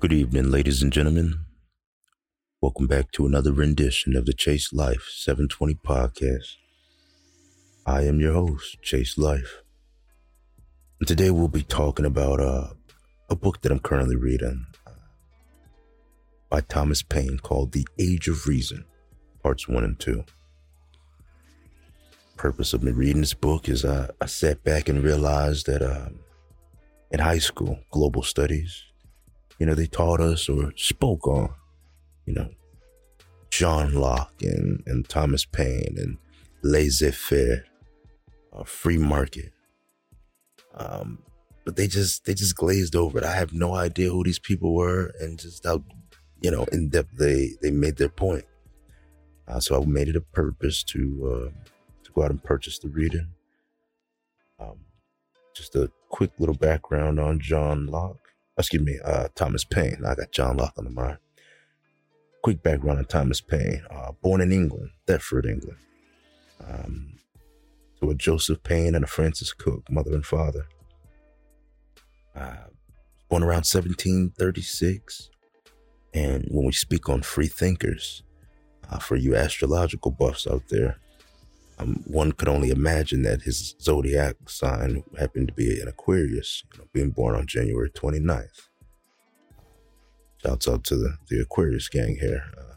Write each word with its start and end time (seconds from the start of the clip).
Good 0.00 0.14
evening, 0.14 0.50
ladies 0.50 0.82
and 0.82 0.90
gentlemen. 0.90 1.40
Welcome 2.62 2.86
back 2.86 3.12
to 3.12 3.26
another 3.26 3.52
rendition 3.52 4.16
of 4.16 4.24
the 4.24 4.32
Chase 4.32 4.72
Life 4.72 5.06
720 5.10 5.74
podcast. 5.74 6.56
I 7.84 8.04
am 8.04 8.18
your 8.18 8.32
host, 8.32 8.80
Chase 8.80 9.18
Life. 9.18 9.60
And 11.00 11.06
today 11.06 11.30
we'll 11.30 11.48
be 11.48 11.62
talking 11.62 12.06
about 12.06 12.40
uh, 12.40 12.68
a 13.28 13.36
book 13.36 13.60
that 13.60 13.70
I'm 13.70 13.78
currently 13.78 14.16
reading 14.16 14.64
uh, 14.86 14.92
by 16.48 16.62
Thomas 16.62 17.02
Paine 17.02 17.38
called 17.38 17.72
The 17.72 17.86
Age 17.98 18.26
of 18.26 18.46
Reason, 18.46 18.86
parts 19.42 19.68
one 19.68 19.84
and 19.84 20.00
two. 20.00 20.24
Purpose 22.38 22.72
of 22.72 22.82
me 22.82 22.92
reading 22.92 23.20
this 23.20 23.34
book 23.34 23.68
is 23.68 23.84
I, 23.84 24.08
I 24.18 24.24
sat 24.24 24.64
back 24.64 24.88
and 24.88 25.04
realized 25.04 25.66
that 25.66 25.82
um, 25.82 26.20
in 27.10 27.20
high 27.20 27.36
school, 27.36 27.80
global 27.90 28.22
studies, 28.22 28.82
you 29.60 29.66
know, 29.66 29.74
they 29.74 29.86
taught 29.86 30.20
us 30.20 30.48
or 30.48 30.72
spoke 30.74 31.28
on, 31.28 31.50
you 32.24 32.32
know, 32.32 32.48
John 33.50 33.92
Locke 33.92 34.42
and, 34.42 34.82
and 34.86 35.06
Thomas 35.06 35.44
Paine 35.44 35.96
and 35.98 36.16
laissez 36.62 37.10
faire, 37.10 37.64
uh, 38.54 38.64
free 38.64 38.96
market. 38.96 39.52
Um, 40.74 41.18
but 41.66 41.76
they 41.76 41.86
just 41.86 42.24
they 42.24 42.32
just 42.32 42.56
glazed 42.56 42.96
over 42.96 43.18
it. 43.18 43.24
I 43.24 43.34
have 43.34 43.52
no 43.52 43.74
idea 43.74 44.08
who 44.10 44.24
these 44.24 44.38
people 44.38 44.74
were 44.74 45.12
and 45.20 45.38
just 45.38 45.64
how 45.64 45.84
you 46.40 46.50
know 46.50 46.64
in 46.72 46.88
depth 46.88 47.18
they 47.18 47.50
they 47.60 47.70
made 47.70 47.96
their 47.96 48.08
point. 48.08 48.46
Uh, 49.46 49.60
so 49.60 49.80
I 49.80 49.84
made 49.84 50.08
it 50.08 50.16
a 50.16 50.20
purpose 50.20 50.82
to 50.84 51.50
uh, 51.52 51.68
to 52.02 52.12
go 52.12 52.22
out 52.22 52.30
and 52.30 52.42
purchase 52.42 52.78
the 52.78 52.88
reading. 52.88 53.28
Um, 54.58 54.78
just 55.54 55.76
a 55.76 55.90
quick 56.08 56.30
little 56.38 56.54
background 56.54 57.20
on 57.20 57.40
John 57.40 57.86
Locke 57.86 58.19
excuse 58.60 58.82
me, 58.82 58.98
uh, 59.04 59.28
Thomas 59.34 59.64
Paine. 59.64 60.02
I 60.06 60.14
got 60.14 60.32
John 60.32 60.56
Locke 60.56 60.74
on 60.78 60.84
the 60.84 60.90
mind. 60.90 61.18
Quick 62.42 62.62
background 62.62 62.98
on 62.98 63.04
Thomas 63.04 63.40
Paine. 63.40 63.82
Uh, 63.90 64.12
born 64.22 64.40
in 64.40 64.52
England, 64.52 64.90
Thetford, 65.06 65.46
England, 65.46 65.78
um, 66.66 67.14
to 68.00 68.10
a 68.10 68.14
Joseph 68.14 68.62
Paine 68.62 68.94
and 68.94 69.04
a 69.04 69.08
Frances 69.08 69.52
Cook, 69.52 69.90
mother 69.90 70.14
and 70.14 70.24
father. 70.24 70.66
Uh, 72.34 72.68
born 73.28 73.42
around 73.42 73.66
1736. 73.66 75.30
And 76.14 76.46
when 76.50 76.66
we 76.66 76.72
speak 76.72 77.08
on 77.08 77.22
free 77.22 77.46
thinkers, 77.46 78.22
uh, 78.90 78.98
for 78.98 79.16
you 79.16 79.36
astrological 79.36 80.10
buffs 80.10 80.46
out 80.46 80.62
there, 80.68 80.98
um, 81.80 82.02
one 82.06 82.32
could 82.32 82.48
only 82.48 82.70
imagine 82.70 83.22
that 83.22 83.42
his 83.42 83.74
zodiac 83.80 84.36
sign 84.46 85.02
happened 85.18 85.48
to 85.48 85.54
be 85.54 85.80
an 85.80 85.88
Aquarius, 85.88 86.62
you 86.72 86.80
know, 86.80 86.86
being 86.92 87.10
born 87.10 87.34
on 87.34 87.46
January 87.46 87.90
29th. 87.90 88.68
Shouts 90.42 90.68
out 90.68 90.84
to 90.84 90.96
the, 90.96 91.16
the 91.28 91.40
Aquarius 91.40 91.88
gang 91.88 92.16
here, 92.20 92.44
uh, 92.56 92.74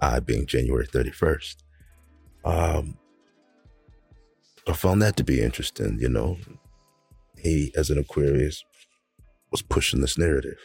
I 0.00 0.20
being 0.20 0.46
January 0.46 0.86
31st. 0.86 1.56
Um, 2.44 2.98
I 4.68 4.72
found 4.72 5.02
that 5.02 5.16
to 5.16 5.24
be 5.24 5.40
interesting, 5.42 5.98
you 6.00 6.08
know. 6.08 6.38
He, 7.38 7.72
as 7.76 7.90
an 7.90 7.98
Aquarius, 7.98 8.64
was 9.50 9.62
pushing 9.62 10.00
this 10.00 10.18
narrative 10.18 10.58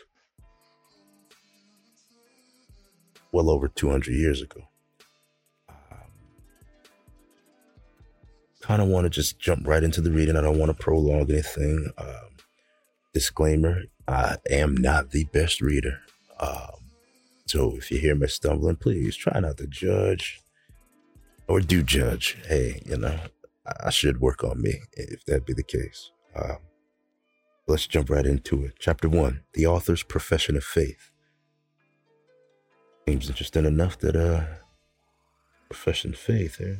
well 3.32 3.50
over 3.50 3.68
200 3.68 4.14
years 4.14 4.42
ago. 4.42 4.62
Kind 8.62 8.82
of 8.82 8.88
want 8.88 9.06
to 9.06 9.10
just 9.10 9.40
jump 9.40 9.68
right 9.68 9.84
into 9.84 10.02
the 10.02 10.12
reading. 10.12 10.36
I 10.36 10.42
don't 10.42 10.60
want 10.60 10.76
to 10.76 10.84
prolong 10.84 11.30
anything. 11.30 11.92
Um, 11.98 12.38
disclaimer 13.14 13.84
I 14.08 14.38
am 14.50 14.76
not 14.76 15.12
the 15.12 15.26
best 15.26 15.62
reader. 15.62 16.00
Um, 16.40 16.92
so 17.48 17.76
if 17.76 17.92
you 17.92 18.00
hear 18.00 18.16
me 18.16 18.28
stumbling, 18.28 18.78
please 18.78 19.16
try 19.16 19.40
not 19.40 19.58
to 19.58 19.68
judge 19.68 20.42
or 21.48 21.60
do 21.60 21.84
judge. 21.84 22.38
Hey, 22.48 22.82
you 22.86 22.98
know, 22.98 23.20
I 23.84 23.90
should 23.90 24.22
work 24.22 24.44
on 24.44 24.62
me 24.62 24.82
if 24.94 25.26
that 25.26 25.46
be 25.46 25.54
the 25.54 25.64
case. 25.64 26.12
Um, 26.36 26.58
let's 27.68 27.88
jump 27.88 28.10
right 28.10 28.26
into 28.26 28.66
it. 28.66 28.74
Chapter 28.80 29.10
one 29.10 29.42
The 29.54 29.66
Author's 29.66 30.04
Profession 30.04 30.56
of 30.56 30.64
Faith. 30.64 31.12
Seems 33.08 33.30
interesting 33.30 33.66
enough 33.66 33.98
that, 34.00 34.16
uh, 34.16 34.44
profession 35.70 36.12
of 36.12 36.20
faith. 36.20 36.60
Eh? 36.60 36.76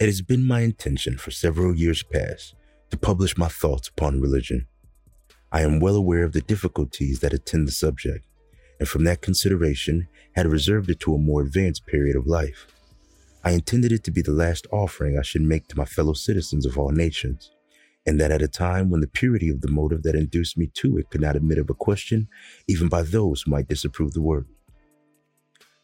It 0.00 0.06
has 0.06 0.22
been 0.22 0.44
my 0.44 0.62
intention 0.62 1.18
for 1.18 1.30
several 1.30 1.72
years 1.72 2.02
past 2.02 2.56
to 2.90 2.96
publish 2.96 3.38
my 3.38 3.46
thoughts 3.46 3.88
upon 3.88 4.20
religion. 4.20 4.66
I 5.52 5.62
am 5.62 5.78
well 5.78 5.94
aware 5.94 6.24
of 6.24 6.32
the 6.32 6.40
difficulties 6.40 7.20
that 7.20 7.32
attend 7.32 7.68
the 7.68 7.72
subject, 7.72 8.26
and 8.80 8.88
from 8.88 9.04
that 9.04 9.22
consideration 9.22 10.08
had 10.34 10.48
reserved 10.48 10.90
it 10.90 10.98
to 11.00 11.14
a 11.14 11.18
more 11.18 11.42
advanced 11.42 11.86
period 11.86 12.16
of 12.16 12.26
life. 12.26 12.66
I 13.44 13.52
intended 13.52 13.92
it 13.92 14.02
to 14.04 14.10
be 14.10 14.20
the 14.20 14.32
last 14.32 14.66
offering 14.72 15.16
I 15.16 15.22
should 15.22 15.42
make 15.42 15.68
to 15.68 15.78
my 15.78 15.84
fellow 15.84 16.14
citizens 16.14 16.66
of 16.66 16.76
all 16.76 16.90
nations, 16.90 17.52
and 18.04 18.20
that 18.20 18.32
at 18.32 18.42
a 18.42 18.48
time 18.48 18.90
when 18.90 19.00
the 19.00 19.06
purity 19.06 19.48
of 19.48 19.60
the 19.60 19.70
motive 19.70 20.02
that 20.02 20.16
induced 20.16 20.58
me 20.58 20.66
to 20.74 20.98
it 20.98 21.08
could 21.10 21.20
not 21.20 21.36
admit 21.36 21.58
of 21.58 21.70
a 21.70 21.74
question, 21.74 22.26
even 22.66 22.88
by 22.88 23.02
those 23.02 23.42
who 23.42 23.52
might 23.52 23.68
disapprove 23.68 24.12
the 24.12 24.20
work. 24.22 24.46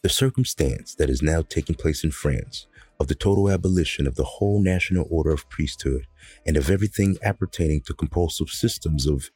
The 0.02 0.08
circumstance 0.08 0.96
that 0.96 1.10
is 1.10 1.22
now 1.22 1.42
taking 1.42 1.76
place 1.76 2.02
in 2.02 2.10
France 2.10 2.66
of 3.00 3.08
the 3.08 3.14
total 3.14 3.50
abolition 3.50 4.06
of 4.06 4.14
the 4.14 4.24
whole 4.24 4.62
national 4.62 5.08
order 5.10 5.30
of 5.30 5.48
priesthood 5.48 6.06
and 6.46 6.56
of 6.56 6.70
everything 6.70 7.16
appertaining 7.22 7.80
to 7.80 7.94
compulsive 7.94 8.50
systems 8.50 9.06
of 9.06 9.30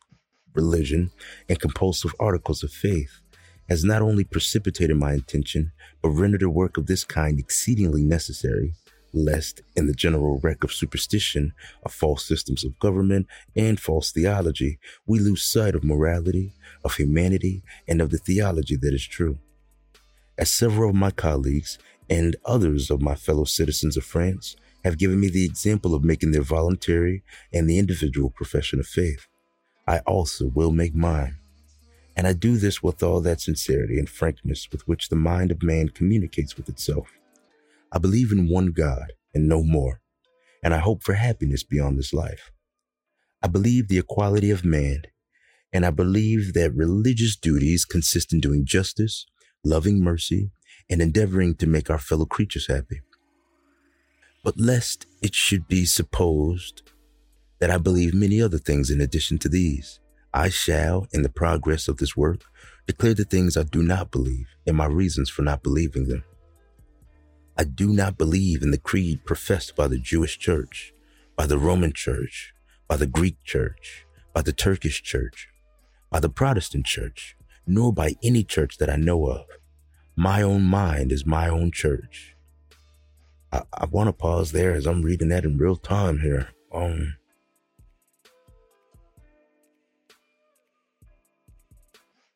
religion 0.55 1.11
and 1.49 1.59
compulsive 1.59 2.15
articles 2.21 2.63
of 2.63 2.71
faith 2.71 3.21
has 3.69 3.83
not 3.83 4.03
only 4.03 4.23
precipitated 4.23 4.97
my 4.97 5.15
intention, 5.15 5.73
but 6.03 6.11
rendered 6.11 6.43
a 6.43 6.51
work 6.51 6.77
of 6.77 6.87
this 6.87 7.03
kind 7.05 7.39
exceedingly 7.39 8.05
necessary, 8.05 8.75
lest, 9.15 9.63
in 9.75 9.87
the 9.87 9.95
general 9.95 10.39
wreck 10.43 10.63
of 10.63 10.73
superstition, 10.73 11.55
of 11.85 11.93
false 11.93 12.27
systems 12.27 12.65
of 12.65 12.79
government, 12.79 13.27
and 13.57 13.81
false 13.81 14.13
theology, 14.13 14.79
we 15.07 15.19
lose 15.19 15.43
sight 15.43 15.75
of 15.75 15.83
morality, 15.83 16.53
of 16.85 16.97
humanity, 16.97 17.63
and 17.89 18.03
of 18.03 18.11
the 18.11 18.19
theology 18.19 18.77
that 18.77 18.93
is 18.93 19.07
true. 19.07 19.39
As 20.37 20.51
several 20.51 20.91
of 20.91 20.97
my 20.97 21.11
colleagues 21.13 21.79
and 22.09 22.37
others 22.45 22.91
of 22.91 23.01
my 23.01 23.15
fellow 23.15 23.45
citizens 23.45 23.97
of 23.97 24.05
France 24.05 24.57
have 24.85 24.99
given 24.99 25.19
me 25.19 25.29
the 25.29 25.45
example 25.45 25.95
of 25.95 26.05
making 26.05 26.33
their 26.33 26.43
voluntary 26.43 27.23
and 27.53 27.69
the 27.69 27.79
individual 27.79 28.31
profession 28.31 28.79
of 28.79 28.87
faith. 28.87 29.27
I 29.87 29.99
also 30.01 30.49
will 30.49 30.71
make 30.71 30.95
mine. 30.95 31.39
And 32.17 32.27
I 32.27 32.33
do 32.33 32.57
this 32.57 32.83
with 32.83 33.03
all 33.03 33.21
that 33.23 33.41
sincerity 33.41 33.99
and 33.99 34.09
frankness 34.09 34.69
with 34.71 34.87
which 34.87 35.09
the 35.09 35.17
mind 35.17 35.51
of 35.51 35.63
man 35.63 35.89
communicates 35.89 36.57
with 36.57 36.69
itself. 36.69 37.09
I 37.91 37.99
believe 37.99 38.31
in 38.31 38.49
one 38.49 38.73
God 38.73 39.13
and 39.35 39.49
no 39.49 39.63
more, 39.63 40.01
and 40.63 40.73
I 40.75 40.79
hope 40.79 41.03
for 41.03 41.15
happiness 41.15 41.63
beyond 41.63 41.99
this 41.99 42.13
life. 42.13 42.53
I 43.43 43.49
believe 43.49 43.89
the 43.89 43.99
equality 43.99 44.51
of 44.51 44.65
man, 44.65 45.03
and 45.73 45.85
I 45.85 45.91
believe 45.91 46.55
that 46.55 46.75
religious 46.75 47.37
duties 47.37 47.85
consist 47.85 48.33
in 48.33 48.41
doing 48.41 48.65
justice, 48.65 49.27
loving 49.65 50.03
mercy, 50.03 50.51
and 50.91 51.01
endeavoring 51.01 51.55
to 51.57 51.67
make 51.67 51.91
our 51.91 51.99
fellow 51.99 52.27
creatures 52.27 52.67
happy. 52.67 53.01
But 54.43 54.61
lest 54.61 55.07
it 55.23 55.35
should 55.35 55.67
be 55.69 55.85
supposed 55.85 56.83
that 57.61 57.71
I 57.71 57.79
believe 57.79 58.13
many 58.15 58.43
other 58.43 58.59
things 58.59 58.91
in 58.91 59.01
addition 59.01 59.39
to 59.39 59.49
these, 59.49 60.01
I 60.35 60.49
shall, 60.51 61.07
in 61.13 61.23
the 61.23 61.29
progress 61.29 61.89
of 61.89 61.97
this 61.97 62.17
work, 62.17 62.43
declare 62.87 63.15
the 63.15 63.25
things 63.25 63.57
I 63.57 63.63
do 63.63 63.83
not 63.83 64.11
believe 64.11 64.49
and 64.67 64.77
my 64.77 64.87
reasons 64.87 65.31
for 65.31 65.43
not 65.43 65.63
believing 65.63 66.09
them. 66.09 66.25
I 67.57 67.65
do 67.65 67.93
not 67.93 68.19
believe 68.19 68.63
in 68.63 68.73
the 68.73 68.79
creed 68.79 69.25
professed 69.25 69.77
by 69.77 69.87
the 69.87 69.99
Jewish 69.99 70.39
church, 70.39 70.93
by 71.37 71.47
the 71.47 71.59
Roman 71.59 71.93
church, 71.93 72.53
by 72.89 72.97
the 72.97 73.07
Greek 73.07 73.37
church, 73.45 74.05
by 74.33 74.43
the 74.43 74.53
Turkish 74.53 75.03
church, 75.03 75.49
by 76.11 76.21
the 76.21 76.29
Protestant 76.29 76.85
church, 76.85 77.37
nor 77.67 77.93
by 77.93 78.17
any 78.23 78.43
church 78.43 78.79
that 78.79 78.91
I 78.91 78.97
know 78.97 79.27
of. 79.27 79.47
My 80.17 80.43
own 80.43 80.63
mind 80.63 81.11
is 81.11 81.27
my 81.27 81.49
own 81.49 81.73
church. 81.73 82.37
I, 83.53 83.63
I 83.73 83.87
want 83.87 84.09
to 84.09 84.13
pause 84.13 84.53
there 84.53 84.73
as 84.73 84.87
I'm 84.87 85.03
reading 85.03 85.29
that 85.29 85.45
in 85.45 85.59
real 85.59 85.77
time 85.77 86.21
here. 86.21 86.49
Um, 86.73 87.17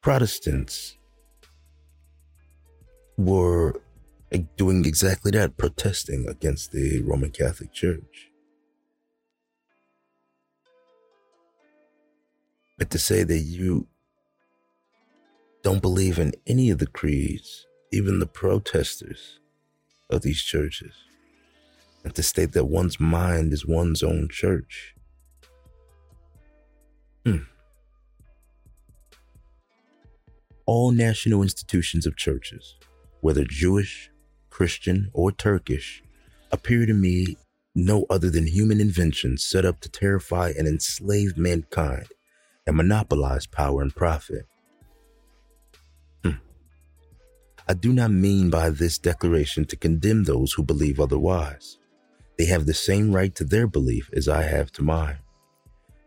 Protestants 0.00 0.96
were 3.16 3.80
doing 4.56 4.84
exactly 4.84 5.30
that, 5.32 5.56
protesting 5.56 6.26
against 6.28 6.72
the 6.72 7.02
Roman 7.02 7.30
Catholic 7.30 7.72
Church. 7.72 8.30
But 12.78 12.90
to 12.90 12.98
say 12.98 13.22
that 13.24 13.38
you 13.38 13.86
don't 15.62 15.82
believe 15.82 16.18
in 16.18 16.32
any 16.46 16.70
of 16.70 16.78
the 16.78 16.86
creeds 16.86 17.67
even 17.92 18.18
the 18.18 18.26
protesters 18.26 19.40
of 20.10 20.22
these 20.22 20.42
churches, 20.42 20.94
and 22.04 22.14
to 22.14 22.22
state 22.22 22.52
that 22.52 22.66
one's 22.66 22.98
mind 23.00 23.52
is 23.52 23.66
one's 23.66 24.02
own 24.02 24.28
church. 24.30 24.94
Hmm. 27.24 27.38
all 30.68 30.90
national 30.90 31.42
institutions 31.42 32.04
of 32.04 32.14
churches, 32.14 32.76
whether 33.22 33.42
Jewish, 33.42 34.10
Christian, 34.50 35.10
or 35.14 35.32
Turkish, 35.32 36.02
appear 36.52 36.84
to 36.84 36.92
me 36.92 37.38
no 37.74 38.04
other 38.10 38.28
than 38.28 38.46
human 38.46 38.78
inventions 38.78 39.42
set 39.42 39.64
up 39.64 39.80
to 39.80 39.88
terrify 39.88 40.52
and 40.58 40.68
enslave 40.68 41.38
mankind 41.38 42.08
and 42.66 42.76
monopolize 42.76 43.46
power 43.46 43.80
and 43.80 43.96
profit. 43.96 44.44
I 47.70 47.74
do 47.74 47.92
not 47.92 48.10
mean 48.10 48.48
by 48.48 48.70
this 48.70 48.98
declaration 48.98 49.66
to 49.66 49.76
condemn 49.76 50.24
those 50.24 50.52
who 50.54 50.62
believe 50.62 50.98
otherwise. 50.98 51.78
They 52.38 52.46
have 52.46 52.64
the 52.64 52.72
same 52.72 53.12
right 53.12 53.34
to 53.34 53.44
their 53.44 53.66
belief 53.66 54.08
as 54.14 54.26
I 54.26 54.42
have 54.42 54.72
to 54.72 54.82
mine. 54.82 55.18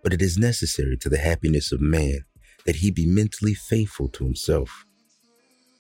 But 0.01 0.13
it 0.13 0.23
is 0.23 0.39
necessary 0.39 0.97
to 0.97 1.09
the 1.09 1.19
happiness 1.19 1.71
of 1.71 1.79
man 1.79 2.25
that 2.65 2.77
he 2.77 2.89
be 2.89 3.05
mentally 3.05 3.53
faithful 3.53 4.07
to 4.09 4.23
himself. 4.23 4.85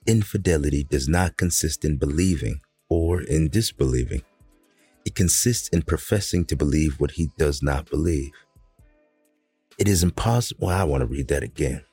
Infidelity 0.05 0.83
does 0.83 1.07
not 1.07 1.37
consist 1.37 1.83
in 1.83 1.97
believing 1.97 2.61
or 2.89 3.21
in 3.21 3.49
disbelieving. 3.49 4.21
It 5.05 5.15
consists 5.15 5.67
in 5.69 5.81
professing 5.81 6.45
to 6.45 6.55
believe 6.55 6.99
what 6.99 7.11
he 7.11 7.29
does 7.39 7.63
not 7.63 7.89
believe. 7.89 8.31
It 9.79 9.87
is 9.87 10.03
impossible. 10.03 10.67
Well, 10.67 10.79
I 10.79 10.83
want 10.83 11.01
to 11.01 11.07
read 11.07 11.27
that 11.29 11.41
again. 11.41 11.83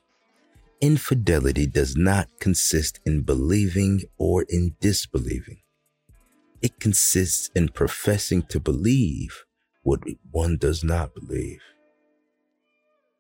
Infidelity 0.81 1.67
does 1.67 1.97
not 1.97 2.29
consist 2.39 3.01
in 3.05 3.23
believing 3.23 4.03
or 4.17 4.45
in 4.49 4.77
disbelieving. 4.81 5.63
It 6.63 6.79
consists 6.79 7.51
in 7.55 7.71
professing 7.71 8.43
to 8.43 8.61
believe 8.61 9.45
what 9.83 10.01
one 10.31 10.57
does 10.57 10.85
not 10.85 11.15
believe. 11.15 11.61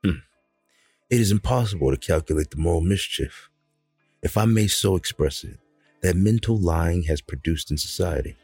Hmm. 0.04 0.20
It 1.10 1.20
is 1.20 1.32
impossible 1.32 1.90
to 1.90 1.96
calculate 1.96 2.50
the 2.50 2.58
moral 2.58 2.80
mischief, 2.80 3.48
if 4.22 4.36
I 4.36 4.44
may 4.44 4.68
so 4.68 4.94
express 4.94 5.42
it, 5.42 5.58
that 6.02 6.14
mental 6.14 6.56
lying 6.60 7.04
has 7.04 7.20
produced 7.20 7.72
in 7.72 7.76
society. 7.76 8.36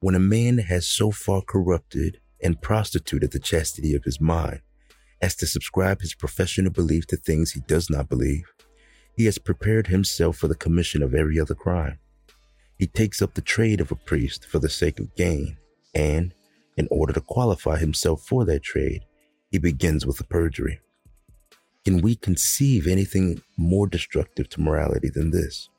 When 0.00 0.14
a 0.14 0.20
man 0.20 0.58
has 0.58 0.86
so 0.86 1.10
far 1.10 1.40
corrupted 1.40 2.20
and 2.42 2.60
prostituted 2.60 3.32
the 3.32 3.38
chastity 3.38 3.94
of 3.94 4.04
his 4.04 4.20
mind 4.20 4.60
as 5.20 5.34
to 5.36 5.46
subscribe 5.46 6.00
his 6.00 6.14
professional 6.14 6.70
belief 6.70 7.06
to 7.06 7.16
things 7.16 7.52
he 7.52 7.60
does 7.60 7.88
not 7.88 8.08
believe, 8.08 8.44
he 9.16 9.24
has 9.24 9.38
prepared 9.38 9.86
himself 9.86 10.36
for 10.36 10.48
the 10.48 10.54
commission 10.54 11.02
of 11.02 11.14
every 11.14 11.40
other 11.40 11.54
crime. 11.54 11.98
He 12.78 12.86
takes 12.86 13.22
up 13.22 13.34
the 13.34 13.40
trade 13.40 13.80
of 13.80 13.90
a 13.90 13.96
priest 13.96 14.44
for 14.44 14.58
the 14.58 14.68
sake 14.68 15.00
of 15.00 15.14
gain, 15.16 15.56
and, 15.94 16.34
in 16.76 16.86
order 16.90 17.14
to 17.14 17.22
qualify 17.22 17.78
himself 17.78 18.22
for 18.22 18.44
that 18.44 18.62
trade, 18.62 19.04
he 19.50 19.58
begins 19.58 20.04
with 20.04 20.20
a 20.20 20.24
perjury. 20.24 20.80
Can 21.86 22.02
we 22.02 22.16
conceive 22.16 22.86
anything 22.86 23.40
more 23.56 23.86
destructive 23.86 24.48
to 24.50 24.60
morality 24.60 25.08
than 25.08 25.30
this? 25.30 25.70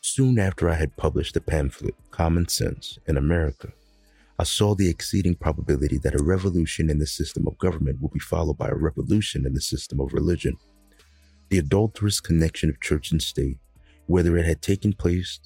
Soon 0.00 0.38
after 0.38 0.68
I 0.68 0.74
had 0.74 0.96
published 0.96 1.34
the 1.34 1.40
pamphlet, 1.40 1.94
Common 2.10 2.48
Sense 2.48 2.98
in 3.06 3.16
America, 3.16 3.72
I 4.38 4.44
saw 4.44 4.74
the 4.74 4.88
exceeding 4.88 5.34
probability 5.34 5.98
that 5.98 6.18
a 6.18 6.22
revolution 6.22 6.90
in 6.90 6.98
the 6.98 7.06
system 7.06 7.46
of 7.46 7.58
government 7.58 8.00
would 8.00 8.12
be 8.12 8.18
followed 8.18 8.58
by 8.58 8.68
a 8.68 8.74
revolution 8.74 9.46
in 9.46 9.54
the 9.54 9.60
system 9.60 10.00
of 10.00 10.12
religion. 10.12 10.56
The 11.50 11.58
adulterous 11.58 12.20
connection 12.20 12.70
of 12.70 12.80
church 12.80 13.12
and 13.12 13.22
state, 13.22 13.58
whether 14.06 14.36
it 14.36 14.46
had 14.46 14.62
taken 14.62 14.94
place, 14.94 15.38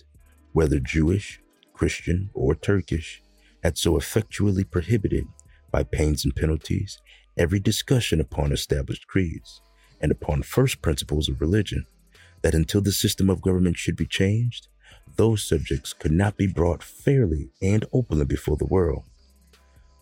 whether 0.53 0.79
Jewish, 0.79 1.41
Christian, 1.75 2.31
or 2.33 2.55
Turkish, 2.55 3.23
had 3.63 3.77
so 3.77 3.97
effectually 3.97 4.65
prohibited, 4.65 5.27
by 5.71 5.83
pains 5.83 6.25
and 6.25 6.35
penalties, 6.35 7.03
every 7.37 7.61
discussion 7.61 8.21
upon 8.21 8.53
established 8.53 9.07
creeds 9.07 9.61
and 10.01 10.11
upon 10.13 10.43
first 10.43 10.81
principles 10.81 11.29
of 11.29 11.41
religion 11.41 11.85
that 12.43 12.55
until 12.55 12.81
the 12.81 12.93
system 12.93 13.29
of 13.29 13.43
government 13.43 13.77
should 13.77 13.97
be 13.97 14.07
changed, 14.07 14.69
those 15.17 15.43
subjects 15.43 15.93
could 15.93 16.13
not 16.13 16.37
be 16.37 16.47
brought 16.47 16.83
fairly 16.83 17.51
and 17.61 17.85
openly 17.93 18.25
before 18.25 18.57
the 18.57 18.67
world. 18.67 19.05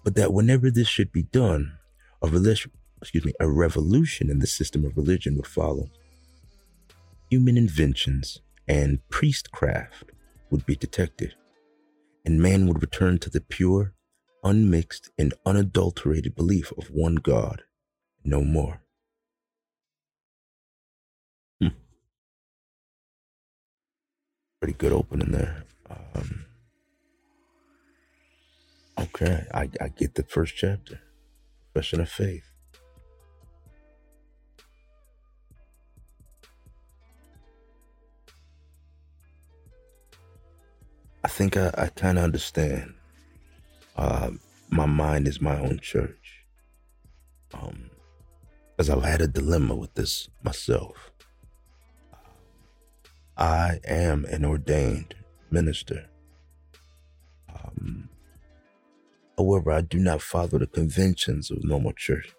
But 0.03 0.15
that 0.17 0.33
whenever 0.33 0.71
this 0.71 0.89
should 0.89 1.13
be 1.13 1.23
done, 1.23 1.79
a 2.23 2.27
excuse 3.01 3.25
me, 3.25 3.33
a 3.41 3.49
revolution 3.49 4.31
in 4.31 4.39
the 4.39 4.47
system 4.47 4.85
of 4.85 4.97
religion 4.97 5.37
would 5.37 5.47
follow. 5.47 5.91
Human 7.31 7.57
inventions 7.57 8.41
and 8.69 9.01
priestcraft 9.09 10.13
would 10.51 10.65
be 10.67 10.77
detected, 10.77 11.35
and 12.25 12.41
man 12.41 12.67
would 12.67 12.81
return 12.81 13.19
to 13.19 13.31
the 13.31 13.41
pure, 13.41 13.95
unmixed, 14.43 15.11
and 15.19 15.35
unadulterated 15.45 16.35
belief 16.35 16.73
of 16.79 16.91
one 16.91 17.17
God, 17.17 17.63
no 18.25 18.43
more. 18.43 18.84
Pretty 24.65 24.79
good 24.79 24.95
opening 24.95 25.31
there. 25.31 25.63
Um, 25.91 26.47
okay, 28.99 29.45
I, 29.53 29.69
I 29.79 29.89
get 29.89 30.15
the 30.15 30.23
first 30.23 30.57
chapter, 30.57 31.01
Profession 31.75 32.01
of 32.01 32.09
Faith. 32.09 32.51
I 41.23 41.29
think 41.29 41.59
I, 41.59 41.71
I 41.77 41.89
kind 41.89 42.17
of 42.17 42.25
understand. 42.25 42.95
Uh, 43.99 44.31
my 44.71 44.87
mind 44.87 45.29
is 45.29 45.43
my 45.43 45.59
own 45.59 45.79
church. 45.81 46.47
Um, 47.53 47.91
because 48.75 48.89
I've 48.89 49.05
had 49.05 49.21
a 49.21 49.29
dilemma 49.29 49.75
with 49.75 49.93
this 49.93 50.31
myself. 50.43 51.11
I 53.37 53.81
am 53.85 54.25
an 54.27 54.45
ordained 54.45 55.15
minister. 55.51 56.07
Um, 57.53 58.09
however, 59.37 59.73
I 59.73 59.81
do 59.81 59.99
not 59.99 60.23
follow 60.23 60.59
the 60.59 60.67
conventions 60.67 61.51
of 61.51 61.65
normal 61.65 61.93
church. 61.93 62.35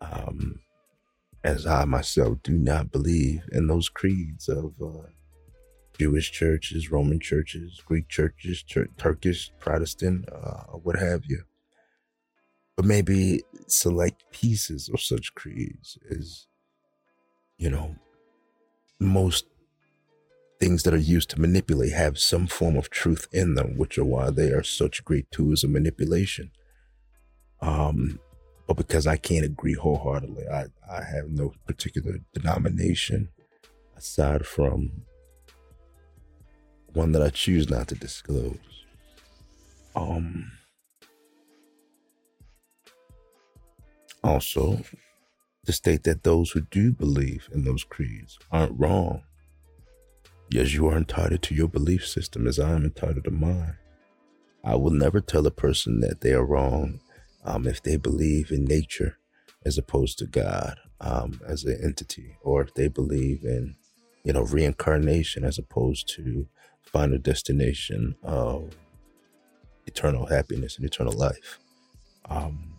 Um, 0.00 0.60
as 1.44 1.66
I 1.66 1.84
myself 1.84 2.38
do 2.42 2.52
not 2.52 2.90
believe 2.90 3.42
in 3.52 3.66
those 3.66 3.88
creeds 3.88 4.48
of 4.48 4.74
uh, 4.80 5.08
Jewish 5.98 6.32
churches, 6.32 6.90
Roman 6.90 7.20
churches, 7.20 7.80
Greek 7.84 8.08
churches, 8.08 8.62
Tur- 8.62 8.88
Turkish, 8.96 9.52
Protestant, 9.58 10.28
uh, 10.32 10.64
what 10.82 10.98
have 10.98 11.22
you. 11.26 11.42
But 12.76 12.86
maybe 12.86 13.42
select 13.68 14.24
pieces 14.32 14.88
of 14.92 15.00
such 15.00 15.34
creeds 15.34 15.98
is, 16.08 16.46
you 17.58 17.70
know, 17.70 17.94
most 18.98 19.46
things 20.62 20.84
that 20.84 20.94
are 20.94 20.96
used 20.96 21.28
to 21.28 21.40
manipulate 21.40 21.90
have 21.90 22.16
some 22.16 22.46
form 22.46 22.76
of 22.76 22.88
truth 22.88 23.26
in 23.32 23.56
them, 23.56 23.76
which 23.76 23.98
are 23.98 24.04
why 24.04 24.30
they 24.30 24.50
are 24.50 24.62
such 24.62 25.04
great 25.04 25.28
tools 25.32 25.64
of 25.64 25.70
manipulation. 25.70 26.52
Um, 27.60 28.20
but 28.68 28.76
because 28.76 29.08
I 29.08 29.16
can't 29.16 29.44
agree 29.44 29.74
wholeheartedly, 29.74 30.46
I, 30.46 30.66
I 30.88 31.02
have 31.02 31.30
no 31.30 31.52
particular 31.66 32.20
denomination 32.32 33.30
aside 33.96 34.46
from 34.46 35.02
one 36.92 37.10
that 37.10 37.22
I 37.22 37.30
choose 37.30 37.68
not 37.68 37.88
to 37.88 37.96
disclose. 37.96 38.84
Um, 39.96 40.52
also, 44.22 44.80
to 45.66 45.72
state 45.72 46.04
that 46.04 46.22
those 46.22 46.52
who 46.52 46.60
do 46.60 46.92
believe 46.92 47.48
in 47.52 47.64
those 47.64 47.82
creeds 47.82 48.38
aren't 48.52 48.78
wrong 48.78 49.24
Yes, 50.52 50.74
you 50.74 50.86
are 50.88 50.98
entitled 50.98 51.40
to 51.44 51.54
your 51.54 51.66
belief 51.66 52.06
system 52.06 52.46
as 52.46 52.58
I 52.58 52.72
am 52.72 52.84
entitled 52.84 53.24
to 53.24 53.30
mine. 53.30 53.78
I 54.62 54.74
will 54.74 54.90
never 54.90 55.18
tell 55.18 55.46
a 55.46 55.50
person 55.50 56.00
that 56.00 56.20
they 56.20 56.34
are 56.34 56.44
wrong 56.44 57.00
um, 57.42 57.66
if 57.66 57.82
they 57.82 57.96
believe 57.96 58.50
in 58.50 58.66
nature 58.66 59.16
as 59.64 59.78
opposed 59.78 60.18
to 60.18 60.26
God 60.26 60.76
um, 61.00 61.40
as 61.48 61.64
an 61.64 61.80
entity, 61.82 62.36
or 62.42 62.60
if 62.60 62.74
they 62.74 62.88
believe 62.88 63.44
in, 63.44 63.76
you 64.24 64.34
know, 64.34 64.42
reincarnation 64.42 65.42
as 65.42 65.56
opposed 65.56 66.06
to 66.16 66.46
final 66.82 67.16
destination 67.16 68.14
of 68.22 68.76
eternal 69.86 70.26
happiness 70.26 70.76
and 70.76 70.84
eternal 70.84 71.14
life. 71.14 71.60
Um, 72.28 72.78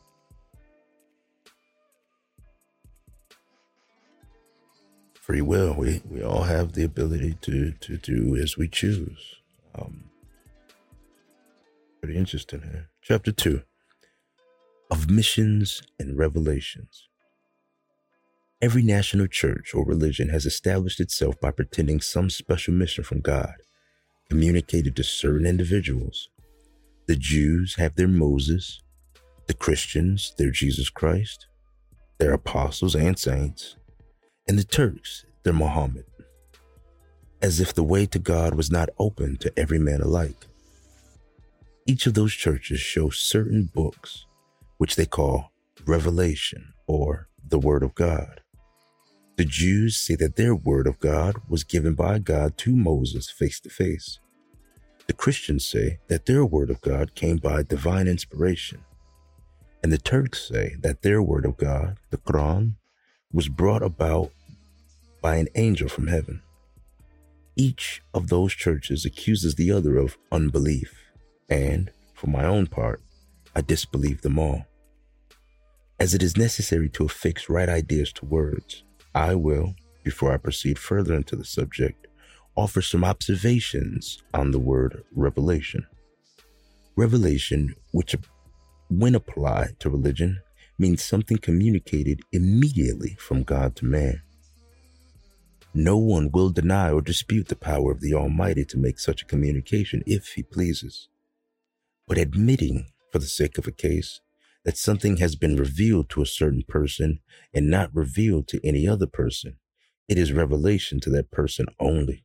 free 5.24 5.42
will. 5.42 5.74
We 5.74 6.02
we 6.10 6.22
all 6.22 6.44
have 6.44 6.74
the 6.74 6.84
ability 6.84 7.38
to 7.42 7.72
to 7.72 7.98
do 7.98 8.36
as 8.36 8.58
we 8.58 8.68
choose. 8.68 9.36
Um, 9.74 10.04
pretty 12.02 12.18
interesting 12.18 12.62
here. 12.62 12.90
Chapter 13.02 13.32
two 13.32 13.62
of 14.92 15.10
missions 15.10 15.82
and 15.98 16.18
revelations. 16.18 17.08
Every 18.62 18.84
national 18.84 19.28
church 19.28 19.74
or 19.74 19.86
religion 19.86 20.28
has 20.30 20.46
established 20.46 21.00
itself 21.00 21.40
by 21.40 21.52
pretending 21.52 22.02
some 22.02 22.30
special 22.30 22.74
mission 22.74 23.04
from 23.06 23.22
God, 23.22 23.56
communicated 24.30 24.96
to 24.98 25.04
certain 25.04 25.46
individuals. 25.46 26.30
The 27.08 27.16
Jews 27.16 27.76
have 27.76 27.96
their 27.96 28.10
Moses, 28.10 28.82
the 29.48 29.54
Christians 29.54 30.34
their 30.38 30.52
Jesus 30.52 30.90
Christ, 30.90 31.48
their 32.20 32.34
apostles 32.34 32.94
and 32.94 33.18
saints, 33.18 33.78
And 34.48 34.60
the 34.60 34.64
Turks, 34.64 35.26
their 35.44 35.54
Muhammad, 35.54 36.06
as 37.42 37.60
if 37.60 37.74
the 37.74 37.84
way 37.84 38.06
to 38.06 38.20
God 38.20 38.56
was 38.56 38.72
not 38.72 38.90
open 39.00 39.38
to 39.38 39.58
every 39.58 39.80
man 39.80 40.02
alike. 40.02 40.48
Each 41.86 42.08
of 42.08 42.14
those 42.14 42.34
churches 42.34 42.80
show 42.80 43.10
certain 43.10 43.70
books, 43.74 44.26
which 44.78 44.96
they 44.96 45.06
call 45.06 45.52
Revelation 45.86 46.74
or 46.88 47.28
the 47.48 47.60
Word 47.60 47.84
of 47.84 47.96
God. 47.96 48.42
The 49.38 49.46
Jews 49.46 49.98
say 49.98 50.16
that 50.16 50.36
their 50.36 50.56
Word 50.56 50.88
of 50.88 51.00
God 51.00 51.36
was 51.50 51.64
given 51.64 51.96
by 51.96 52.20
God 52.20 52.58
to 52.60 52.76
Moses 52.76 53.30
face 53.30 53.60
to 53.62 53.70
face. 53.70 54.20
The 55.08 55.14
Christians 55.14 55.66
say 55.66 56.00
that 56.08 56.26
their 56.26 56.46
Word 56.46 56.70
of 56.70 56.82
God 56.82 57.16
came 57.16 57.38
by 57.38 57.64
divine 57.64 58.08
inspiration. 58.08 58.84
And 59.82 59.92
the 59.92 59.98
Turks 59.98 60.48
say 60.48 60.76
that 60.80 61.02
their 61.02 61.22
Word 61.22 61.46
of 61.46 61.58
God, 61.58 61.98
the 62.10 62.18
Quran, 62.18 62.76
was 63.34 63.50
brought 63.50 63.82
about 63.82 64.32
by 65.22 65.36
an 65.38 65.48
angel 65.56 65.90
from 65.90 66.08
heaven. 66.08 66.42
Each 67.56 68.02
of 68.14 68.30
those 68.30 68.54
churches 68.54 69.06
accuses 69.06 69.56
the 69.56 69.72
other 69.72 69.98
of 69.98 70.18
unbelief, 70.32 70.94
and, 71.50 71.92
for 72.14 72.28
my 72.28 72.46
own 72.46 72.68
part, 72.68 73.02
I 73.56 73.62
disbelieve 73.62 74.22
them 74.22 74.40
all. 74.40 74.66
As 76.00 76.14
it 76.14 76.24
is 76.24 76.38
necessary 76.38 76.90
to 76.90 77.06
affix 77.06 77.50
right 77.50 77.70
ideas 77.70 78.12
to 78.14 78.26
words, 78.26 78.84
I 79.16 79.36
will, 79.36 79.76
before 80.04 80.34
I 80.34 80.38
proceed 80.38 80.80
further 80.80 81.14
into 81.16 81.36
the 81.36 81.46
subject, 81.46 82.08
offer 82.56 82.82
some 82.82 83.04
observations 83.04 84.22
on 84.34 84.52
the 84.52 84.60
word 84.60 85.04
revelation. 85.16 85.86
Revelation, 86.96 87.76
which 87.92 88.16
when 88.90 89.16
applied 89.16 89.80
to 89.80 89.90
religion, 89.90 90.42
means 90.78 91.04
something 91.04 91.38
communicated 91.38 92.22
immediately 92.32 93.16
from 93.20 93.44
God 93.44 93.76
to 93.78 93.86
man. 93.86 94.22
No 95.74 95.98
one 95.98 96.30
will 96.32 96.52
deny 96.52 96.92
or 96.92 97.02
dispute 97.02 97.48
the 97.48 97.56
power 97.56 97.92
of 97.92 98.00
the 98.00 98.14
Almighty 98.14 98.64
to 98.66 98.78
make 98.78 99.00
such 99.00 99.22
a 99.22 99.26
communication 99.26 100.04
if 100.06 100.34
he 100.34 100.44
pleases. 100.44 101.08
But 102.08 102.18
admitting, 102.18 102.88
for 103.12 103.20
the 103.20 103.26
sake 103.26 103.58
of 103.58 103.68
a 103.68 103.72
case, 103.72 104.20
that 104.66 104.78
something 104.78 105.18
has 105.18 105.36
been 105.36 105.56
revealed 105.56 106.10
to 106.10 106.22
a 106.22 106.28
certain 106.28 106.64
person 106.68 107.20
and 107.54 107.70
not 107.70 107.94
revealed 107.94 108.48
to 108.50 108.66
any 108.66 108.88
other 108.88 109.08
person, 109.08 109.58
it 110.08 110.18
is 110.18 110.32
revelation 110.32 111.00
to 111.02 111.10
that 111.10 111.32
person 111.32 111.66
only. 111.80 112.24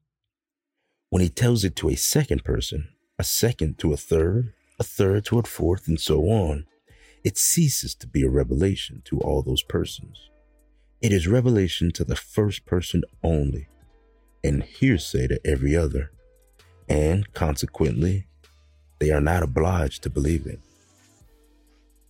When 1.11 1.23
he 1.23 1.29
tells 1.29 1.65
it 1.65 1.75
to 1.77 1.89
a 1.89 1.97
second 1.97 2.45
person, 2.45 2.89
a 3.19 3.25
second 3.25 3.79
to 3.79 3.93
a 3.93 3.97
third, 3.97 4.53
a 4.79 4.85
third 4.85 5.25
to 5.27 5.39
a 5.39 5.43
fourth, 5.43 5.89
and 5.89 5.99
so 5.99 6.25
on, 6.25 6.67
it 7.25 7.37
ceases 7.37 7.95
to 7.97 8.07
be 8.07 8.23
a 8.23 8.31
revelation 8.31 9.03
to 9.07 9.19
all 9.21 9.43
those 9.43 9.63
persons. 9.63 10.31
It 11.01 11.13
is 11.13 11.29
revelation 11.29 11.93
to 11.93 12.05
the 12.05 12.17
first 12.17 12.67
person 12.67 13.03
only, 13.23 13.69
and 14.43 14.63
hearsay 14.63 15.29
to 15.29 15.41
every 15.45 15.77
other, 15.77 16.11
and 16.89 17.33
consequently, 17.35 18.27
they 18.99 19.11
are 19.11 19.21
not 19.21 19.43
obliged 19.43 20.03
to 20.03 20.11
believe 20.11 20.47
it. 20.47 20.61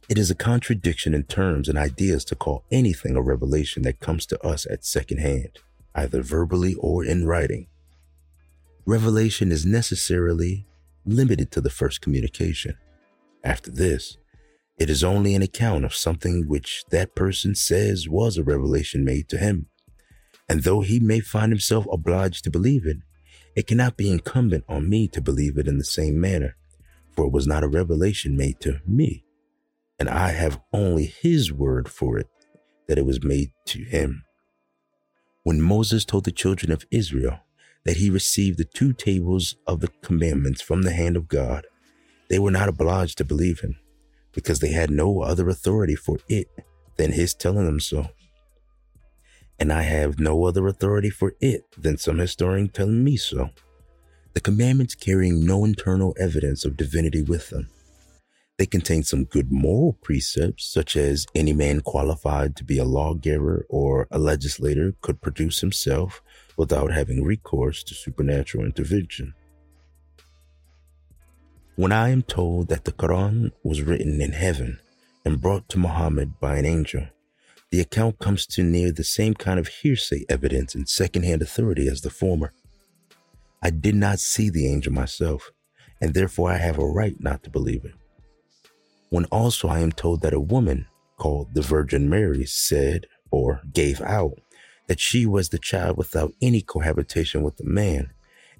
It 0.08 0.16
is 0.16 0.30
a 0.30 0.34
contradiction 0.34 1.12
in 1.12 1.24
terms 1.24 1.68
and 1.68 1.76
ideas 1.76 2.24
to 2.26 2.34
call 2.34 2.64
anything 2.70 3.14
a 3.14 3.20
revelation 3.20 3.82
that 3.82 4.00
comes 4.00 4.24
to 4.26 4.42
us 4.46 4.66
at 4.70 4.84
second 4.84 5.18
hand, 5.18 5.58
either 5.94 6.22
verbally 6.22 6.74
or 6.76 7.04
in 7.04 7.26
writing. 7.26 7.66
Revelation 8.86 9.52
is 9.52 9.66
necessarily 9.66 10.66
limited 11.04 11.50
to 11.50 11.60
the 11.60 11.68
first 11.68 12.00
communication. 12.00 12.78
After 13.44 13.70
this, 13.70 14.16
it 14.78 14.88
is 14.88 15.02
only 15.02 15.34
an 15.34 15.42
account 15.42 15.84
of 15.84 15.94
something 15.94 16.44
which 16.46 16.84
that 16.90 17.16
person 17.16 17.54
says 17.54 18.08
was 18.08 18.38
a 18.38 18.44
revelation 18.44 19.04
made 19.04 19.28
to 19.28 19.36
him. 19.36 19.66
And 20.48 20.62
though 20.62 20.82
he 20.82 21.00
may 21.00 21.18
find 21.20 21.50
himself 21.50 21.84
obliged 21.92 22.44
to 22.44 22.50
believe 22.50 22.86
it, 22.86 22.98
it 23.56 23.66
cannot 23.66 23.96
be 23.96 24.10
incumbent 24.10 24.64
on 24.68 24.88
me 24.88 25.08
to 25.08 25.20
believe 25.20 25.58
it 25.58 25.66
in 25.66 25.78
the 25.78 25.84
same 25.84 26.20
manner, 26.20 26.56
for 27.10 27.26
it 27.26 27.32
was 27.32 27.46
not 27.46 27.64
a 27.64 27.68
revelation 27.68 28.36
made 28.36 28.60
to 28.60 28.80
me, 28.86 29.24
and 29.98 30.08
I 30.08 30.30
have 30.30 30.60
only 30.72 31.06
his 31.06 31.52
word 31.52 31.88
for 31.88 32.18
it 32.18 32.28
that 32.86 32.98
it 32.98 33.04
was 33.04 33.22
made 33.24 33.50
to 33.66 33.82
him. 33.82 34.22
When 35.42 35.60
Moses 35.60 36.04
told 36.04 36.24
the 36.24 36.30
children 36.30 36.70
of 36.70 36.86
Israel 36.92 37.40
that 37.84 37.96
he 37.96 38.10
received 38.10 38.58
the 38.58 38.64
two 38.64 38.92
tables 38.92 39.56
of 39.66 39.80
the 39.80 39.88
commandments 40.02 40.62
from 40.62 40.82
the 40.82 40.92
hand 40.92 41.16
of 41.16 41.26
God, 41.26 41.66
they 42.30 42.38
were 42.38 42.52
not 42.52 42.68
obliged 42.68 43.18
to 43.18 43.24
believe 43.24 43.60
him 43.60 43.76
because 44.32 44.60
they 44.60 44.72
had 44.72 44.90
no 44.90 45.20
other 45.22 45.48
authority 45.48 45.94
for 45.94 46.18
it 46.28 46.48
than 46.96 47.12
his 47.12 47.34
telling 47.34 47.66
them 47.66 47.80
so. 47.80 48.08
And 49.58 49.72
I 49.72 49.82
have 49.82 50.20
no 50.20 50.44
other 50.44 50.66
authority 50.68 51.10
for 51.10 51.34
it 51.40 51.64
than 51.76 51.98
some 51.98 52.18
historian 52.18 52.68
telling 52.68 53.02
me 53.02 53.16
so. 53.16 53.50
The 54.34 54.40
commandments 54.40 54.94
carrying 54.94 55.44
no 55.44 55.64
internal 55.64 56.14
evidence 56.20 56.64
of 56.64 56.76
divinity 56.76 57.22
with 57.22 57.50
them. 57.50 57.68
They 58.58 58.66
contain 58.66 59.04
some 59.04 59.24
good 59.24 59.52
moral 59.52 59.92
precepts, 60.02 60.66
such 60.66 60.96
as 60.96 61.26
any 61.34 61.52
man 61.52 61.80
qualified 61.80 62.56
to 62.56 62.64
be 62.64 62.78
a 62.78 62.84
lawgiver 62.84 63.64
or 63.68 64.08
a 64.10 64.18
legislator 64.18 64.94
could 65.00 65.20
produce 65.20 65.60
himself 65.60 66.20
without 66.56 66.92
having 66.92 67.22
recourse 67.22 67.84
to 67.84 67.94
supernatural 67.94 68.64
intervention. 68.64 69.34
When 71.78 71.92
I 71.92 72.08
am 72.08 72.22
told 72.22 72.70
that 72.70 72.86
the 72.86 72.90
Quran 72.90 73.52
was 73.62 73.82
written 73.82 74.20
in 74.20 74.32
heaven 74.32 74.80
and 75.24 75.40
brought 75.40 75.68
to 75.68 75.78
Muhammad 75.78 76.40
by 76.40 76.56
an 76.56 76.66
angel, 76.66 77.06
the 77.70 77.78
account 77.78 78.18
comes 78.18 78.46
to 78.46 78.64
near 78.64 78.90
the 78.90 79.04
same 79.04 79.34
kind 79.34 79.60
of 79.60 79.68
hearsay 79.68 80.24
evidence 80.28 80.74
and 80.74 80.88
secondhand 80.88 81.40
authority 81.40 81.86
as 81.86 82.00
the 82.00 82.10
former. 82.10 82.52
I 83.62 83.70
did 83.70 83.94
not 83.94 84.18
see 84.18 84.50
the 84.50 84.66
angel 84.66 84.92
myself, 84.92 85.52
and 86.00 86.14
therefore 86.14 86.50
I 86.50 86.56
have 86.56 86.80
a 86.80 86.84
right 86.84 87.14
not 87.20 87.44
to 87.44 87.50
believe 87.50 87.84
it. 87.84 87.94
When 89.10 89.26
also 89.26 89.68
I 89.68 89.78
am 89.78 89.92
told 89.92 90.22
that 90.22 90.34
a 90.34 90.40
woman 90.40 90.88
called 91.16 91.54
the 91.54 91.62
Virgin 91.62 92.10
Mary 92.10 92.44
said 92.44 93.06
or 93.30 93.60
gave 93.72 94.00
out 94.00 94.40
that 94.88 94.98
she 94.98 95.26
was 95.26 95.50
the 95.50 95.60
child 95.60 95.96
without 95.96 96.32
any 96.42 96.60
cohabitation 96.60 97.44
with 97.44 97.60
a 97.60 97.64
man, 97.64 98.10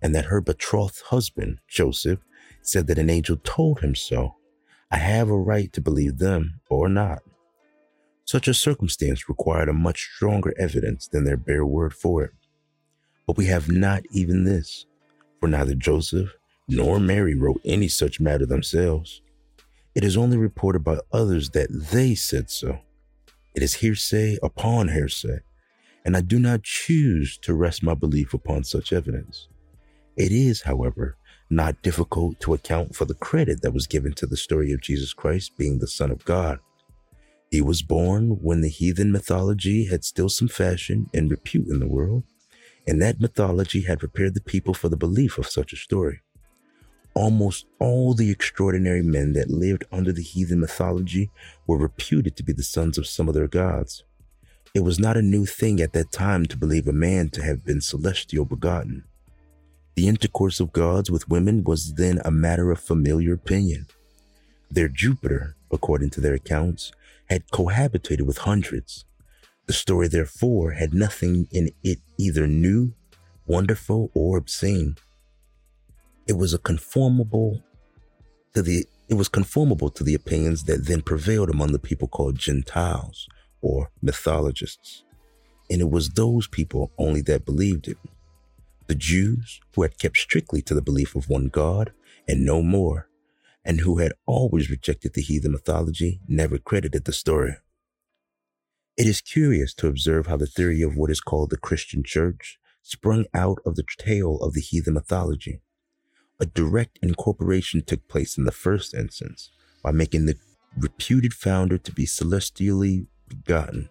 and 0.01 0.15
that 0.15 0.27
her 0.27 0.41
betrothed 0.41 1.03
husband, 1.07 1.59
Joseph, 1.67 2.21
said 2.63 2.87
that 2.87 2.99
an 2.99 3.11
angel 3.11 3.37
told 3.43 3.81
him 3.81 3.95
so, 3.95 4.37
I 4.91 4.97
have 4.97 5.29
a 5.29 5.37
right 5.37 5.73
to 5.75 5.81
believe 5.81 6.19
them 6.19 6.61
or 6.71 6.89
not. 6.89 7.23
Such 8.25 8.49
a 8.49 8.55
circumstance 8.55 9.29
required 9.29 9.69
a 9.69 9.73
much 9.73 10.11
stronger 10.15 10.55
evidence 10.59 11.09
than 11.09 11.25
their 11.25 11.37
bare 11.37 11.67
word 11.67 11.95
for 11.95 12.23
it. 12.23 12.33
But 13.27 13.37
we 13.37 13.47
have 13.47 13.71
not 13.71 14.03
even 14.11 14.45
this, 14.45 14.87
for 15.41 15.49
neither 15.49 15.75
Joseph 15.75 16.31
nor 16.69 17.01
Mary 17.01 17.35
wrote 17.35 17.61
any 17.65 17.89
such 17.89 18.21
matter 18.21 18.47
themselves. 18.47 19.23
It 19.95 20.05
is 20.05 20.17
only 20.17 20.37
reported 20.37 20.85
by 20.85 21.01
others 21.13 21.51
that 21.51 21.69
they 21.71 22.15
said 22.15 22.51
so. 22.51 22.79
It 23.55 23.63
is 23.63 23.75
hearsay 23.75 24.39
upon 24.43 24.89
hearsay, 24.89 25.41
and 26.05 26.17
I 26.17 26.21
do 26.21 26.39
not 26.39 26.63
choose 26.63 27.37
to 27.39 27.53
rest 27.53 27.83
my 27.83 27.95
belief 27.95 28.33
upon 28.33 28.65
such 28.65 28.93
evidence. 28.93 29.49
It 30.17 30.33
is, 30.33 30.63
however, 30.63 31.18
not 31.51 31.83
difficult 31.83 32.39
to 32.41 32.55
account 32.55 32.95
for 32.95 33.05
the 33.05 33.15
credit 33.15 33.63
that 33.63 33.73
was 33.73 33.87
given 33.87 34.13
to 34.15 34.27
the 34.27 34.37
story 34.37 34.73
of 34.73 34.83
Jesus 34.83 35.13
Christ 35.15 35.57
being 35.57 35.79
the 35.79 35.87
Son 35.87 36.11
of 36.11 36.25
God. 36.25 36.59
He 37.51 37.63
was 37.63 37.83
born 37.83 38.39
when 38.43 38.61
the 38.61 38.69
heathen 38.69 39.11
mythology 39.11 39.87
had 39.87 40.05
still 40.05 40.29
some 40.29 40.49
fashion 40.49 41.09
and 41.15 41.31
repute 41.31 41.69
in 41.69 41.81
the 41.81 41.89
world, 41.89 42.25
and 42.87 43.01
that 43.01 43.21
mythology 43.21 43.83
had 43.83 44.01
prepared 44.01 44.35
the 44.35 44.41
people 44.41 44.75
for 44.75 44.89
the 44.89 44.97
belief 44.97 45.39
of 45.39 45.47
such 45.47 45.73
a 45.73 45.77
story. 45.77 46.21
Almost 47.15 47.67
all 47.79 48.15
the 48.15 48.31
extraordinary 48.31 49.03
men 49.03 49.33
that 49.33 49.51
lived 49.51 49.85
under 49.91 50.13
the 50.13 50.23
heathen 50.23 50.61
mythology 50.61 51.31
were 51.67 51.79
reputed 51.79 52.37
to 52.37 52.43
be 52.43 52.53
the 52.53 52.63
sons 52.63 52.99
of 52.99 53.07
some 53.07 53.29
of 53.29 53.35
their 53.35 53.49
gods. 53.49 54.05
It 54.75 54.81
was 54.81 55.01
not 55.01 55.17
a 55.17 55.23
new 55.23 55.47
thing 55.47 55.81
at 55.81 55.95
that 55.95 56.13
time 56.13 56.45
to 56.47 56.57
believe 56.57 56.87
a 56.87 56.93
man 56.93 57.31
to 57.31 57.43
have 57.43 57.65
been 57.65 57.81
celestial 57.81 58.45
begotten. 58.45 59.05
The 59.99 60.07
intercourse 60.07 60.61
of 60.61 60.73
gods 60.73 61.11
with 61.11 61.29
women 61.29 61.65
was 61.65 61.95
then 61.95 62.21
a 62.25 62.31
matter 62.31 62.71
of 62.71 62.79
familiar 62.79 63.33
opinion. 63.33 63.89
Their 64.71 64.87
Jupiter, 64.87 65.57
according 65.73 66.11
to 66.11 66.21
their 66.21 66.35
accounts, 66.35 66.93
had 67.29 67.49
cohabitated 67.49 68.21
with 68.21 68.39
hundreds. 68.39 69.05
The 69.67 69.73
story, 69.73 70.07
therefore, 70.07 70.71
had 70.71 70.95
nothing 70.95 71.49
in 71.51 71.71
it 71.83 71.99
either 72.17 72.47
new, 72.47 72.95
wonderful, 73.45 74.13
or 74.15 74.39
obscene. 74.39 74.95
It 76.29 76.35
was 76.35 76.55
a 76.55 76.59
conformable 76.59 77.65
to 78.55 78.63
the 78.63 78.87
it 79.09 79.15
was 79.15 79.29
conformable 79.29 79.91
to 79.91 80.05
the 80.05 80.15
opinions 80.15 80.63
that 80.67 80.87
then 80.87 81.03
prevailed 81.03 81.51
among 81.51 81.73
the 81.73 81.81
people 81.81 82.07
called 82.07 82.39
Gentiles 82.39 83.27
or 83.63 83.91
mythologists. 84.01 85.03
And 85.69 85.81
it 85.81 85.91
was 85.91 86.11
those 86.11 86.47
people 86.47 86.93
only 86.99 87.21
that 87.23 87.45
believed 87.45 87.89
it. 87.89 87.99
The 88.89 88.95
Jews, 88.95 89.61
who 89.75 89.83
had 89.83 89.99
kept 89.99 90.17
strictly 90.17 90.63
to 90.63 90.75
the 90.75 90.83
belief 90.83 91.15
of 91.15 91.29
one 91.29 91.49
God 91.49 91.93
and 92.27 92.45
no 92.45 92.63
more, 92.63 93.09
and 93.63 93.81
who 93.81 93.99
had 93.99 94.15
always 94.25 94.71
rejected 94.71 95.13
the 95.13 95.21
heathen 95.21 95.53
mythology, 95.53 96.21
never 96.27 96.57
credited 96.57 97.05
the 97.05 97.13
story. 97.13 97.57
It 98.97 99.07
is 99.07 99.21
curious 99.21 99.75
to 99.75 99.89
observe 99.89 100.27
how 100.27 100.39
the 100.39 100.47
theory 100.47 100.81
of 100.81 100.97
what 100.97 101.11
is 101.11 101.21
called 101.21 101.51
the 101.51 101.59
Christian 101.59 102.03
church 102.03 102.59
sprung 102.83 103.27
out 103.35 103.59
of 103.67 103.77
the 103.77 103.85
tale 103.99 104.39
of 104.41 104.55
the 104.55 104.63
heathen 104.63 104.95
mythology. 104.95 105.61
A 106.41 106.47
direct 106.47 106.99
incorporation 107.03 107.83
took 107.83 108.09
place 108.09 108.39
in 108.39 108.45
the 108.45 108.53
first 108.53 108.95
instance 108.95 109.51
by 109.83 109.93
making 109.93 110.25
the 110.25 110.37
reputed 110.79 111.35
founder 111.35 111.77
to 111.77 111.93
be 111.93 112.07
celestially 112.07 113.07
begotten. 113.29 113.91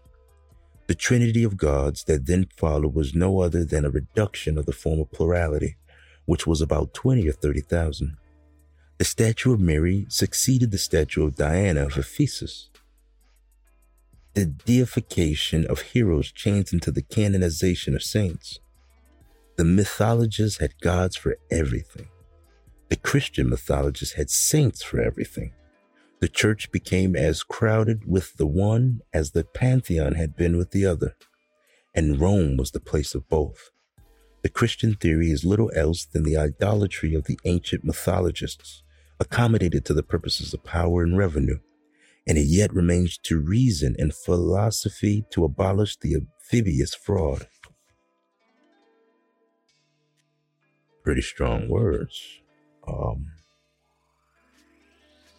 The 0.88 0.96
trinity 0.96 1.44
of 1.44 1.58
gods 1.58 2.06
that 2.06 2.26
then 2.26 2.48
followed 2.56 2.94
was 2.94 3.14
no 3.14 3.42
other 3.42 3.64
than 3.64 3.86
a 3.86 3.90
reduction 3.90 4.58
of 4.58 4.66
the 4.66 4.72
former 4.74 5.06
plurality, 5.06 5.76
which 6.26 6.48
was 6.48 6.62
about 6.62 6.94
20 6.94 7.28
or 7.28 7.34
30,000. 7.34 8.18
The 8.98 9.06
statue 9.06 9.54
of 9.54 9.60
Mary 9.60 10.06
succeeded 10.10 10.72
the 10.72 10.78
statue 10.78 11.26
of 11.26 11.36
Diana 11.36 11.86
of 11.86 11.98
Ephesus 11.98 12.70
the 14.38 14.46
deification 14.46 15.66
of 15.66 15.82
heroes 15.82 16.32
changed 16.32 16.72
into 16.72 16.92
the 16.92 17.02
canonization 17.02 17.96
of 17.96 18.04
saints. 18.04 18.60
The 19.56 19.64
mythologists 19.64 20.60
had 20.60 20.80
gods 20.80 21.16
for 21.16 21.40
everything. 21.50 22.10
The 22.90 22.98
Christian 22.98 23.50
mythologists 23.50 24.14
had 24.14 24.30
saints 24.30 24.84
for 24.84 25.02
everything. 25.02 25.54
The 26.20 26.28
church 26.28 26.72
became 26.72 27.16
as 27.16 27.44
crowded 27.44 28.06
with 28.08 28.38
the 28.38 28.48
one 28.48 29.02
as 29.14 29.32
the 29.32 29.44
pantheon 29.44 30.16
had 30.16 30.36
been 30.36 30.58
with 30.58 30.72
the 30.72 30.86
other, 30.86 31.16
and 31.94 32.20
Rome 32.20 32.58
was 32.58 32.72
the 32.72 32.80
place 32.80 33.14
of 33.14 33.30
both. 33.30 33.72
The 34.42 34.50
Christian 34.50 34.96
theory 34.96 35.30
is 35.30 35.46
little 35.46 35.72
else 35.76 36.06
than 36.06 36.24
the 36.24 36.38
idolatry 36.38 37.14
of 37.14 37.26
the 37.26 37.40
ancient 37.46 37.84
mythologists, 37.84 38.84
accommodated 39.20 39.86
to 39.86 39.94
the 39.94 40.04
purposes 40.04 40.54
of 40.54 40.64
power 40.64 41.04
and 41.04 41.18
revenue 41.18 41.60
and 42.28 42.38
it 42.38 42.48
yet 42.48 42.74
remains 42.74 43.18
to 43.18 43.40
reason 43.40 43.96
and 43.98 44.14
philosophy 44.14 45.26
to 45.32 45.46
abolish 45.46 45.96
the 45.98 46.16
amphibious 46.16 46.94
fraud. 46.94 47.48
Pretty 51.04 51.22
strong 51.22 51.70
words. 51.70 52.42
Um, 52.86 53.28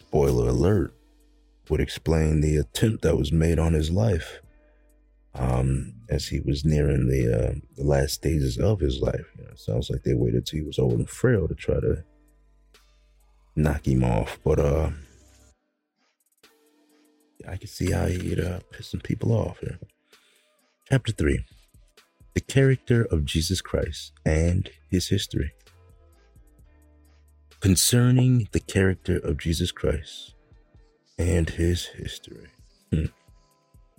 spoiler 0.08 0.48
alert 0.48 0.94
would 1.68 1.82
explain 1.82 2.40
the 2.40 2.56
attempt 2.56 3.02
that 3.02 3.18
was 3.18 3.30
made 3.30 3.58
on 3.58 3.74
his 3.74 3.90
life 3.90 4.40
um, 5.34 5.92
as 6.08 6.28
he 6.28 6.40
was 6.40 6.64
nearing 6.64 7.08
the, 7.08 7.26
uh, 7.30 7.54
the 7.76 7.84
last 7.84 8.14
stages 8.14 8.56
of 8.56 8.80
his 8.80 9.02
life. 9.02 9.26
You 9.36 9.44
know, 9.44 9.50
sounds 9.54 9.90
like 9.90 10.04
they 10.04 10.14
waited 10.14 10.46
till 10.46 10.60
he 10.60 10.64
was 10.66 10.78
old 10.78 10.94
and 10.94 11.10
frail 11.10 11.46
to 11.46 11.54
try 11.54 11.78
to 11.80 12.04
knock 13.54 13.86
him 13.86 14.02
off. 14.02 14.38
But 14.42 14.58
uh, 14.58 14.90
I 17.46 17.58
can 17.58 17.68
see 17.68 17.90
how 17.92 18.06
he'd 18.06 18.40
uh, 18.40 18.60
piss 18.72 18.90
some 18.90 19.00
people 19.00 19.32
off 19.32 19.58
here. 19.58 19.78
Chapter 20.88 21.12
3 21.12 21.44
The 22.32 22.40
Character 22.40 23.06
of 23.10 23.26
Jesus 23.26 23.60
Christ 23.60 24.12
and 24.24 24.70
His 24.90 25.08
History. 25.08 25.52
Concerning 27.60 28.48
the 28.52 28.60
character 28.60 29.16
of 29.18 29.36
Jesus 29.36 29.72
Christ 29.72 30.36
and 31.18 31.50
His 31.50 31.86
history. 31.86 32.46
Hmm. 32.92 33.06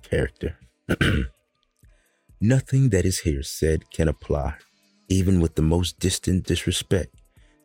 Character. 0.01 0.57
Nothing 2.41 2.87
that 2.89 3.03
is 3.03 3.19
here 3.19 3.43
said 3.43 3.91
can 3.91 4.07
apply, 4.07 4.55
even 5.09 5.41
with 5.41 5.55
the 5.55 5.61
most 5.61 5.99
distant 5.99 6.45
disrespect, 6.45 7.13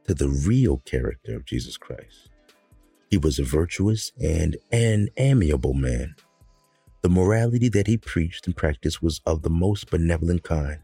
to 0.09 0.15
the 0.15 0.29
real 0.29 0.79
character 0.79 1.37
of 1.37 1.47
Jesus 1.47 1.77
Christ. 1.77 2.29
He 3.09 3.17
was 3.17 3.39
a 3.39 3.45
virtuous 3.45 4.11
and 4.21 4.57
an 4.73 5.11
amiable 5.16 5.75
man. 5.75 6.16
The 7.03 7.09
morality 7.09 7.68
that 7.68 7.87
he 7.87 7.99
preached 7.99 8.47
and 8.47 8.57
practiced 8.57 9.01
was 9.01 9.21
of 9.27 9.42
the 9.42 9.51
most 9.51 9.92
benevolent 9.92 10.42
kind, 10.42 10.81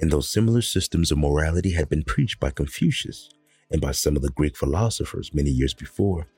and 0.00 0.12
though 0.12 0.20
similar 0.20 0.62
systems 0.62 1.10
of 1.10 1.18
morality 1.18 1.72
had 1.72 1.88
been 1.88 2.04
preached 2.04 2.38
by 2.38 2.50
Confucius 2.50 3.30
and 3.70 3.80
by 3.80 3.92
some 3.92 4.16
of 4.16 4.22
the 4.22 4.30
Greek 4.30 4.56
philosophers 4.56 5.34
many 5.34 5.50
years 5.50 5.74
before, 5.74 6.28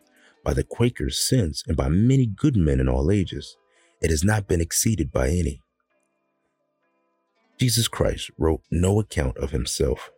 by 0.45 0.55
the 0.55 0.65
Quakers 0.65 1.19
since, 1.19 1.63
and 1.67 1.77
by 1.77 1.89
many 1.89 2.27
good 2.27 2.57
men 2.57 2.81
in 2.81 2.89
all 2.89 3.11
ages, 3.11 3.57
it 4.01 4.11
has 4.11 4.25
not 4.25 4.47
been 4.49 4.61
exceeded 4.61 5.11
by 5.11 5.29
any. 5.29 5.63
Jesus 7.59 7.89
Christ 7.89 8.31
wrote 8.39 8.63
no 8.71 9.01
account 9.01 9.37
of 9.39 9.51
himself, 9.51 10.11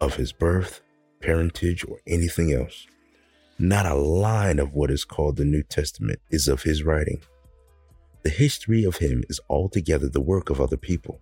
of 0.00 0.14
his 0.14 0.32
birth, 0.32 0.80
parentage, 1.20 1.84
or 1.84 1.98
anything 2.06 2.52
else. 2.52 2.86
Not 3.58 3.86
a 3.86 3.94
line 3.94 4.58
of 4.58 4.74
what 4.74 4.90
is 4.90 5.04
called 5.04 5.36
the 5.36 5.44
New 5.44 5.62
Testament 5.62 6.20
is 6.30 6.48
of 6.48 6.62
his 6.62 6.82
writing. 6.82 7.20
The 8.22 8.30
history 8.30 8.84
of 8.84 8.98
him 8.98 9.22
is 9.28 9.40
altogether 9.50 10.08
the 10.08 10.20
work 10.20 10.50
of 10.50 10.60
other 10.60 10.76
people. 10.76 11.20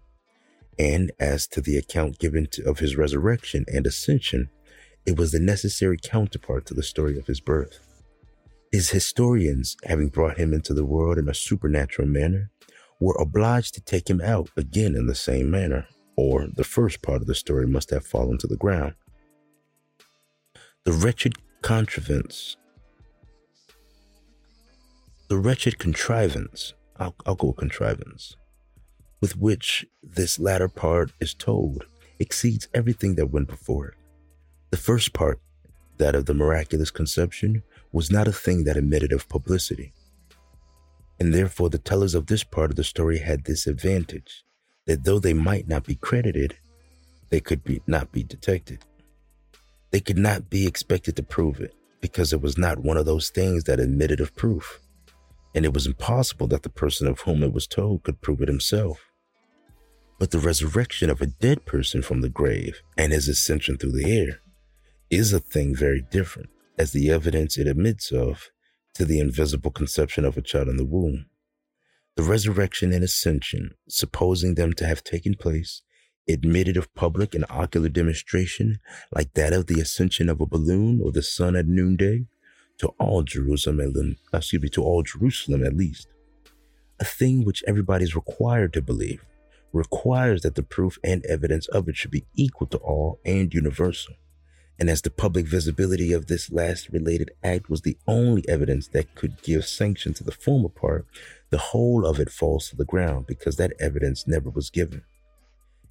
And 0.78 1.10
as 1.18 1.46
to 1.48 1.60
the 1.60 1.76
account 1.76 2.18
given 2.18 2.46
to, 2.52 2.62
of 2.68 2.78
his 2.78 2.96
resurrection 2.96 3.64
and 3.68 3.86
ascension, 3.86 4.50
it 5.04 5.16
was 5.16 5.32
the 5.32 5.40
necessary 5.40 5.98
counterpart 6.02 6.66
to 6.66 6.74
the 6.74 6.82
story 6.82 7.18
of 7.18 7.26
his 7.26 7.40
birth. 7.40 7.80
His 8.70 8.90
historians, 8.90 9.76
having 9.84 10.08
brought 10.08 10.38
him 10.38 10.54
into 10.54 10.72
the 10.72 10.84
world 10.84 11.18
in 11.18 11.28
a 11.28 11.34
supernatural 11.34 12.08
manner, 12.08 12.50
were 13.00 13.16
obliged 13.20 13.74
to 13.74 13.80
take 13.80 14.08
him 14.08 14.20
out 14.20 14.48
again 14.56 14.94
in 14.94 15.06
the 15.06 15.14
same 15.14 15.50
manner, 15.50 15.86
or 16.16 16.46
the 16.54 16.64
first 16.64 17.02
part 17.02 17.20
of 17.20 17.26
the 17.26 17.34
story 17.34 17.66
must 17.66 17.90
have 17.90 18.06
fallen 18.06 18.38
to 18.38 18.46
the 18.46 18.56
ground. 18.56 18.94
The 20.84 20.92
wretched 20.92 21.34
contrivance, 21.62 22.56
the 25.28 25.36
wretched 25.38 25.78
contrivance, 25.78 26.74
I'll, 26.96 27.14
I'll 27.26 27.34
go 27.34 27.52
contrivance, 27.52 28.36
with 29.20 29.36
which 29.36 29.84
this 30.02 30.38
latter 30.38 30.68
part 30.68 31.12
is 31.20 31.34
told 31.34 31.84
exceeds 32.18 32.68
everything 32.72 33.16
that 33.16 33.30
went 33.30 33.48
before 33.48 33.88
it. 33.88 33.94
The 34.72 34.78
first 34.78 35.12
part, 35.12 35.38
that 35.98 36.14
of 36.14 36.24
the 36.24 36.32
miraculous 36.32 36.90
conception, 36.90 37.62
was 37.92 38.10
not 38.10 38.26
a 38.26 38.32
thing 38.32 38.64
that 38.64 38.78
admitted 38.78 39.12
of 39.12 39.28
publicity. 39.28 39.92
And 41.20 41.34
therefore, 41.34 41.68
the 41.68 41.76
tellers 41.76 42.14
of 42.14 42.26
this 42.26 42.42
part 42.42 42.70
of 42.70 42.76
the 42.76 42.82
story 42.82 43.18
had 43.18 43.44
this 43.44 43.66
advantage 43.66 44.44
that 44.86 45.04
though 45.04 45.18
they 45.18 45.34
might 45.34 45.68
not 45.68 45.84
be 45.84 45.94
credited, 45.94 46.56
they 47.28 47.38
could 47.38 47.62
be, 47.62 47.82
not 47.86 48.12
be 48.12 48.22
detected. 48.22 48.82
They 49.90 50.00
could 50.00 50.16
not 50.16 50.48
be 50.48 50.66
expected 50.66 51.16
to 51.16 51.22
prove 51.22 51.60
it 51.60 51.74
because 52.00 52.32
it 52.32 52.40
was 52.40 52.56
not 52.56 52.78
one 52.78 52.96
of 52.96 53.04
those 53.04 53.28
things 53.28 53.64
that 53.64 53.78
admitted 53.78 54.20
of 54.20 54.34
proof. 54.34 54.80
And 55.54 55.66
it 55.66 55.74
was 55.74 55.86
impossible 55.86 56.46
that 56.46 56.62
the 56.62 56.70
person 56.70 57.06
of 57.06 57.20
whom 57.20 57.42
it 57.42 57.52
was 57.52 57.66
told 57.66 58.04
could 58.04 58.22
prove 58.22 58.40
it 58.40 58.48
himself. 58.48 59.02
But 60.18 60.30
the 60.30 60.38
resurrection 60.38 61.10
of 61.10 61.20
a 61.20 61.26
dead 61.26 61.66
person 61.66 62.00
from 62.00 62.22
the 62.22 62.30
grave 62.30 62.80
and 62.96 63.12
his 63.12 63.28
ascension 63.28 63.76
through 63.76 63.92
the 63.92 64.10
air 64.10 64.41
is 65.12 65.30
a 65.34 65.38
thing 65.38 65.76
very 65.76 66.00
different 66.10 66.48
as 66.78 66.92
the 66.92 67.10
evidence 67.10 67.58
it 67.58 67.66
admits 67.66 68.10
of 68.10 68.48
to 68.94 69.04
the 69.04 69.20
invisible 69.20 69.70
conception 69.70 70.24
of 70.24 70.38
a 70.38 70.42
child 70.42 70.68
in 70.68 70.78
the 70.78 70.86
womb. 70.86 71.26
The 72.16 72.22
resurrection 72.22 72.94
and 72.94 73.04
ascension, 73.04 73.74
supposing 73.86 74.54
them 74.54 74.72
to 74.72 74.86
have 74.86 75.04
taken 75.04 75.34
place, 75.34 75.82
admitted 76.26 76.78
of 76.78 76.94
public 76.94 77.34
and 77.34 77.44
ocular 77.50 77.90
demonstration 77.90 78.78
like 79.14 79.34
that 79.34 79.52
of 79.52 79.66
the 79.66 79.80
ascension 79.80 80.30
of 80.30 80.40
a 80.40 80.46
balloon 80.46 81.02
or 81.04 81.12
the 81.12 81.22
sun 81.22 81.56
at 81.56 81.66
noonday 81.66 82.24
to 82.78 82.88
all 82.98 83.22
Jerusalem, 83.22 84.16
excuse 84.32 84.62
me, 84.62 84.70
to 84.70 84.82
all 84.82 85.02
Jerusalem 85.02 85.62
at 85.62 85.76
least. 85.76 86.08
A 87.00 87.04
thing 87.04 87.44
which 87.44 87.62
everybody 87.66 88.04
is 88.04 88.16
required 88.16 88.72
to 88.72 88.80
believe 88.80 89.22
requires 89.74 90.40
that 90.40 90.54
the 90.54 90.62
proof 90.62 90.96
and 91.04 91.22
evidence 91.26 91.68
of 91.68 91.86
it 91.88 91.96
should 91.96 92.10
be 92.10 92.24
equal 92.34 92.66
to 92.68 92.78
all 92.78 93.20
and 93.26 93.52
universal. 93.52 94.14
And 94.82 94.90
as 94.90 95.00
the 95.00 95.10
public 95.10 95.46
visibility 95.46 96.12
of 96.12 96.26
this 96.26 96.50
last 96.50 96.88
related 96.88 97.30
act 97.44 97.70
was 97.70 97.82
the 97.82 97.96
only 98.08 98.44
evidence 98.48 98.88
that 98.88 99.14
could 99.14 99.40
give 99.40 99.64
sanction 99.64 100.12
to 100.14 100.24
the 100.24 100.32
former 100.32 100.68
part, 100.68 101.06
the 101.50 101.58
whole 101.70 102.04
of 102.04 102.18
it 102.18 102.28
falls 102.28 102.68
to 102.68 102.74
the 102.74 102.84
ground 102.84 103.28
because 103.28 103.54
that 103.58 103.74
evidence 103.78 104.26
never 104.26 104.50
was 104.50 104.70
given. 104.70 105.04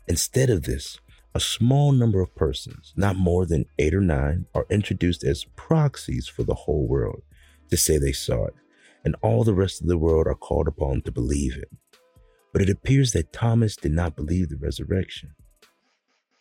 Instead 0.10 0.50
of 0.50 0.64
this, 0.64 1.00
a 1.34 1.40
small 1.40 1.94
number 1.94 2.20
of 2.20 2.36
persons, 2.36 2.92
not 2.98 3.16
more 3.16 3.46
than 3.46 3.66
eight 3.80 3.94
or 3.94 4.02
nine, 4.02 4.46
are 4.54 4.66
introduced 4.70 5.24
as 5.24 5.46
proxies 5.56 6.28
for 6.28 6.44
the 6.44 6.54
whole 6.54 6.86
world 6.86 7.22
to 7.70 7.78
say 7.78 7.98
they 7.98 8.12
saw 8.12 8.48
it, 8.48 8.56
and 9.06 9.16
all 9.22 9.46
the 9.46 9.54
rest 9.54 9.80
of 9.80 9.88
the 9.88 9.98
world 9.98 10.28
are 10.28 10.36
called 10.36 10.68
upon 10.68 11.00
to 11.04 11.14
believe 11.14 11.56
it. 11.56 11.70
But 12.52 12.62
it 12.62 12.70
appears 12.70 13.14
that 13.14 13.32
Thomas 13.32 13.78
did 13.78 13.94
not 13.94 14.18
believe 14.18 14.50
the 14.50 14.58
resurrection, 14.58 15.34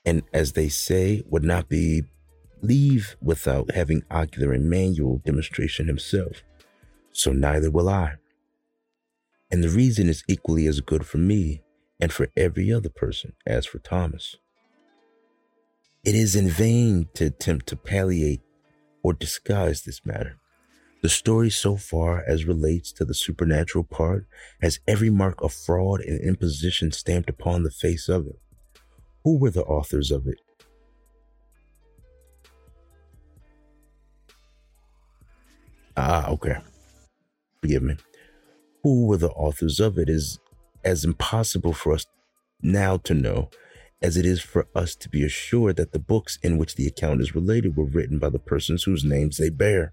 and 0.04 0.24
as 0.32 0.54
they 0.54 0.68
say, 0.68 1.22
would 1.28 1.44
not 1.44 1.68
be 1.68 2.02
leave 2.62 3.16
without 3.22 3.72
having 3.72 4.02
ocular 4.10 4.52
and 4.52 4.68
manual 4.68 5.18
demonstration 5.24 5.86
himself. 5.86 6.42
So 7.12 7.32
neither 7.32 7.70
will 7.70 7.88
I. 7.88 8.14
And 9.50 9.64
the 9.64 9.68
reason 9.68 10.08
is 10.08 10.24
equally 10.28 10.66
as 10.66 10.80
good 10.80 11.06
for 11.06 11.18
me 11.18 11.62
and 12.00 12.12
for 12.12 12.28
every 12.36 12.72
other 12.72 12.88
person 12.88 13.34
as 13.46 13.66
for 13.66 13.78
Thomas. 13.78 14.36
It 16.04 16.14
is 16.14 16.34
in 16.34 16.48
vain 16.48 17.08
to 17.14 17.26
attempt 17.26 17.66
to 17.66 17.76
palliate 17.76 18.40
or 19.02 19.12
disguise 19.12 19.82
this 19.82 20.04
matter, 20.04 20.36
The 21.02 21.08
story 21.08 21.48
so 21.48 21.76
far 21.76 22.22
as 22.26 22.44
relates 22.44 22.92
to 22.92 23.04
the 23.06 23.14
supernatural 23.14 23.84
part 23.84 24.26
has 24.60 24.80
every 24.86 25.08
mark 25.08 25.42
of 25.42 25.52
fraud 25.52 26.00
and 26.00 26.20
imposition 26.20 26.92
stamped 26.92 27.30
upon 27.30 27.62
the 27.62 27.70
face 27.70 28.08
of 28.08 28.26
it. 28.26 28.38
Who 29.24 29.38
were 29.38 29.50
the 29.50 29.64
authors 29.64 30.10
of 30.10 30.26
it? 30.26 30.38
Ah, 35.96 36.28
okay. 36.28 36.56
Forgive 37.60 37.82
me. 37.82 37.96
Who 38.82 39.06
were 39.06 39.16
the 39.16 39.30
authors 39.30 39.80
of 39.80 39.98
it 39.98 40.08
is 40.08 40.38
as 40.84 41.04
impossible 41.04 41.72
for 41.72 41.92
us 41.92 42.06
now 42.62 42.96
to 42.98 43.14
know 43.14 43.50
as 44.02 44.16
it 44.16 44.24
is 44.24 44.40
for 44.40 44.66
us 44.74 44.96
to 44.96 45.08
be 45.08 45.24
assured 45.24 45.76
that 45.76 45.92
the 45.92 45.98
books 45.98 46.38
in 46.42 46.56
which 46.56 46.76
the 46.76 46.86
account 46.86 47.20
is 47.20 47.34
related 47.34 47.76
were 47.76 47.84
written 47.84 48.18
by 48.18 48.30
the 48.30 48.38
persons 48.38 48.84
whose 48.84 49.04
names 49.04 49.36
they 49.36 49.50
bear. 49.50 49.92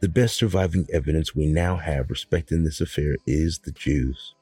The 0.00 0.08
best 0.08 0.36
surviving 0.36 0.86
evidence 0.92 1.34
we 1.34 1.46
now 1.46 1.76
have 1.76 2.10
respecting 2.10 2.64
this 2.64 2.82
affair 2.82 3.16
is 3.26 3.60
the 3.60 3.72
Jews. 3.72 4.34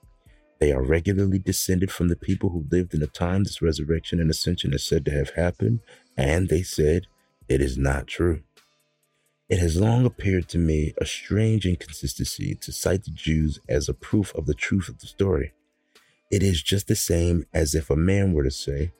They 0.58 0.72
are 0.72 0.82
regularly 0.82 1.38
descended 1.38 1.92
from 1.92 2.08
the 2.08 2.16
people 2.16 2.50
who 2.50 2.66
lived 2.70 2.94
in 2.94 3.00
the 3.00 3.06
time 3.06 3.44
this 3.44 3.62
resurrection 3.62 4.18
and 4.18 4.30
ascension 4.30 4.72
is 4.72 4.84
said 4.84 5.04
to 5.04 5.12
have 5.12 5.30
happened, 5.30 5.80
and 6.16 6.48
they 6.48 6.62
said 6.62 7.06
it 7.48 7.60
is 7.60 7.78
not 7.78 8.08
true. 8.08 8.42
It 9.48 9.58
has 9.58 9.80
long 9.80 10.06
appeared 10.06 10.48
to 10.48 10.58
me 10.58 10.94
a 10.98 11.04
strange 11.04 11.66
inconsistency 11.66 12.54
to 12.56 12.72
cite 12.72 13.04
the 13.04 13.10
Jews 13.10 13.58
as 13.68 13.88
a 13.88 13.94
proof 13.94 14.34
of 14.34 14.46
the 14.46 14.54
truth 14.54 14.88
of 14.88 14.98
the 14.98 15.06
story. 15.06 15.52
It 16.30 16.42
is 16.42 16.62
just 16.62 16.88
the 16.88 16.96
same 16.96 17.44
as 17.52 17.74
if 17.74 17.90
a 17.90 17.96
man 17.96 18.32
were 18.32 18.44
to 18.44 18.50
say, 18.50 18.92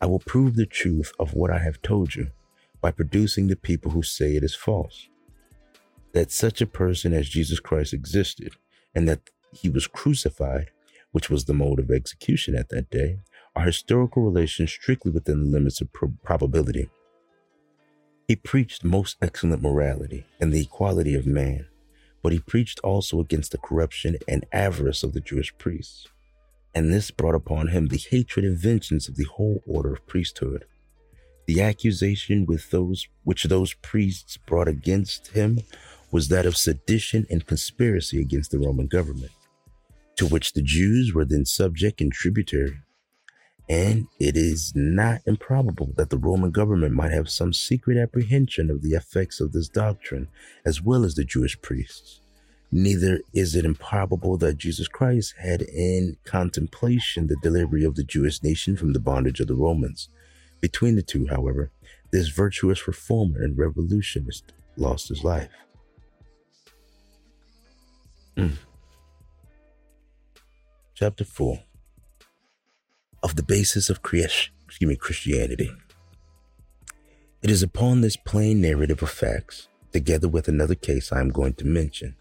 I 0.00 0.06
will 0.06 0.20
prove 0.20 0.56
the 0.56 0.66
truth 0.66 1.12
of 1.18 1.34
what 1.34 1.50
I 1.50 1.58
have 1.58 1.82
told 1.82 2.14
you 2.14 2.30
by 2.80 2.90
producing 2.90 3.48
the 3.48 3.56
people 3.56 3.90
who 3.90 4.02
say 4.02 4.34
it 4.34 4.42
is 4.42 4.54
false 4.54 5.10
that 6.12 6.30
such 6.30 6.60
a 6.60 6.66
person 6.66 7.12
as 7.12 7.28
Jesus 7.28 7.60
Christ 7.60 7.92
existed 7.92 8.54
and 8.94 9.08
that 9.08 9.30
he 9.52 9.68
was 9.68 9.86
crucified, 9.86 10.70
which 11.12 11.30
was 11.30 11.44
the 11.44 11.54
mode 11.54 11.78
of 11.78 11.90
execution 11.90 12.54
at 12.54 12.68
that 12.70 12.90
day, 12.90 13.18
are 13.54 13.64
historical 13.64 14.22
relations 14.22 14.70
strictly 14.70 15.10
within 15.10 15.44
the 15.44 15.50
limits 15.50 15.80
of 15.80 15.92
pro- 15.92 16.14
probability. 16.24 16.88
He 18.30 18.36
preached 18.36 18.84
most 18.84 19.16
excellent 19.20 19.60
morality 19.60 20.24
and 20.38 20.52
the 20.52 20.60
equality 20.60 21.16
of 21.16 21.26
man, 21.26 21.66
but 22.22 22.30
he 22.30 22.38
preached 22.38 22.78
also 22.84 23.18
against 23.18 23.50
the 23.50 23.58
corruption 23.58 24.18
and 24.28 24.46
avarice 24.52 25.02
of 25.02 25.14
the 25.14 25.20
Jewish 25.20 25.52
priests. 25.58 26.06
And 26.72 26.92
this 26.92 27.10
brought 27.10 27.34
upon 27.34 27.66
him 27.66 27.88
the 27.88 27.96
hatred 27.96 28.44
and 28.44 28.56
vengeance 28.56 29.08
of 29.08 29.16
the 29.16 29.24
whole 29.24 29.64
order 29.66 29.94
of 29.94 30.06
priesthood. 30.06 30.64
The 31.48 31.60
accusation 31.60 32.46
with 32.46 32.70
those 32.70 33.08
which 33.24 33.42
those 33.42 33.74
priests 33.74 34.36
brought 34.36 34.68
against 34.68 35.32
him 35.32 35.58
was 36.12 36.28
that 36.28 36.46
of 36.46 36.56
sedition 36.56 37.26
and 37.30 37.44
conspiracy 37.44 38.20
against 38.20 38.52
the 38.52 38.60
Roman 38.60 38.86
government, 38.86 39.32
to 40.18 40.26
which 40.28 40.52
the 40.52 40.62
Jews 40.62 41.12
were 41.12 41.24
then 41.24 41.46
subject 41.46 42.00
and 42.00 42.12
tributary. 42.12 42.78
And 43.70 44.08
it 44.18 44.36
is 44.36 44.72
not 44.74 45.20
improbable 45.26 45.92
that 45.96 46.10
the 46.10 46.18
Roman 46.18 46.50
government 46.50 46.92
might 46.92 47.12
have 47.12 47.30
some 47.30 47.52
secret 47.52 47.96
apprehension 47.96 48.68
of 48.68 48.82
the 48.82 48.94
effects 48.94 49.38
of 49.38 49.52
this 49.52 49.68
doctrine, 49.68 50.26
as 50.64 50.82
well 50.82 51.04
as 51.04 51.14
the 51.14 51.22
Jewish 51.22 51.62
priests. 51.62 52.20
Neither 52.72 53.20
is 53.32 53.54
it 53.54 53.64
improbable 53.64 54.36
that 54.38 54.58
Jesus 54.58 54.88
Christ 54.88 55.34
had 55.38 55.62
in 55.62 56.16
contemplation 56.24 57.28
the 57.28 57.36
delivery 57.42 57.84
of 57.84 57.94
the 57.94 58.02
Jewish 58.02 58.42
nation 58.42 58.76
from 58.76 58.92
the 58.92 58.98
bondage 58.98 59.38
of 59.38 59.46
the 59.46 59.54
Romans. 59.54 60.08
Between 60.60 60.96
the 60.96 61.02
two, 61.02 61.28
however, 61.28 61.70
this 62.10 62.26
virtuous 62.26 62.88
reformer 62.88 63.40
and 63.40 63.56
revolutionist 63.56 64.52
lost 64.76 65.10
his 65.10 65.22
life. 65.22 65.52
Mm. 68.36 68.56
Chapter 70.96 71.24
4 71.24 71.60
of 73.30 73.36
the 73.36 73.42
basis 73.44 73.88
of 73.88 74.00
excuse 74.02 74.88
me, 74.88 74.96
Christianity. 74.96 75.70
It 77.42 77.50
is 77.50 77.62
upon 77.62 78.00
this 78.00 78.16
plain 78.16 78.60
narrative 78.60 79.04
of 79.04 79.10
facts, 79.10 79.68
together 79.92 80.26
with 80.26 80.48
another 80.48 80.74
case 80.74 81.12
I 81.12 81.20
am 81.20 81.30
going 81.30 81.54
to 81.54 81.64
mention, 81.64 82.16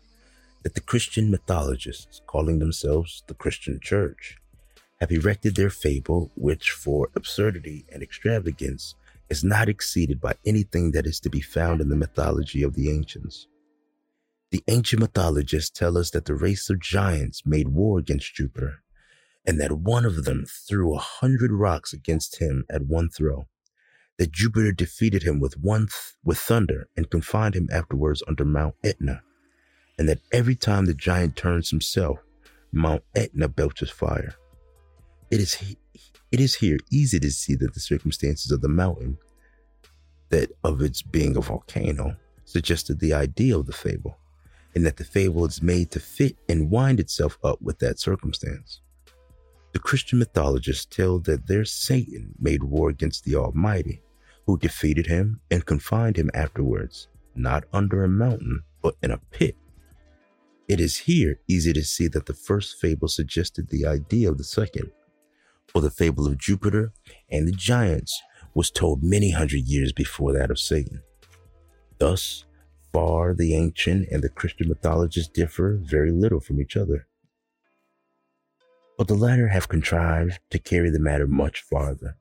that 0.61 0.75
the 0.75 0.81
Christian 0.81 1.31
mythologists, 1.31 2.21
calling 2.27 2.59
themselves 2.59 3.23
the 3.25 3.33
Christian 3.33 3.79
Church, 3.81 4.37
have 4.99 5.11
erected 5.11 5.55
their 5.55 5.71
fable, 5.71 6.31
which 6.35 6.69
for 6.69 7.09
absurdity 7.15 7.85
and 7.91 8.03
extravagance 8.03 8.93
is 9.29 9.43
not 9.43 9.67
exceeded 9.67 10.21
by 10.21 10.35
anything 10.45 10.91
that 10.91 11.07
is 11.07 11.19
to 11.21 11.29
be 11.29 11.41
found 11.41 11.81
in 11.81 11.89
the 11.89 11.95
mythology 11.95 12.61
of 12.61 12.75
the 12.75 12.91
ancients. 12.91 13.47
The 14.51 14.63
ancient 14.67 15.01
mythologists 15.01 15.71
tell 15.71 15.97
us 15.97 16.11
that 16.11 16.25
the 16.25 16.35
race 16.35 16.69
of 16.69 16.79
giants 16.79 17.47
made 17.47 17.69
war 17.69 17.97
against 17.97 18.35
Jupiter, 18.35 18.83
and 19.45 19.59
that 19.59 19.71
one 19.71 20.05
of 20.05 20.25
them 20.25 20.45
threw 20.45 20.93
a 20.93 20.99
hundred 20.99 21.51
rocks 21.51 21.93
against 21.93 22.39
him 22.39 22.65
at 22.69 22.85
one 22.85 23.09
throw. 23.09 23.47
That 24.17 24.31
Jupiter 24.31 24.71
defeated 24.71 25.23
him 25.23 25.39
with 25.39 25.57
one 25.57 25.83
th- 25.87 26.13
with 26.23 26.37
thunder 26.37 26.87
and 26.97 27.09
confined 27.09 27.55
him 27.55 27.69
afterwards 27.71 28.21
under 28.27 28.45
Mount 28.45 28.75
Etna, 28.83 29.23
and 29.97 30.09
that 30.09 30.19
every 30.31 30.55
time 30.55 30.85
the 30.85 30.93
giant 30.93 31.35
turns 31.35 31.69
himself, 31.69 32.19
Mount 32.71 33.03
Etna 33.15 33.47
belches 33.47 33.89
fire. 33.89 34.35
It 35.31 35.39
is 35.39 35.55
he- 35.55 35.77
it 36.31 36.39
is 36.39 36.55
here 36.55 36.77
easy 36.91 37.19
to 37.19 37.31
see 37.31 37.55
that 37.55 37.73
the 37.73 37.79
circumstances 37.79 38.51
of 38.51 38.61
the 38.61 38.69
mountain, 38.69 39.17
that 40.29 40.51
of 40.63 40.81
its 40.81 41.01
being 41.01 41.35
a 41.37 41.41
volcano, 41.41 42.17
suggested 42.45 42.99
the 42.99 43.13
idea 43.13 43.57
of 43.57 43.65
the 43.65 43.73
fable 43.73 44.17
and 44.75 44.85
that 44.85 44.97
the 44.97 45.03
fable 45.03 45.45
is 45.45 45.61
made 45.61 45.91
to 45.91 45.99
fit 45.99 46.37
and 46.47 46.69
wind 46.69 46.99
itself 46.99 47.37
up 47.43 47.61
with 47.61 47.79
that 47.79 47.99
circumstance. 47.99 48.81
The 49.71 49.79
Christian 49.79 50.19
mythologists 50.19 50.85
tell 50.85 51.19
that 51.19 51.47
their 51.47 51.65
Satan 51.65 52.33
made 52.39 52.63
war 52.63 52.89
against 52.89 53.23
the 53.23 53.35
Almighty, 53.35 54.01
who 54.45 54.57
defeated 54.57 55.07
him 55.07 55.41
and 55.51 55.65
confined 55.65 56.17
him 56.17 56.31
afterwards, 56.33 57.07
not 57.35 57.65
under 57.71 58.03
a 58.03 58.09
mountain, 58.09 58.63
but 58.81 58.95
in 59.03 59.11
a 59.11 59.19
pit. 59.31 59.55
It 60.67 60.79
is 60.79 60.97
here 60.97 61.39
easy 61.47 61.73
to 61.73 61.83
see 61.83 62.07
that 62.09 62.25
the 62.25 62.33
first 62.33 62.79
fable 62.79 63.07
suggested 63.07 63.69
the 63.69 63.85
idea 63.85 64.29
of 64.29 64.37
the 64.37 64.43
second, 64.43 64.91
for 65.67 65.81
the 65.81 65.91
fable 65.91 66.27
of 66.27 66.37
Jupiter 66.37 66.91
and 67.29 67.47
the 67.47 67.51
giants 67.51 68.19
was 68.55 68.71
told 68.71 69.03
many 69.03 69.31
hundred 69.31 69.67
years 69.67 69.93
before 69.93 70.33
that 70.33 70.49
of 70.49 70.59
Satan. 70.59 71.01
Thus, 71.99 72.45
far 72.91 73.35
the 73.35 73.53
ancient 73.55 74.07
and 74.09 74.23
the 74.23 74.29
Christian 74.29 74.69
mythologists 74.69 75.31
differ 75.31 75.79
very 75.81 76.11
little 76.11 76.39
from 76.39 76.59
each 76.59 76.75
other. 76.75 77.07
But 78.99 79.07
the 79.07 79.15
latter 79.15 79.47
have 79.47 79.69
contrived 79.69 80.39
to 80.51 80.59
carry 80.59 80.89
the 80.89 80.99
matter 80.99 81.25
much 81.25 81.61
farther. 81.61 82.17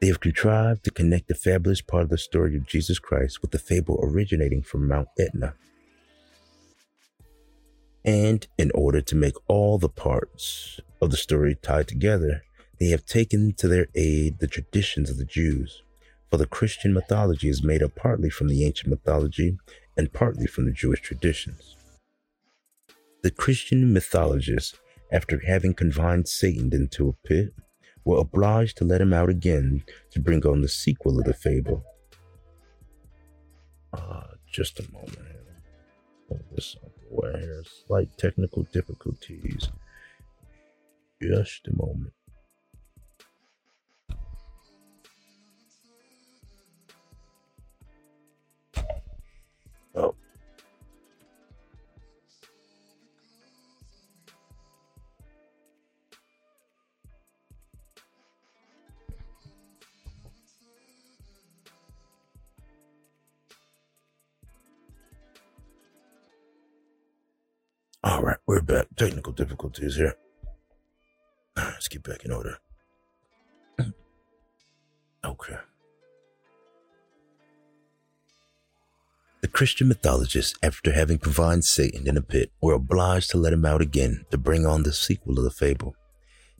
They 0.00 0.06
have 0.06 0.20
contrived 0.20 0.84
to 0.84 0.92
connect 0.92 1.26
the 1.26 1.34
fabulous 1.34 1.80
part 1.80 2.04
of 2.04 2.10
the 2.10 2.16
story 2.16 2.56
of 2.56 2.64
Jesus 2.64 3.00
Christ 3.00 3.42
with 3.42 3.50
the 3.50 3.58
fable 3.58 3.98
originating 4.00 4.62
from 4.62 4.86
Mount 4.86 5.08
Etna. 5.18 5.54
And 8.04 8.46
in 8.56 8.70
order 8.72 9.00
to 9.00 9.16
make 9.16 9.34
all 9.48 9.78
the 9.78 9.88
parts 9.88 10.78
of 11.02 11.10
the 11.10 11.16
story 11.16 11.56
tied 11.60 11.88
together, 11.88 12.44
they 12.78 12.90
have 12.90 13.04
taken 13.04 13.52
to 13.54 13.66
their 13.66 13.88
aid 13.96 14.38
the 14.38 14.46
traditions 14.46 15.10
of 15.10 15.18
the 15.18 15.24
Jews 15.24 15.82
for 16.30 16.36
the 16.36 16.46
Christian 16.46 16.92
mythology 16.92 17.48
is 17.48 17.64
made 17.64 17.82
up 17.82 17.94
partly 17.94 18.30
from 18.30 18.48
the 18.48 18.64
ancient 18.64 18.90
mythology 18.90 19.58
and 19.96 20.12
partly 20.12 20.46
from 20.46 20.66
the 20.66 20.72
Jewish 20.72 21.00
traditions. 21.00 21.74
The 23.22 23.30
Christian 23.30 23.92
mythologists, 23.92 24.78
after 25.12 25.40
having 25.46 25.74
confined 25.74 26.28
Satan 26.28 26.70
into 26.72 27.08
a 27.08 27.28
pit, 27.28 27.54
were 28.04 28.18
obliged 28.18 28.76
to 28.78 28.84
let 28.84 29.00
him 29.00 29.12
out 29.12 29.28
again 29.28 29.84
to 30.10 30.20
bring 30.20 30.44
on 30.46 30.62
the 30.62 30.68
sequel 30.68 31.18
of 31.18 31.24
the 31.24 31.34
fable. 31.34 31.84
Ah, 33.92 34.28
just 34.50 34.80
a 34.80 34.92
moment. 34.92 35.18
Hold 36.28 36.44
this 36.54 36.76
away 37.10 37.40
here. 37.40 37.62
Slight 37.86 38.08
technical 38.18 38.64
difficulties. 38.72 39.68
Just 41.20 41.66
a 41.66 41.76
moment. 41.76 42.12
All 68.08 68.22
right, 68.22 68.38
we're 68.46 68.62
back. 68.62 68.86
Technical 68.96 69.34
difficulties 69.34 69.96
here. 69.96 70.14
Let's 71.56 71.88
get 71.88 72.02
back 72.02 72.24
in 72.24 72.32
order. 72.32 72.56
Okay. 75.24 75.56
The 79.42 79.48
Christian 79.48 79.88
mythologists, 79.88 80.56
after 80.62 80.92
having 80.92 81.18
confined 81.18 81.66
Satan 81.66 82.08
in 82.08 82.16
a 82.16 82.22
pit, 82.22 82.50
were 82.62 82.72
obliged 82.72 83.30
to 83.30 83.36
let 83.36 83.52
him 83.52 83.66
out 83.66 83.82
again 83.82 84.24
to 84.30 84.38
bring 84.38 84.64
on 84.64 84.84
the 84.84 84.92
sequel 84.92 85.36
of 85.36 85.44
the 85.44 85.50
fable. 85.50 85.94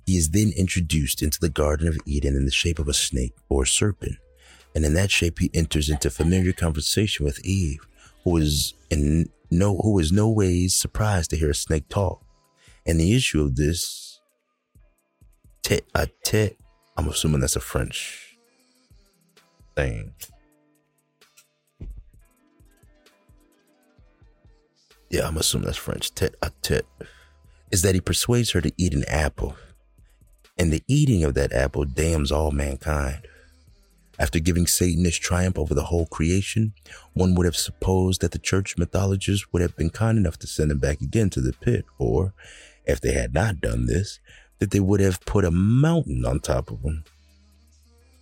He 0.04 0.18
is 0.18 0.30
then 0.30 0.52
introduced 0.54 1.22
into 1.22 1.40
the 1.40 1.48
Garden 1.48 1.88
of 1.88 1.98
Eden 2.04 2.36
in 2.36 2.44
the 2.44 2.50
shape 2.50 2.78
of 2.78 2.88
a 2.88 2.92
snake 2.92 3.34
or 3.48 3.64
serpent, 3.64 4.16
and 4.74 4.84
in 4.84 4.92
that 4.94 5.10
shape 5.10 5.38
he 5.38 5.50
enters 5.54 5.88
into 5.88 6.10
familiar 6.10 6.52
conversation 6.52 7.24
with 7.24 7.42
Eve, 7.42 7.86
who 8.24 8.36
is 8.36 8.74
in 8.90 9.28
no 9.50 9.76
who 9.78 9.98
is 9.98 10.12
no 10.12 10.28
ways 10.28 10.74
surprised 10.74 11.30
to 11.30 11.36
hear 11.36 11.50
a 11.50 11.54
snake 11.54 11.88
talk. 11.88 12.22
And 12.86 12.98
the 12.98 13.14
issue 13.14 13.42
of 13.42 13.56
this 13.56 14.20
tete 15.62 15.86
a 15.94 16.08
tete, 16.24 16.58
I'm 16.96 17.08
assuming 17.08 17.40
that's 17.40 17.56
a 17.56 17.60
French 17.60 18.36
thing. 19.76 20.12
Yeah, 25.10 25.26
I'm 25.26 25.36
assuming 25.36 25.66
that's 25.66 25.78
French. 25.78 26.14
Tete 26.14 26.34
a 26.42 26.50
tete. 26.62 26.86
Is 27.70 27.82
that 27.82 27.94
he 27.94 28.00
persuades 28.00 28.50
her 28.52 28.60
to 28.60 28.72
eat 28.78 28.94
an 28.94 29.04
apple, 29.08 29.56
and 30.58 30.72
the 30.72 30.82
eating 30.88 31.24
of 31.24 31.34
that 31.34 31.52
apple 31.52 31.84
damns 31.84 32.32
all 32.32 32.50
mankind. 32.50 33.26
After 34.20 34.40
giving 34.40 34.66
Satan 34.66 35.04
his 35.04 35.16
triumph 35.16 35.58
over 35.58 35.74
the 35.74 35.84
whole 35.84 36.06
creation, 36.06 36.74
one 37.14 37.34
would 37.36 37.44
have 37.46 37.56
supposed 37.56 38.20
that 38.20 38.32
the 38.32 38.38
church 38.38 38.76
mythologists 38.76 39.52
would 39.52 39.62
have 39.62 39.76
been 39.76 39.90
kind 39.90 40.18
enough 40.18 40.38
to 40.40 40.46
send 40.46 40.72
him 40.72 40.78
back 40.78 41.00
again 41.00 41.30
to 41.30 41.40
the 41.40 41.52
pit, 41.52 41.84
or, 41.98 42.34
if 42.84 43.00
they 43.00 43.12
had 43.12 43.32
not 43.32 43.60
done 43.60 43.86
this, 43.86 44.18
that 44.58 44.72
they 44.72 44.80
would 44.80 44.98
have 44.98 45.20
put 45.20 45.44
a 45.44 45.52
mountain 45.52 46.24
on 46.26 46.40
top 46.40 46.70
of 46.70 46.82
him. 46.82 47.04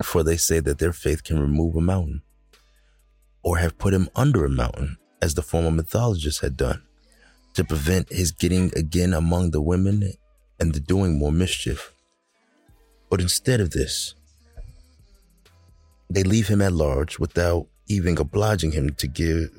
For 0.02 0.22
they 0.22 0.36
say 0.36 0.60
that 0.60 0.78
their 0.78 0.92
faith 0.92 1.24
can 1.24 1.40
remove 1.40 1.76
a 1.76 1.80
mountain, 1.80 2.20
or 3.42 3.56
have 3.56 3.78
put 3.78 3.94
him 3.94 4.10
under 4.14 4.44
a 4.44 4.50
mountain, 4.50 4.98
as 5.22 5.32
the 5.32 5.42
former 5.42 5.70
mythologists 5.70 6.42
had 6.42 6.58
done, 6.58 6.82
to 7.54 7.64
prevent 7.64 8.12
his 8.12 8.32
getting 8.32 8.70
again 8.76 9.14
among 9.14 9.52
the 9.52 9.62
women 9.62 10.12
and 10.60 10.74
the 10.74 10.80
doing 10.80 11.18
more 11.18 11.32
mischief. 11.32 11.94
But 13.08 13.22
instead 13.22 13.60
of 13.60 13.70
this, 13.70 14.15
they 16.08 16.22
leave 16.22 16.48
him 16.48 16.62
at 16.62 16.72
large 16.72 17.18
without 17.18 17.66
even 17.88 18.18
obliging 18.18 18.72
him 18.72 18.90
to 18.94 19.06
give 19.06 19.50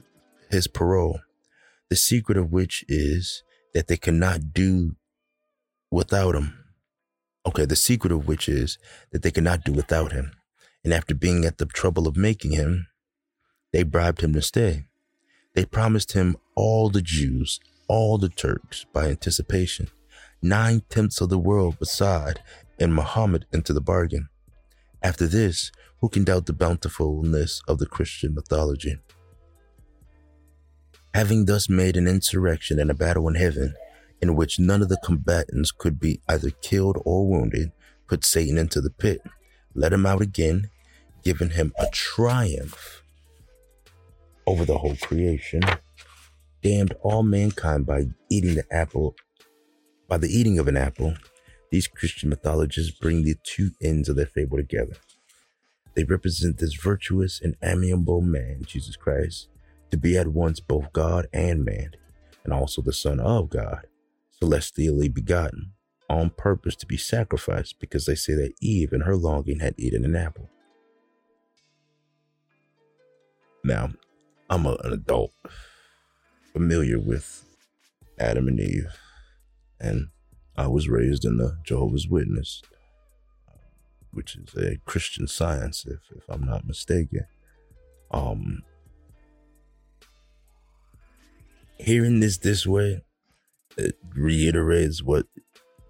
his 0.50 0.68
parole, 0.68 1.20
the 1.90 1.96
secret 1.96 2.38
of 2.38 2.52
which 2.52 2.84
is 2.88 3.44
that 3.74 3.88
they 3.88 3.98
cannot 3.98 4.54
do 4.54 4.96
without 5.92 6.36
him. 6.36 6.64
Okay, 7.46 7.66
the 7.66 7.76
secret 7.76 8.12
of 8.12 8.28
which 8.28 8.50
is 8.50 8.78
that 9.12 9.22
they 9.22 9.32
cannot 9.32 9.64
do 9.64 9.72
without 9.72 10.12
him. 10.12 10.32
And 10.84 10.94
after 10.94 11.16
being 11.16 11.46
at 11.46 11.58
the 11.58 11.66
trouble 11.66 12.08
of 12.08 12.18
making 12.18 12.52
him, 12.52 12.88
they 13.72 13.84
bribed 13.84 14.22
him 14.22 14.34
to 14.34 14.42
stay. 14.42 14.86
They 15.54 15.66
promised 15.66 16.14
him 16.14 16.38
all 16.56 16.90
the 16.90 17.02
Jews, 17.02 17.60
all 17.88 18.18
the 18.18 18.30
Turks 18.30 18.86
by 18.94 19.08
anticipation, 19.08 19.90
nine 20.42 20.82
tenths 20.90 21.22
of 21.22 21.30
the 21.30 21.40
world 21.40 21.80
beside, 21.80 22.42
and 22.80 22.94
Muhammad 22.94 23.46
into 23.52 23.74
the 23.74 23.82
bargain. 23.82 24.30
After 25.08 25.26
this, 25.26 25.72
who 26.02 26.10
can 26.10 26.26
doubt 26.26 26.48
the 26.48 26.54
bountifulness 26.54 27.62
of 27.65 27.78
the 27.78 27.86
Christian 27.86 28.34
mythology? 28.34 28.98
Having 31.13 31.46
thus 31.46 31.70
made 31.70 31.96
an 31.96 32.10
insurrection 32.10 32.78
and 32.78 32.91
a 32.91 32.93
battle 32.93 33.26
in 33.30 33.36
heaven, 33.36 33.74
in 34.22 34.36
which 34.36 34.60
none 34.60 34.82
of 34.82 34.89
the 34.89 35.00
combatants 35.06 35.72
could 35.72 35.98
be 35.98 36.20
either 36.28 36.50
killed 36.62 37.02
or 37.06 37.26
wounded, 37.26 37.72
put 38.10 38.26
Satan 38.26 38.58
into 38.58 38.82
the 38.82 38.89
pit, 38.89 39.22
let 39.74 39.93
him 39.93 40.06
out 40.06 40.22
again, 40.22 40.70
giving 41.24 41.52
him 41.52 41.72
a 41.80 41.88
triumph 41.93 43.02
over 44.46 44.65
the 44.65 44.78
whole 44.78 44.98
creation, 44.98 45.62
damned 46.62 46.93
all 47.02 47.24
mankind 47.24 47.86
by 47.86 48.08
eating 48.30 48.56
the 48.56 48.65
apple, 48.74 49.15
by 50.10 50.17
the 50.17 50.28
eating 50.28 50.60
of 50.60 50.67
an 50.67 50.76
apple. 50.76 51.15
These 51.69 51.88
Christian 51.88 52.30
mythologists 52.30 52.91
bring 52.91 53.23
the 53.23 53.36
two 53.43 53.71
ends 53.82 54.08
of 54.08 54.15
their 54.15 54.25
fable 54.25 54.58
together. 54.58 54.95
They 55.95 56.03
represent 56.03 56.60
this 56.60 56.75
virtuous 56.75 57.41
and 57.41 57.58
amiable 57.63 58.21
man, 58.21 58.62
Jesus 58.65 58.95
Christ, 58.95 59.49
to 59.91 59.97
be 59.97 60.17
at 60.17 60.27
once 60.27 60.60
both 60.60 60.93
God 60.93 61.27
and 61.34 61.65
man, 61.65 61.91
and 62.43 62.53
also 62.53 62.82
the 62.82 62.93
Son 62.93 63.19
of 63.19 63.49
God, 63.49 63.86
celestially 64.32 65.10
begotten, 65.10 65.73
on 66.10 66.30
purpose 66.30 66.75
to 66.77 66.86
be 66.86 66.97
sacrificed 66.97 67.80
because 67.80 68.06
they 68.06 68.15
say 68.15 68.34
that 68.34 68.53
Eve 68.62 68.93
in 68.93 69.01
her 69.01 69.15
longing 69.15 69.60
had 69.60 69.75
eaten 69.77 70.06
an 70.06 70.15
apple. 70.15 70.49
Now, 73.63 73.89
I'm 74.49 74.65
a, 74.65 74.77
an 74.84 74.93
adult 74.93 75.34
familiar 76.53 76.97
with 76.97 77.43
Adam 78.19 78.47
and 78.47 78.60
Eve, 78.60 78.97
and 79.80 80.08
I 80.58 80.67
was 80.67 80.89
raised 80.89 81.24
in 81.24 81.38
the 81.38 81.58
Jehovah's 81.63 82.08
Witness, 82.08 82.62
which 84.12 84.36
is 84.36 84.56
a 84.56 84.78
Christian 84.86 85.28
science, 85.28 85.86
if, 85.86 86.00
if 86.15 86.24
I'm 86.28 86.43
not 86.43 86.65
mistaken. 86.65 87.26
Um, 88.10 88.63
hearing 91.78 92.20
this 92.20 92.38
this 92.38 92.65
way, 92.65 93.02
it 93.78 93.96
reiterates 94.15 95.04
what 95.04 95.28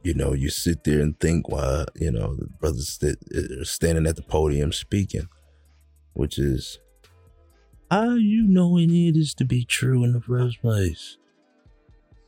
you 0.03 0.13
know. 0.13 0.33
You 0.33 0.49
sit 0.49 0.83
there 0.83 0.99
and 0.99 1.17
think 1.19 1.47
while 1.47 1.85
you 1.95 2.11
know 2.11 2.35
the 2.35 2.47
brothers 2.47 2.97
that 2.97 3.17
are 3.61 3.65
standing 3.65 4.07
at 4.07 4.15
the 4.15 4.23
podium 4.23 4.73
speaking, 4.73 5.29
which 6.13 6.37
is 6.37 6.79
how 7.89 8.15
you 8.15 8.45
know 8.47 8.77
any 8.77 9.09
of 9.09 9.15
this 9.15 9.33
to 9.35 9.45
be 9.45 9.63
true 9.63 10.03
in 10.03 10.11
the 10.11 10.21
first 10.21 10.61
place? 10.61 11.17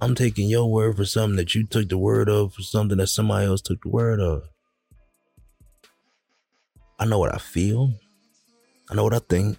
I'm 0.02 0.16
taking 0.16 0.48
your 0.48 0.72
word 0.72 0.96
for 0.96 1.04
something 1.04 1.36
that 1.36 1.54
you 1.56 1.66
took 1.66 1.90
the 1.90 1.98
word 1.98 2.30
of 2.30 2.54
for 2.54 2.62
something 2.62 2.98
that 3.00 3.08
somebody 3.08 3.48
else 3.48 3.62
took 3.62 3.82
the 3.82 3.90
word 3.90 4.22
of. 4.22 4.44
I 6.98 7.06
know 7.06 7.20
what 7.20 7.34
I 7.34 7.38
feel. 7.38 7.94
I 8.90 8.96
know 8.96 9.04
what 9.04 9.14
I 9.14 9.20
think. 9.20 9.58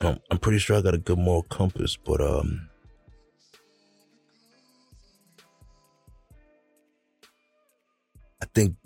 I'm, 0.00 0.20
I'm 0.30 0.38
pretty 0.38 0.58
sure 0.58 0.76
I 0.76 0.80
got 0.80 0.94
a 0.94 0.98
good 0.98 1.18
moral 1.18 1.42
compass, 1.42 1.96
but 1.96 2.20
um, 2.20 2.68
I 8.40 8.46
think 8.54 8.76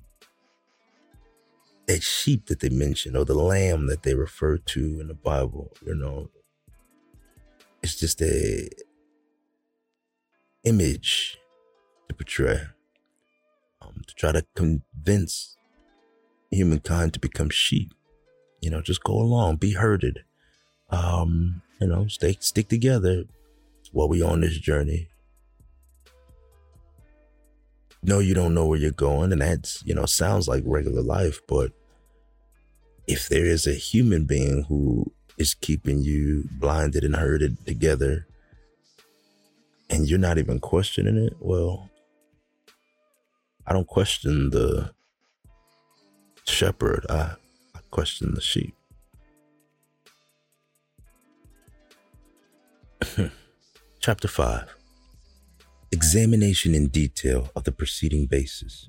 that 1.86 2.02
sheep 2.02 2.46
that 2.46 2.60
they 2.60 2.70
mention 2.70 3.14
or 3.14 3.24
the 3.26 3.34
lamb 3.34 3.88
that 3.88 4.04
they 4.04 4.14
refer 4.14 4.56
to 4.56 5.00
in 5.00 5.08
the 5.08 5.14
Bible, 5.14 5.70
you 5.84 5.94
know, 5.94 6.30
it's 7.82 7.96
just 7.96 8.22
a 8.22 8.68
image 10.64 11.38
to 12.08 12.14
portray, 12.14 12.62
um, 13.80 14.02
to 14.06 14.14
try 14.14 14.32
to 14.32 14.44
convince 14.54 15.56
humankind 16.50 17.14
to 17.14 17.20
become 17.20 17.50
sheep. 17.50 17.92
You 18.60 18.70
know, 18.70 18.82
just 18.82 19.02
go 19.02 19.14
along, 19.14 19.56
be 19.56 19.72
herded. 19.72 20.24
Um, 20.90 21.62
you 21.80 21.86
know, 21.86 22.06
stay 22.08 22.36
stick 22.40 22.68
together 22.68 23.24
while 23.92 24.08
we 24.08 24.22
on 24.22 24.40
this 24.40 24.58
journey. 24.58 25.08
No, 28.02 28.18
you 28.18 28.34
don't 28.34 28.54
know 28.54 28.66
where 28.66 28.78
you're 28.78 28.90
going, 28.90 29.32
and 29.32 29.40
that's 29.40 29.82
you 29.84 29.94
know 29.94 30.06
sounds 30.06 30.48
like 30.48 30.62
regular 30.66 31.02
life, 31.02 31.40
but 31.46 31.72
if 33.06 33.28
there 33.28 33.44
is 33.46 33.66
a 33.66 33.74
human 33.74 34.24
being 34.24 34.64
who 34.68 35.12
is 35.36 35.54
keeping 35.54 36.00
you 36.00 36.44
blinded 36.52 37.02
and 37.02 37.16
herded 37.16 37.66
together 37.66 38.26
and 39.90 40.08
you're 40.08 40.18
not 40.18 40.38
even 40.38 40.58
questioning 40.60 41.16
it, 41.16 41.34
well, 41.40 41.90
I 43.66 43.72
don't 43.72 43.86
question 43.86 44.50
the 44.50 44.92
shepherd, 46.46 47.04
I, 47.10 47.34
I 47.74 47.80
question 47.90 48.34
the 48.34 48.40
sheep. 48.40 48.74
Chapter 54.00 54.28
5 54.28 54.76
Examination 55.92 56.74
in 56.74 56.86
detail 56.88 57.50
of 57.56 57.64
the 57.64 57.72
preceding 57.72 58.26
basis. 58.26 58.88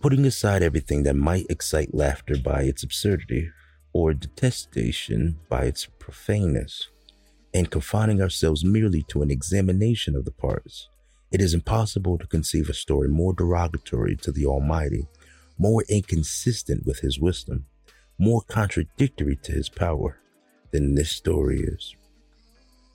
Putting 0.00 0.26
aside 0.26 0.62
everything 0.62 1.04
that 1.04 1.14
might 1.14 1.46
excite 1.48 1.94
laughter 1.94 2.36
by 2.36 2.62
its 2.62 2.82
absurdity 2.82 3.50
or 3.92 4.14
detestation 4.14 5.38
by 5.48 5.64
its 5.64 5.86
profaneness, 5.98 6.88
and 7.58 7.72
confining 7.72 8.22
ourselves 8.22 8.64
merely 8.64 9.02
to 9.02 9.20
an 9.20 9.32
examination 9.32 10.14
of 10.14 10.24
the 10.24 10.30
parts, 10.30 10.88
it 11.32 11.40
is 11.40 11.54
impossible 11.54 12.16
to 12.16 12.26
conceive 12.26 12.68
a 12.68 12.74
story 12.74 13.08
more 13.08 13.32
derogatory 13.32 14.14
to 14.14 14.30
the 14.30 14.46
Almighty, 14.46 15.08
more 15.58 15.84
inconsistent 15.88 16.86
with 16.86 17.00
His 17.00 17.18
wisdom, 17.18 17.66
more 18.16 18.42
contradictory 18.42 19.36
to 19.42 19.50
His 19.50 19.68
power 19.68 20.20
than 20.70 20.94
this 20.94 21.10
story 21.10 21.60
is. 21.60 21.96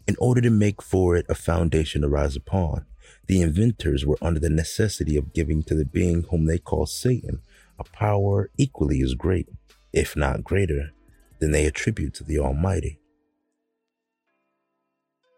In 0.07 0.15
order 0.17 0.39
to 0.39 0.49
make 0.49 0.81
for 0.81 1.17
it 1.17 1.25
a 1.27 1.35
foundation 1.35 2.01
to 2.01 2.07
rise 2.07 2.37
upon, 2.37 2.85
the 3.27 3.41
inventors 3.41 4.05
were 4.05 4.17
under 4.21 4.39
the 4.39 4.49
necessity 4.49 5.17
of 5.17 5.33
giving 5.33 5.63
to 5.63 5.75
the 5.75 5.85
being 5.85 6.23
whom 6.29 6.45
they 6.45 6.57
call 6.57 6.85
Satan 6.85 7.41
a 7.77 7.83
power 7.83 8.49
equally 8.57 9.01
as 9.01 9.13
great, 9.13 9.49
if 9.91 10.15
not 10.15 10.43
greater, 10.43 10.91
than 11.39 11.51
they 11.51 11.65
attribute 11.65 12.13
to 12.13 12.23
the 12.23 12.39
Almighty. 12.39 12.99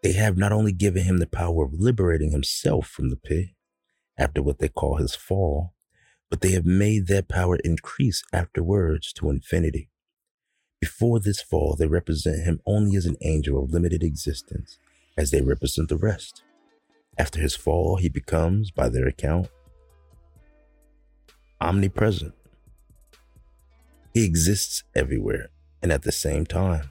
They 0.06 0.12
have 0.12 0.38
not 0.38 0.52
only 0.52 0.70
given 0.70 1.02
him 1.02 1.18
the 1.18 1.26
power 1.26 1.64
of 1.64 1.80
liberating 1.80 2.30
himself 2.30 2.86
from 2.86 3.10
the 3.10 3.16
pit 3.16 3.48
after 4.16 4.40
what 4.40 4.60
they 4.60 4.68
call 4.68 4.98
his 4.98 5.16
fall, 5.16 5.74
but 6.30 6.42
they 6.42 6.52
have 6.52 6.64
made 6.64 7.08
that 7.08 7.26
power 7.26 7.56
increase 7.64 8.22
afterwards 8.32 9.12
to 9.14 9.30
infinity. 9.30 9.90
Before 10.80 11.18
this 11.18 11.42
fall, 11.42 11.74
they 11.74 11.88
represent 11.88 12.44
him 12.44 12.60
only 12.64 12.96
as 12.96 13.04
an 13.04 13.16
angel 13.20 13.60
of 13.60 13.72
limited 13.72 14.04
existence, 14.04 14.78
as 15.16 15.32
they 15.32 15.40
represent 15.40 15.88
the 15.88 15.96
rest. 15.96 16.44
After 17.18 17.40
his 17.40 17.56
fall, 17.56 17.96
he 17.96 18.08
becomes, 18.08 18.70
by 18.70 18.88
their 18.88 19.08
account, 19.08 19.48
omnipresent. 21.60 22.32
He 24.14 24.24
exists 24.24 24.84
everywhere, 24.94 25.48
and 25.82 25.90
at 25.90 26.02
the 26.02 26.12
same 26.12 26.46
time, 26.46 26.90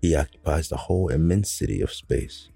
he 0.00 0.14
occupies 0.14 0.68
the 0.68 0.76
whole 0.76 1.08
immensity 1.08 1.80
of 1.80 1.92
space. 1.92 2.48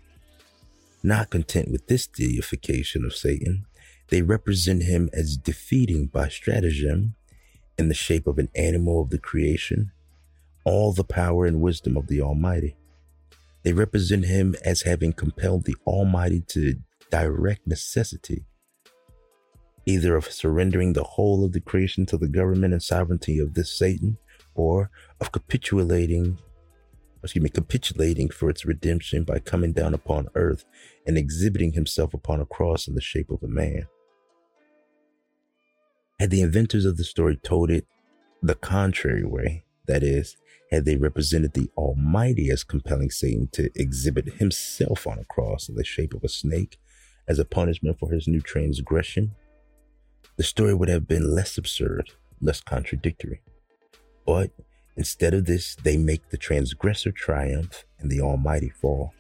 Not 1.02 1.30
content 1.30 1.70
with 1.70 1.86
this 1.86 2.06
deification 2.06 3.04
of 3.04 3.14
Satan, 3.14 3.66
they 4.08 4.22
represent 4.22 4.82
him 4.82 5.10
as 5.12 5.36
defeating 5.36 6.06
by 6.06 6.28
stratagem 6.28 7.14
in 7.78 7.88
the 7.88 7.94
shape 7.94 8.26
of 8.26 8.38
an 8.38 8.48
animal 8.54 9.02
of 9.02 9.10
the 9.10 9.18
creation 9.18 9.92
all 10.64 10.92
the 10.92 11.04
power 11.04 11.44
and 11.44 11.60
wisdom 11.60 11.96
of 11.96 12.06
the 12.06 12.20
Almighty. 12.20 12.76
They 13.62 13.72
represent 13.72 14.24
him 14.24 14.54
as 14.64 14.82
having 14.82 15.12
compelled 15.12 15.64
the 15.64 15.76
Almighty 15.86 16.40
to 16.48 16.76
direct 17.10 17.66
necessity, 17.66 18.44
either 19.86 20.16
of 20.16 20.30
surrendering 20.30 20.92
the 20.92 21.04
whole 21.04 21.44
of 21.44 21.52
the 21.52 21.60
creation 21.60 22.06
to 22.06 22.16
the 22.16 22.28
government 22.28 22.72
and 22.72 22.82
sovereignty 22.82 23.38
of 23.38 23.54
this 23.54 23.76
Satan, 23.76 24.18
or 24.54 24.90
of 25.20 25.32
capitulating, 25.32 26.38
excuse 27.24 27.42
me, 27.42 27.50
capitulating 27.50 28.28
for 28.28 28.50
its 28.50 28.64
redemption 28.64 29.24
by 29.24 29.38
coming 29.38 29.72
down 29.72 29.94
upon 29.94 30.28
earth 30.34 30.64
and 31.06 31.18
exhibiting 31.18 31.72
himself 31.72 32.14
upon 32.14 32.40
a 32.40 32.46
cross 32.46 32.86
in 32.86 32.94
the 32.94 33.00
shape 33.00 33.30
of 33.30 33.42
a 33.42 33.48
man. 33.48 33.86
Had 36.20 36.30
the 36.30 36.42
inventors 36.42 36.84
of 36.84 36.96
the 36.96 37.04
story 37.04 37.36
told 37.36 37.70
it 37.70 37.86
the 38.42 38.54
contrary 38.54 39.24
way, 39.24 39.64
that 39.86 40.02
is, 40.02 40.36
had 40.70 40.84
they 40.84 40.96
represented 40.96 41.54
the 41.54 41.70
Almighty 41.76 42.50
as 42.50 42.64
compelling 42.64 43.10
Satan 43.10 43.48
to 43.52 43.70
exhibit 43.74 44.34
himself 44.34 45.06
on 45.06 45.18
a 45.18 45.24
cross 45.24 45.68
in 45.68 45.74
the 45.74 45.84
shape 45.84 46.14
of 46.14 46.24
a 46.24 46.28
snake 46.28 46.78
as 47.26 47.38
a 47.38 47.44
punishment 47.44 47.98
for 47.98 48.10
his 48.10 48.28
new 48.28 48.40
transgression, 48.40 49.34
the 50.36 50.42
story 50.42 50.74
would 50.74 50.88
have 50.88 51.08
been 51.08 51.34
less 51.34 51.56
absurd, 51.56 52.10
less 52.40 52.60
contradictory. 52.60 53.40
But 54.26 54.50
instead 54.96 55.34
of 55.34 55.46
this, 55.46 55.74
they 55.76 55.96
make 55.96 56.30
the 56.30 56.36
transgressor 56.36 57.12
triumph 57.12 57.84
and 57.98 58.10
the 58.10 58.20
Almighty 58.20 58.70
fall. 58.70 59.12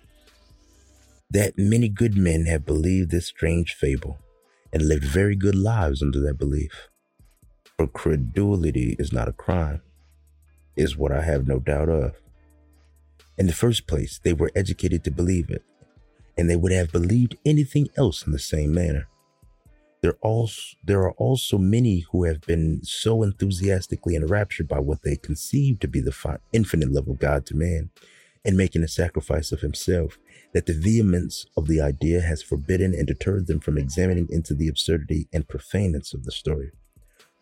That 1.30 1.58
many 1.58 1.88
good 1.88 2.16
men 2.16 2.46
have 2.46 2.66
believed 2.66 3.10
this 3.10 3.26
strange 3.26 3.74
fable 3.74 4.18
and 4.72 4.88
lived 4.88 5.04
very 5.04 5.36
good 5.36 5.54
lives 5.54 6.02
under 6.02 6.20
that 6.20 6.38
belief. 6.38 6.88
For 7.76 7.86
credulity 7.86 8.94
is 8.98 9.12
not 9.12 9.28
a 9.28 9.32
crime 9.32 9.82
is 10.76 10.96
what 10.96 11.12
I 11.12 11.22
have 11.22 11.46
no 11.46 11.58
doubt 11.58 11.88
of. 11.88 12.12
In 13.38 13.46
the 13.46 13.52
first 13.52 13.86
place, 13.86 14.18
they 14.22 14.32
were 14.32 14.50
educated 14.54 15.04
to 15.04 15.10
believe 15.10 15.50
it, 15.50 15.62
and 16.36 16.48
they 16.48 16.56
would 16.56 16.72
have 16.72 16.92
believed 16.92 17.36
anything 17.44 17.88
else 17.96 18.26
in 18.26 18.32
the 18.32 18.38
same 18.38 18.72
manner. 18.72 19.08
There, 20.04 20.18
also, 20.20 20.76
there 20.84 21.00
are 21.00 21.12
also 21.12 21.56
many 21.56 22.00
who 22.12 22.24
have 22.24 22.42
been 22.42 22.80
so 22.82 23.22
enthusiastically 23.22 24.16
enraptured 24.16 24.68
by 24.68 24.78
what 24.78 25.00
they 25.02 25.16
conceive 25.16 25.80
to 25.80 25.88
be 25.88 26.02
the 26.02 26.38
infinite 26.52 26.92
love 26.92 27.08
of 27.08 27.18
God 27.18 27.46
to 27.46 27.56
man, 27.56 27.88
in 28.44 28.54
making 28.54 28.82
a 28.82 28.88
sacrifice 28.88 29.50
of 29.50 29.62
himself, 29.62 30.18
that 30.52 30.66
the 30.66 30.74
vehemence 30.74 31.46
of 31.56 31.68
the 31.68 31.80
idea 31.80 32.20
has 32.20 32.42
forbidden 32.42 32.92
and 32.92 33.06
deterred 33.06 33.46
them 33.46 33.60
from 33.60 33.78
examining 33.78 34.28
into 34.28 34.52
the 34.52 34.68
absurdity 34.68 35.26
and 35.32 35.48
profaneness 35.48 36.12
of 36.12 36.24
the 36.24 36.32
story. 36.32 36.72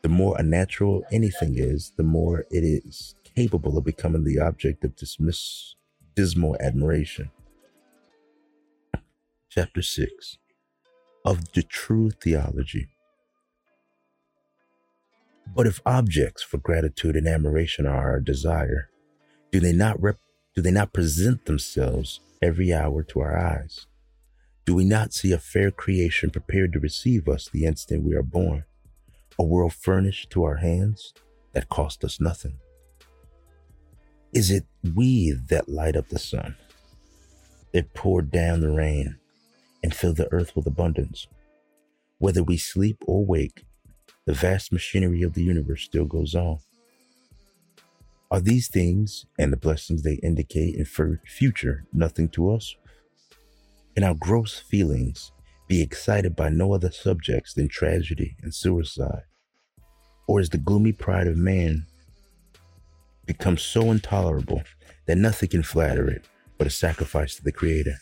The 0.03 0.09
more 0.09 0.37
unnatural 0.39 1.03
anything 1.11 1.59
is, 1.59 1.91
the 1.97 2.05
more 2.05 2.47
it 2.49 2.63
is 2.63 3.17
capable 3.35 3.77
of 3.77 3.83
becoming 3.83 4.23
the 4.23 4.39
object 4.39 4.85
of 4.85 4.95
dismiss, 4.95 5.75
dismal 6.15 6.57
admiration. 6.61 7.33
Chapter 9.51 9.83
6 9.83 10.39
of 11.25 11.53
the 11.53 11.63
True 11.63 12.11
Theology. 12.11 12.89
But 15.55 15.67
if 15.67 15.81
objects 15.85 16.43
for 16.43 16.59
gratitude 16.59 17.17
and 17.17 17.29
admiration 17.29 17.87
are 17.87 18.11
our 18.11 18.21
desire, 18.21 18.91
do 19.51 19.61
they 19.61 19.73
not 19.73 20.01
rep- 20.03 20.19
do 20.55 20.63
they 20.63 20.71
not 20.71 20.93
present 20.93 21.47
themselves 21.47 22.21
every 22.43 22.73
hour 22.73 23.03
to 23.05 23.21
our 23.21 23.39
eyes? 23.39 23.87
Do 24.65 24.75
we 24.75 24.85
not 24.85 25.13
see 25.13 25.33
a 25.33 25.39
fair 25.39 25.71
creation 25.71 26.31
prepared 26.31 26.73
to 26.73 26.81
receive 26.81 27.29
us 27.29 27.49
the 27.49 27.65
instant 27.65 28.05
we 28.05 28.15
are 28.15 28.23
born? 28.23 28.65
A 29.39 29.45
world 29.45 29.73
furnished 29.73 30.31
to 30.31 30.45
our 30.45 30.57
hands 30.57 31.15
that 31.53 31.69
cost 31.69 32.05
us 32.05 32.21
nothing? 32.21 32.59
Is 34.33 34.51
it 34.51 34.65
we 34.95 35.33
that 35.49 35.69
light 35.69 35.97
up 35.97 36.09
the 36.09 36.19
sun, 36.19 36.57
that 37.73 37.95
pour 37.95 38.23
down 38.23 38.61
the 38.61 38.71
rain, 38.71 39.19
and 39.83 39.95
fill 39.95 40.15
the 40.15 40.33
earth 40.33 40.55
with 40.55 40.67
abundance? 40.67 41.27
Whether 42.19 42.43
we 42.43 42.57
sleep 42.57 43.03
or 43.07 43.25
wake, 43.25 43.65
the 44.27 44.35
vast 44.35 44.73
machinery 44.73 45.23
of 45.23 45.35
the 45.35 45.43
universe 45.43 45.83
still 45.83 46.05
goes 46.05 46.35
on. 46.35 46.59
Are 48.31 48.41
these 48.41 48.69
things 48.69 49.27
and 49.39 49.53
the 49.53 49.57
blessings 49.57 50.03
they 50.03 50.15
indicate 50.15 50.77
in 50.77 50.85
future 50.85 51.85
nothing 51.93 52.29
to 52.31 52.53
us? 52.53 52.75
Can 53.95 54.05
our 54.05 54.15
gross 54.15 54.59
feelings 54.59 55.33
be 55.69 55.83
excited 55.83 56.35
by 56.35 56.49
no 56.49 56.73
other 56.73 56.91
subjects 56.91 57.55
than 57.55 57.69
tragedy 57.69 58.37
and 58.43 58.55
suicide? 58.55 59.25
Or 60.27 60.41
is 60.41 60.49
the 60.49 60.59
gloomy 60.59 60.93
pride 60.93 61.27
of 61.27 61.37
man 61.37 61.87
become 63.27 63.57
so 63.57 63.91
intolerable 63.91 64.63
that 65.07 65.19
nothing 65.19 65.49
can 65.49 65.63
flatter 65.63 66.09
it 66.09 66.25
but 66.59 66.67
a 66.67 66.71
sacrifice 66.71 67.35
to 67.35 67.43
the 67.43 67.53
Creator. 67.53 67.97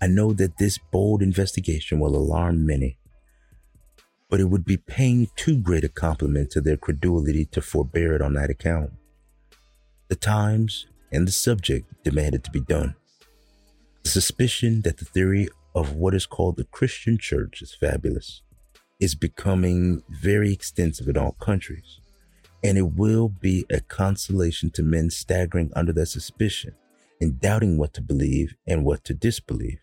I 0.00 0.06
know 0.06 0.32
that 0.34 0.58
this 0.58 0.78
bold 0.92 1.22
investigation 1.22 1.98
will 1.98 2.14
alarm 2.14 2.64
many, 2.64 2.98
but 4.30 4.40
it 4.40 4.44
would 4.44 4.64
be 4.64 4.76
paying 4.76 5.28
too 5.34 5.56
great 5.56 5.84
a 5.84 5.88
compliment 5.88 6.50
to 6.52 6.60
their 6.60 6.76
credulity 6.76 7.44
to 7.46 7.60
forbear 7.60 8.14
it 8.14 8.22
on 8.22 8.34
that 8.34 8.50
account. 8.50 8.92
The 10.08 10.16
times 10.16 10.86
and 11.10 11.26
the 11.26 11.32
subject 11.32 11.92
demanded 12.04 12.44
to 12.44 12.50
be 12.50 12.60
done. 12.60 12.94
The 14.04 14.10
suspicion 14.10 14.82
that 14.82 14.98
the 14.98 15.04
theory 15.04 15.48
of 15.74 15.94
what 15.94 16.14
is 16.14 16.26
called 16.26 16.56
the 16.56 16.64
Christian 16.64 17.18
church 17.18 17.60
is 17.60 17.74
fabulous 17.74 18.42
is 19.00 19.14
becoming 19.14 20.02
very 20.08 20.52
extensive 20.52 21.08
in 21.08 21.16
all 21.16 21.32
countries 21.32 22.00
and 22.64 22.76
it 22.76 22.94
will 22.94 23.28
be 23.28 23.64
a 23.70 23.80
consolation 23.80 24.70
to 24.70 24.82
men 24.82 25.10
staggering 25.10 25.70
under 25.76 25.92
that 25.92 26.06
suspicion 26.06 26.74
and 27.20 27.40
doubting 27.40 27.78
what 27.78 27.92
to 27.94 28.02
believe 28.02 28.54
and 28.66 28.84
what 28.84 29.04
to 29.04 29.14
disbelieve 29.14 29.80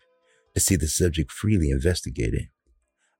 to 0.56 0.60
see 0.60 0.74
the 0.74 0.88
subject 0.88 1.30
freely 1.30 1.68
investigated. 1.68 2.48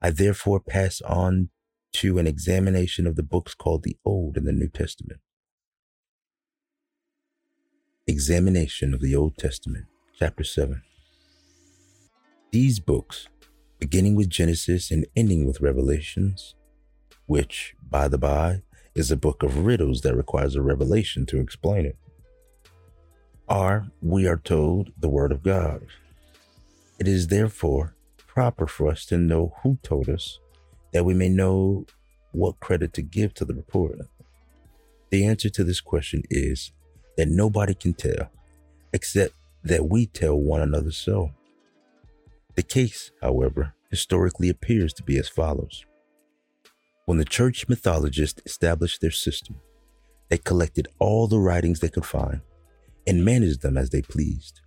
I 0.01 0.09
therefore 0.09 0.59
pass 0.59 1.03
on 1.03 1.51
to 1.93 2.19
an 2.19 2.27
examination 2.27 3.07
of 3.07 3.15
the 3.15 3.23
books 3.23 3.55
called 3.55 3.83
the 3.83 3.99
Old 4.07 4.39
and 4.39 4.49
the 4.49 4.53
New 4.53 4.71
Testament. 4.71 5.21
Examination 8.07 8.95
of 8.95 9.03
the 9.03 9.15
Old 9.15 9.37
Testament, 9.37 9.85
chapter 10.19 10.45
7. 10.45 10.81
These 12.53 12.81
books, 12.81 13.29
beginning 13.79 14.15
with 14.15 14.31
Genesis 14.31 14.91
and 14.91 15.07
ending 15.15 15.47
with 15.47 15.61
Revelations, 15.61 16.55
which, 17.27 17.75
by 17.87 18.09
the 18.09 18.17
by, 18.17 18.63
is 18.95 19.11
a 19.11 19.17
book 19.17 19.43
of 19.43 19.67
riddles 19.67 20.01
that 20.01 20.17
requires 20.17 20.57
a 20.57 20.63
revelation 20.63 21.27
to 21.27 21.39
explain 21.39 21.85
it. 21.85 21.99
Are, 23.47 23.89
we 24.01 24.27
are 24.27 24.39
told, 24.39 24.93
the 24.99 25.11
Word 25.11 25.33
of 25.33 25.43
God. 25.43 25.87
It 26.99 27.09
is 27.09 27.29
therefore 27.29 27.95
proper 28.17 28.67
for 28.67 28.91
us 28.91 29.05
to 29.07 29.19
know 29.19 29.55
who 29.63 29.79
told 29.83 30.09
us, 30.09 30.39
that 30.93 31.05
we 31.05 31.15
may 31.15 31.29
know 31.29 31.87
what 32.33 32.61
credit 32.61 32.93
to 32.95 33.03
give 33.03 33.35
to 33.35 33.45
the 33.45 33.55
report. 33.55 33.99
The 35.11 35.27
answer 35.27 35.49
to 35.51 35.65
this 35.65 35.81
question 35.81 36.23
is 36.31 36.73
that 37.17 37.29
nobody 37.29 37.75
can 37.75 37.95
tell, 37.95 38.31
except 38.93 39.35
that 39.65 39.89
we 39.89 40.07
tell 40.07 40.37
one 40.37 40.61
another 40.63 40.91
so. 40.91 41.33
The 42.55 42.63
case, 42.63 43.11
however, 43.21 43.75
historically 43.91 44.49
appears 44.49 44.93
to 44.95 45.03
be 45.03 45.19
as 45.19 45.29
follows. 45.29 45.85
When 47.05 47.19
the 47.19 47.25
church 47.25 47.69
mythologists 47.69 48.43
established 48.45 49.01
their 49.01 49.11
system, 49.11 49.57
they 50.29 50.39
collected 50.39 50.89
all 50.99 51.27
the 51.27 51.39
writings 51.39 51.81
they 51.81 51.89
could 51.89 52.07
find 52.07 52.41
and 53.07 53.25
managed 53.25 53.63
them 53.63 53.77
as 53.77 53.91
they 53.91 54.03
pleased. 54.03 54.61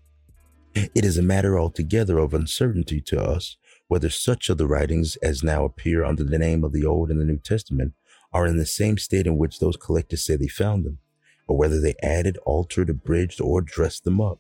It 0.76 1.04
is 1.04 1.18
a 1.18 1.24
matter 1.24 1.58
altogether 1.58 2.20
of 2.20 2.34
uncertainty 2.34 3.02
to 3.02 3.22
us 3.22 3.58
whether 3.88 4.10
such 4.10 4.50
of 4.50 4.58
the 4.60 4.68
writings 4.68 5.16
as 5.18 5.44
now 5.44 5.66
appear 5.66 6.06
under 6.06 6.24
the 6.24 6.38
name 6.38 6.64
of 6.64 6.72
the 6.72 6.86
Old 6.86 7.10
and 7.10 7.20
the 7.20 7.26
New 7.26 7.40
Testament 7.40 7.94
are 8.32 8.46
in 8.46 8.58
the 8.58 8.66
same 8.66 9.00
state 9.00 9.26
in 9.26 9.38
which 9.38 9.60
those 9.60 9.76
collectors 9.76 10.24
say 10.24 10.36
they 10.36 10.48
found 10.48 10.86
them, 10.86 11.00
or 11.48 11.58
whether 11.58 11.82
they 11.82 11.96
added, 12.04 12.38
altered, 12.46 12.90
abridged, 12.90 13.42
or 13.42 13.62
dressed 13.62 14.04
them 14.04 14.22
up. 14.22 14.40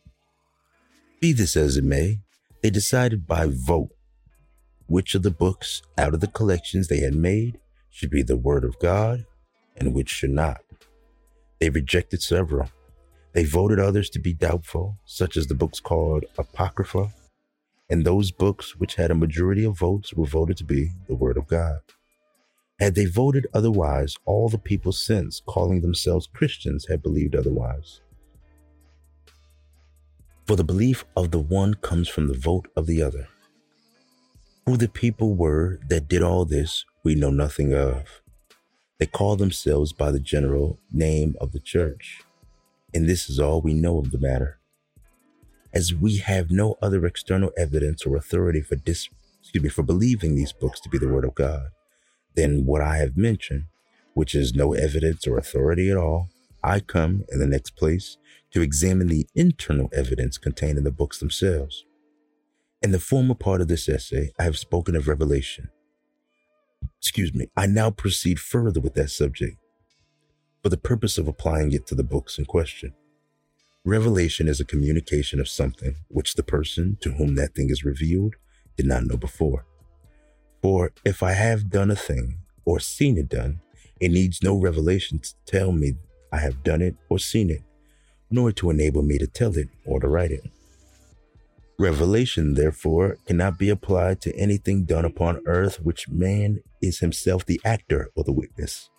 Be 1.19 1.33
this 1.33 1.57
as 1.57 1.77
it 1.77 1.83
may, 1.83 2.19
they 2.61 2.69
decided 2.69 3.25
by 3.25 3.47
vote 3.49 3.89
which 4.85 5.15
of 5.15 5.23
the 5.23 5.31
books 5.31 5.81
out 5.97 6.13
of 6.13 6.19
the 6.19 6.27
collections 6.27 6.87
they 6.87 6.99
had 6.99 7.15
made 7.15 7.59
should 7.89 8.11
be 8.11 8.21
the 8.21 8.37
Word 8.37 8.63
of 8.63 8.77
God 8.79 9.25
and 9.77 9.95
which 9.95 10.09
should 10.09 10.29
not. 10.29 10.61
They 11.59 11.69
rejected 11.69 12.21
several. 12.21 12.69
They 13.33 13.45
voted 13.45 13.79
others 13.79 14.09
to 14.11 14.19
be 14.19 14.33
doubtful, 14.33 14.97
such 15.05 15.37
as 15.37 15.47
the 15.47 15.55
books 15.55 15.79
called 15.79 16.25
Apocrypha, 16.37 17.13
and 17.89 18.03
those 18.03 18.31
books 18.31 18.75
which 18.75 18.95
had 18.95 19.11
a 19.11 19.15
majority 19.15 19.63
of 19.63 19.77
votes 19.77 20.13
were 20.13 20.25
voted 20.25 20.57
to 20.57 20.63
be 20.63 20.91
the 21.07 21.15
Word 21.15 21.37
of 21.37 21.47
God. 21.47 21.79
Had 22.79 22.95
they 22.95 23.05
voted 23.05 23.45
otherwise, 23.53 24.15
all 24.25 24.47
the 24.47 24.57
people 24.57 24.91
since, 24.91 25.41
calling 25.45 25.81
themselves 25.81 26.27
Christians, 26.27 26.87
had 26.87 27.03
believed 27.03 27.35
otherwise. 27.35 28.01
For 30.47 30.55
the 30.55 30.63
belief 30.63 31.05
of 31.15 31.31
the 31.31 31.39
one 31.39 31.75
comes 31.75 32.07
from 32.07 32.27
the 32.27 32.37
vote 32.37 32.67
of 32.75 32.87
the 32.87 33.01
other. 33.01 33.27
Who 34.65 34.77
the 34.77 34.87
people 34.87 35.35
were 35.35 35.79
that 35.89 36.07
did 36.07 36.23
all 36.23 36.45
this, 36.45 36.85
we 37.03 37.15
know 37.15 37.29
nothing 37.29 37.73
of. 37.73 38.21
They 38.97 39.05
call 39.05 39.35
themselves 39.35 39.93
by 39.93 40.11
the 40.11 40.19
general 40.19 40.79
name 40.91 41.35
of 41.39 41.51
the 41.51 41.59
church, 41.59 42.21
and 42.93 43.07
this 43.07 43.29
is 43.29 43.39
all 43.39 43.61
we 43.61 43.73
know 43.73 43.99
of 43.99 44.11
the 44.11 44.19
matter. 44.19 44.59
As 45.73 45.93
we 45.93 46.17
have 46.17 46.49
no 46.49 46.75
other 46.81 47.05
external 47.05 47.51
evidence 47.57 48.05
or 48.05 48.15
authority 48.15 48.61
for 48.61 48.75
dis, 48.75 49.07
excuse 49.41 49.63
me, 49.63 49.69
for 49.69 49.83
believing 49.83 50.35
these 50.35 50.51
books 50.51 50.79
to 50.81 50.89
be 50.89 50.97
the 50.97 51.07
word 51.07 51.25
of 51.25 51.35
God, 51.35 51.67
than 52.35 52.65
what 52.65 52.81
I 52.81 52.97
have 52.97 53.17
mentioned, 53.17 53.65
which 54.13 54.33
is 54.33 54.55
no 54.55 54.73
evidence 54.73 55.27
or 55.27 55.37
authority 55.37 55.91
at 55.91 55.97
all, 55.97 56.29
I 56.63 56.79
come 56.79 57.23
in 57.31 57.39
the 57.39 57.47
next 57.47 57.75
place 57.75 58.17
to 58.51 58.61
examine 58.61 59.07
the 59.07 59.27
internal 59.35 59.89
evidence 59.93 60.37
contained 60.37 60.77
in 60.77 60.83
the 60.83 60.91
books 60.91 61.19
themselves. 61.19 61.85
In 62.81 62.91
the 62.91 62.99
former 62.99 63.35
part 63.35 63.61
of 63.61 63.67
this 63.67 63.87
essay, 63.87 64.31
I 64.39 64.43
have 64.43 64.57
spoken 64.57 64.95
of 64.95 65.07
revelation. 65.07 65.69
Excuse 66.97 67.33
me, 67.33 67.47
I 67.55 67.67
now 67.67 67.91
proceed 67.91 68.39
further 68.39 68.79
with 68.79 68.95
that 68.95 69.09
subject 69.09 69.57
for 70.61 70.69
the 70.69 70.77
purpose 70.77 71.17
of 71.17 71.27
applying 71.27 71.71
it 71.71 71.87
to 71.87 71.95
the 71.95 72.03
books 72.03 72.37
in 72.37 72.45
question. 72.45 72.93
Revelation 73.85 74.47
is 74.47 74.59
a 74.59 74.65
communication 74.65 75.39
of 75.39 75.47
something 75.47 75.95
which 76.09 76.35
the 76.35 76.43
person 76.43 76.97
to 77.01 77.13
whom 77.13 77.35
that 77.35 77.55
thing 77.55 77.69
is 77.69 77.85
revealed 77.85 78.35
did 78.75 78.85
not 78.85 79.05
know 79.05 79.17
before. 79.17 79.65
For 80.61 80.91
if 81.05 81.23
I 81.23 81.31
have 81.33 81.69
done 81.69 81.89
a 81.89 81.95
thing 81.95 82.39
or 82.65 82.79
seen 82.79 83.17
it 83.17 83.29
done, 83.29 83.61
it 84.01 84.11
needs 84.11 84.43
no 84.43 84.59
revelation 84.59 85.19
to 85.19 85.33
tell 85.45 85.71
me 85.71 85.93
I 86.31 86.39
have 86.39 86.63
done 86.63 86.81
it 86.81 86.95
or 87.09 87.19
seen 87.19 87.49
it, 87.49 87.63
nor 88.29 88.51
to 88.53 88.69
enable 88.69 89.01
me 89.01 89.17
to 89.17 89.27
tell 89.27 89.57
it 89.57 89.69
or 89.85 89.99
to 89.99 90.07
write 90.07 90.31
it. 90.31 90.43
Revelation, 91.79 92.55
therefore, 92.55 93.17
cannot 93.25 93.57
be 93.57 93.69
applied 93.69 94.19
to 94.21 94.35
anything 94.35 94.83
done 94.83 95.05
upon 95.05 95.41
earth 95.45 95.81
which 95.81 96.09
man 96.09 96.61
is 96.81 96.99
himself 96.99 97.45
the 97.45 97.61
actor 97.63 98.09
or 98.15 98.25
the 98.25 98.33
witness. 98.33 98.89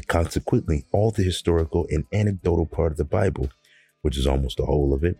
It 0.00 0.06
consequently, 0.06 0.86
all 0.92 1.10
the 1.10 1.22
historical 1.22 1.86
and 1.90 2.06
anecdotal 2.10 2.64
part 2.64 2.90
of 2.90 2.96
the 2.96 3.04
Bible, 3.04 3.50
which 4.00 4.16
is 4.16 4.26
almost 4.26 4.56
the 4.56 4.64
whole 4.64 4.94
of 4.94 5.04
it, 5.04 5.18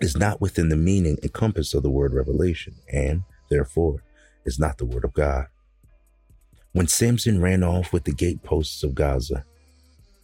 is 0.00 0.16
not 0.16 0.40
within 0.40 0.68
the 0.68 0.74
meaning 0.74 1.16
and 1.22 1.32
compass 1.32 1.74
of 1.74 1.84
the 1.84 1.90
word 1.90 2.12
revelation, 2.12 2.74
and, 2.92 3.22
therefore, 3.50 4.02
is 4.44 4.58
not 4.58 4.78
the 4.78 4.84
word 4.84 5.04
of 5.04 5.12
God. 5.12 5.46
When 6.72 6.88
Samson 6.88 7.40
ran 7.40 7.62
off 7.62 7.92
with 7.92 8.02
the 8.02 8.12
gateposts 8.12 8.82
of 8.82 8.96
Gaza, 8.96 9.44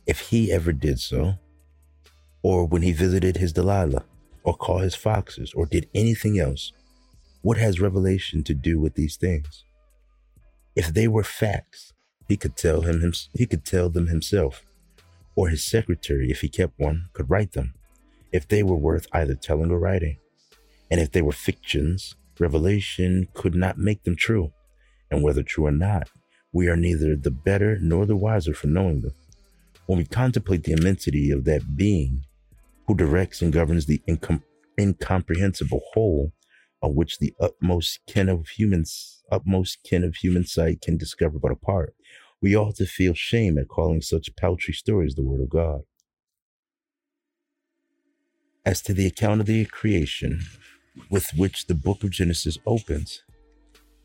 if 0.05 0.19
he 0.19 0.51
ever 0.51 0.73
did 0.73 0.99
so, 0.99 1.35
or 2.43 2.67
when 2.67 2.83
he 2.83 2.91
visited 2.91 3.37
his 3.37 3.53
Delilah, 3.53 4.05
or 4.43 4.57
caught 4.57 4.83
his 4.83 4.97
foxes, 4.97 5.53
or 5.55 5.65
did 5.65 5.89
anything 5.95 6.41
else, 6.41 6.73
what 7.43 7.57
has 7.57 7.81
revelation 7.81 8.43
to 8.43 8.55
do 8.55 8.81
with 8.81 8.95
these 8.95 9.15
things? 9.15 9.63
If 10.75 10.93
they 10.93 11.07
were 11.07 11.23
facts, 11.23 11.93
he 12.29 12.37
could 12.37 12.57
tell 12.57 12.83
him 12.83 13.13
he 13.35 13.47
could 13.47 13.65
tell 13.65 13.89
them 13.89 14.09
himself, 14.09 14.63
or 15.35 15.49
his 15.49 15.65
secretary, 15.65 16.31
if 16.31 16.41
he 16.41 16.49
kept 16.49 16.79
one, 16.79 17.09
could 17.13 17.31
write 17.31 17.53
them, 17.53 17.75
if 18.33 18.49
they 18.49 18.63
were 18.63 18.77
worth 18.77 19.07
either 19.13 19.35
telling 19.35 19.71
or 19.71 19.79
writing. 19.79 20.19
And 20.91 21.01
if 21.01 21.13
they 21.13 21.23
were 21.23 21.33
fictions, 21.33 22.17
Revelation 22.39 23.29
could 23.35 23.55
not 23.55 23.79
make 23.79 24.05
them 24.05 24.17
true, 24.17 24.53
and 25.11 25.23
whether 25.23 25.43
true 25.43 25.67
or 25.67 25.73
not, 25.73 26.09
we 26.53 26.69
are 26.69 26.77
neither 26.77 27.17
the 27.17 27.31
better 27.31 27.79
nor 27.81 28.07
the 28.07 28.17
wiser 28.17 28.55
for 28.55 28.67
knowing 28.67 29.03
them. 29.03 29.15
When 29.87 29.99
we 29.99 30.05
contemplate 30.05 30.65
the 30.65 30.73
immensity 30.73 31.31
of 31.31 31.45
that 31.45 31.77
being 31.77 32.25
who 32.87 32.95
directs 32.95 33.43
and 33.43 33.53
governs 33.53 33.87
the 33.87 34.01
incom- 34.09 34.43
incomprehensible 34.79 35.81
whole 35.93 36.33
of 36.83 36.95
which 36.95 37.19
the 37.19 37.35
utmost 37.41 38.01
kin 38.07 38.29
of 38.29 38.49
humans 38.49 39.23
utmost 39.31 39.79
kin 39.83 40.05
of 40.05 40.17
human 40.17 40.45
sight 40.45 40.81
can 40.81 40.97
discover 40.97 41.39
but 41.39 41.53
a 41.53 41.57
part, 41.57 41.95
we 42.41 42.57
ought 42.57 42.77
to 42.77 42.87
feel 42.87 43.15
shame 43.15 43.59
at 43.59 43.69
calling 43.69 44.01
such 44.01 44.35
paltry 44.37 44.75
stories 44.75 45.15
the 45.15 45.25
word 45.25 45.41
of 45.41 45.51
God. 45.51 45.83
As 48.65 48.83
to 48.83 48.93
the 48.93 49.07
account 49.07 49.41
of 49.41 49.47
the 49.47 49.65
creation, 49.65 50.43
with 51.11 51.31
which 51.37 51.67
the 51.67 51.75
book 51.75 52.03
of 52.05 52.11
Genesis 52.11 52.59
opens, 52.67 53.23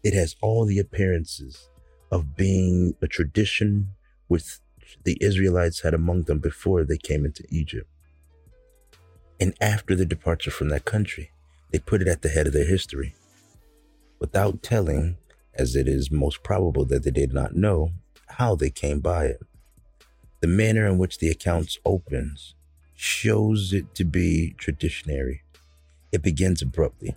it 0.04 0.14
has 0.14 0.36
all 0.42 0.66
the 0.66 0.80
appearances 0.80 1.70
of 2.12 2.36
being 2.36 2.96
a 3.02 3.08
tradition 3.08 3.90
which 4.28 4.60
the 5.04 5.18
Israelites 5.22 5.82
had 5.82 5.94
among 5.94 6.24
them 6.24 6.40
before 6.40 6.84
they 6.84 6.98
came 6.98 7.26
into 7.26 7.44
Egypt. 7.50 7.90
And 9.40 9.56
after 9.62 9.96
the 9.96 10.06
departure 10.06 10.52
from 10.52 10.70
that 10.70 10.86
country, 10.86 11.32
they 11.72 11.80
put 11.80 12.02
it 12.02 12.08
at 12.08 12.22
the 12.22 12.30
head 12.30 12.48
of 12.48 12.54
their 12.54 12.66
history. 12.66 13.16
Without 14.20 14.62
telling, 14.62 15.18
as 15.54 15.76
it 15.76 15.88
is 15.88 16.12
most 16.12 16.44
probable 16.44 16.86
that 16.86 17.04
they 17.04 17.12
did 17.12 17.34
not 17.34 17.56
know, 17.56 17.92
how 18.28 18.56
they 18.56 18.70
came 18.70 19.00
by 19.00 19.26
it. 19.26 19.42
The 20.42 20.48
manner 20.48 20.88
in 20.88 20.98
which 20.98 21.20
the 21.20 21.30
accounts 21.30 21.78
opens 21.86 22.56
shows 22.96 23.74
it 23.74 23.96
to 23.96 24.04
be 24.04 24.54
traditionary 24.58 25.42
it 26.12 26.22
begins 26.22 26.62
abruptly. 26.62 27.16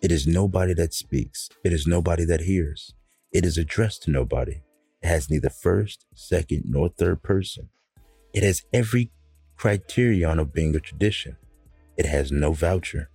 It 0.00 0.12
is 0.12 0.26
nobody 0.26 0.72
that 0.74 0.94
speaks. 0.94 1.48
It 1.64 1.72
is 1.72 1.86
nobody 1.86 2.24
that 2.24 2.42
hears. 2.42 2.94
It 3.32 3.44
is 3.44 3.58
addressed 3.58 4.04
to 4.04 4.12
nobody. 4.12 4.62
It 5.02 5.08
has 5.08 5.28
neither 5.28 5.50
first, 5.50 6.06
second, 6.14 6.64
nor 6.66 6.88
third 6.88 7.22
person. 7.22 7.68
It 8.32 8.44
has 8.44 8.62
every 8.72 9.10
criterion 9.56 10.38
of 10.38 10.52
being 10.52 10.76
a 10.76 10.80
tradition. 10.80 11.36
It 11.96 12.06
has 12.06 12.30
no 12.30 12.52
voucher. 12.52 13.10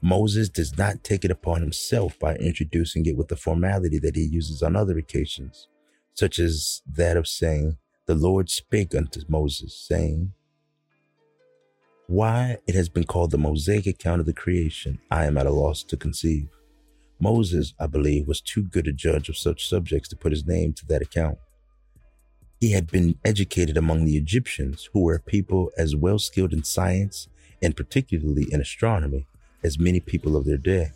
Moses 0.00 0.48
does 0.48 0.78
not 0.78 1.02
take 1.02 1.24
it 1.24 1.30
upon 1.30 1.60
himself 1.60 2.18
by 2.18 2.36
introducing 2.36 3.06
it 3.06 3.16
with 3.16 3.28
the 3.28 3.36
formality 3.36 3.98
that 3.98 4.16
he 4.16 4.22
uses 4.22 4.62
on 4.62 4.76
other 4.76 4.96
occasions, 4.96 5.68
such 6.14 6.38
as 6.38 6.82
that 6.86 7.16
of 7.16 7.26
saying, 7.26 7.78
The 8.06 8.14
Lord 8.14 8.48
spake 8.48 8.94
unto 8.94 9.20
Moses, 9.28 9.74
saying, 9.74 10.32
why 12.08 12.56
it 12.66 12.74
has 12.74 12.88
been 12.88 13.04
called 13.04 13.32
the 13.32 13.36
Mosaic 13.36 13.86
account 13.86 14.20
of 14.20 14.24
the 14.24 14.32
creation, 14.32 14.98
I 15.10 15.26
am 15.26 15.36
at 15.36 15.44
a 15.44 15.50
loss 15.50 15.82
to 15.84 15.96
conceive. 15.96 16.48
Moses, 17.20 17.74
I 17.78 17.86
believe, 17.86 18.26
was 18.26 18.40
too 18.40 18.62
good 18.62 18.86
a 18.86 18.92
judge 18.92 19.28
of 19.28 19.36
such 19.36 19.68
subjects 19.68 20.08
to 20.08 20.16
put 20.16 20.32
his 20.32 20.46
name 20.46 20.72
to 20.74 20.86
that 20.86 21.02
account. 21.02 21.36
He 22.60 22.72
had 22.72 22.86
been 22.86 23.18
educated 23.26 23.76
among 23.76 24.06
the 24.06 24.16
Egyptians, 24.16 24.88
who 24.94 25.02
were 25.02 25.16
a 25.16 25.20
people 25.20 25.70
as 25.76 25.94
well 25.94 26.18
skilled 26.18 26.54
in 26.54 26.64
science 26.64 27.28
and 27.60 27.76
particularly 27.76 28.46
in 28.50 28.62
astronomy 28.62 29.26
as 29.62 29.78
many 29.78 30.00
people 30.00 30.36
of 30.36 30.44
their 30.44 30.56
day. 30.56 30.92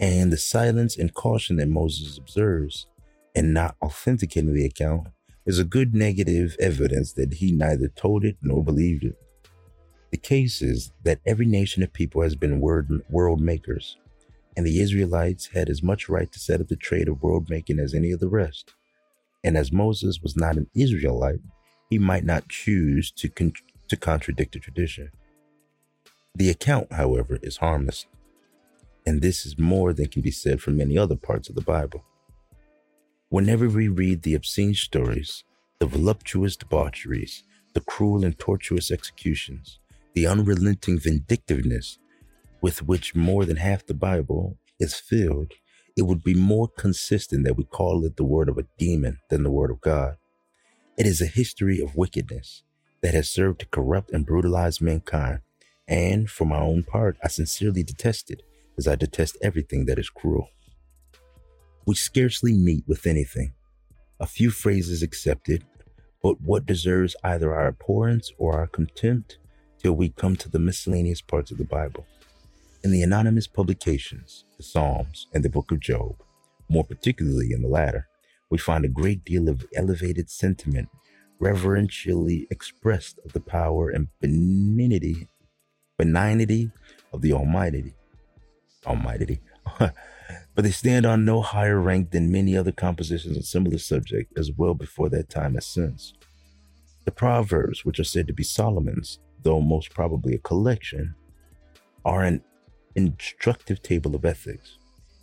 And 0.00 0.32
the 0.32 0.36
silence 0.36 0.96
and 0.96 1.12
caution 1.12 1.56
that 1.56 1.68
Moses 1.68 2.18
observes 2.18 2.86
in 3.34 3.52
not 3.52 3.76
authenticating 3.82 4.54
the 4.54 4.64
account 4.64 5.08
is 5.44 5.58
a 5.58 5.64
good 5.64 5.94
negative 5.94 6.56
evidence 6.60 7.12
that 7.14 7.34
he 7.34 7.52
neither 7.52 7.88
told 7.88 8.24
it 8.24 8.36
nor 8.42 8.62
believed 8.62 9.04
it. 9.04 9.16
The 10.10 10.16
case 10.16 10.62
is 10.62 10.92
that 11.04 11.20
every 11.26 11.46
nation 11.46 11.82
of 11.82 11.92
people 11.92 12.22
has 12.22 12.34
been 12.34 12.60
world 12.60 13.40
makers, 13.40 13.98
and 14.56 14.66
the 14.66 14.80
Israelites 14.80 15.46
had 15.46 15.68
as 15.68 15.82
much 15.82 16.08
right 16.08 16.30
to 16.32 16.38
set 16.38 16.60
up 16.60 16.68
the 16.68 16.76
trade 16.76 17.08
of 17.08 17.22
world 17.22 17.48
making 17.50 17.78
as 17.78 17.94
any 17.94 18.12
of 18.12 18.20
the 18.20 18.28
rest. 18.28 18.74
And 19.44 19.56
as 19.56 19.72
Moses 19.72 20.20
was 20.22 20.36
not 20.36 20.56
an 20.56 20.68
Israelite, 20.74 21.40
he 21.90 21.98
might 21.98 22.24
not 22.24 22.48
choose 22.48 23.10
to, 23.12 23.28
con- 23.28 23.52
to 23.88 23.96
contradict 23.96 24.52
the 24.52 24.58
tradition. 24.58 25.10
The 26.38 26.50
account, 26.50 26.92
however, 26.92 27.40
is 27.42 27.56
harmless, 27.56 28.06
and 29.04 29.20
this 29.20 29.44
is 29.44 29.58
more 29.58 29.92
than 29.92 30.06
can 30.06 30.22
be 30.22 30.30
said 30.30 30.62
for 30.62 30.70
many 30.70 30.96
other 30.96 31.16
parts 31.16 31.48
of 31.48 31.56
the 31.56 31.62
Bible. 31.62 32.04
Whenever 33.28 33.68
we 33.68 33.88
read 33.88 34.22
the 34.22 34.34
obscene 34.34 34.74
stories, 34.74 35.42
the 35.80 35.86
voluptuous 35.86 36.56
debaucheries, 36.56 37.42
the 37.74 37.80
cruel 37.80 38.24
and 38.24 38.38
tortuous 38.38 38.92
executions, 38.92 39.80
the 40.14 40.28
unrelenting 40.28 40.96
vindictiveness 41.00 41.98
with 42.60 42.84
which 42.84 43.16
more 43.16 43.44
than 43.44 43.56
half 43.56 43.84
the 43.84 43.92
Bible 43.92 44.58
is 44.78 44.94
filled, 44.94 45.54
it 45.96 46.02
would 46.02 46.22
be 46.22 46.34
more 46.34 46.68
consistent 46.68 47.42
that 47.46 47.56
we 47.56 47.64
call 47.64 48.04
it 48.04 48.16
the 48.16 48.22
word 48.22 48.48
of 48.48 48.58
a 48.58 48.66
demon 48.78 49.18
than 49.28 49.42
the 49.42 49.50
word 49.50 49.72
of 49.72 49.80
God. 49.80 50.16
It 50.96 51.04
is 51.04 51.20
a 51.20 51.26
history 51.26 51.80
of 51.80 51.96
wickedness, 51.96 52.62
that 53.00 53.14
has 53.14 53.28
served 53.28 53.58
to 53.58 53.66
corrupt 53.66 54.12
and 54.12 54.24
brutalize 54.24 54.80
mankind. 54.80 55.40
And 55.88 56.30
for 56.30 56.44
my 56.44 56.60
own 56.60 56.82
part, 56.84 57.16
I 57.24 57.28
sincerely 57.28 57.82
detest 57.82 58.30
it, 58.30 58.42
as 58.76 58.86
I 58.86 58.94
detest 58.94 59.38
everything 59.42 59.86
that 59.86 59.98
is 59.98 60.10
cruel. 60.10 60.50
We 61.86 61.94
scarcely 61.94 62.52
meet 62.52 62.84
with 62.86 63.06
anything, 63.06 63.54
a 64.20 64.26
few 64.26 64.50
phrases 64.50 65.02
accepted, 65.02 65.64
but 66.22 66.40
what 66.42 66.66
deserves 66.66 67.16
either 67.24 67.54
our 67.54 67.68
abhorrence 67.68 68.30
or 68.36 68.58
our 68.58 68.66
contempt 68.66 69.38
till 69.82 69.94
we 69.94 70.10
come 70.10 70.36
to 70.36 70.50
the 70.50 70.58
miscellaneous 70.58 71.22
parts 71.22 71.50
of 71.50 71.56
the 71.56 71.64
Bible. 71.64 72.04
In 72.84 72.90
the 72.90 73.02
anonymous 73.02 73.46
publications, 73.46 74.44
the 74.56 74.62
Psalms, 74.62 75.26
and 75.32 75.42
the 75.42 75.48
book 75.48 75.72
of 75.72 75.80
Job, 75.80 76.22
more 76.68 76.84
particularly 76.84 77.52
in 77.52 77.62
the 77.62 77.68
latter, 77.68 78.08
we 78.50 78.58
find 78.58 78.84
a 78.84 78.88
great 78.88 79.24
deal 79.24 79.48
of 79.48 79.66
elevated 79.74 80.28
sentiment 80.28 80.88
reverentially 81.40 82.46
expressed 82.50 83.18
of 83.24 83.32
the 83.32 83.40
power 83.40 83.88
and 83.90 84.08
benignity, 84.20 85.28
benignity 85.98 86.70
of 87.12 87.20
the 87.20 87.32
Almighty. 87.32 87.94
Almighty. 88.86 89.40
but 89.78 89.92
they 90.56 90.70
stand 90.70 91.04
on 91.04 91.24
no 91.24 91.42
higher 91.42 91.80
rank 91.80 92.10
than 92.10 92.32
many 92.32 92.56
other 92.56 92.72
compositions 92.72 93.36
on 93.36 93.42
similar 93.42 93.78
subject 93.78 94.38
as 94.38 94.50
well 94.56 94.74
before 94.74 95.08
that 95.10 95.28
time 95.28 95.56
as 95.56 95.66
since. 95.66 96.14
The 97.04 97.12
Proverbs, 97.12 97.84
which 97.84 98.00
are 98.00 98.04
said 98.04 98.26
to 98.28 98.32
be 98.32 98.42
Solomon's, 98.42 99.18
though 99.42 99.60
most 99.60 99.90
probably 99.94 100.34
a 100.34 100.38
collection, 100.38 101.14
are 102.04 102.22
an 102.22 102.42
instructive 102.94 103.82
table 103.82 104.14
of 104.14 104.24
ethics. 104.24 104.78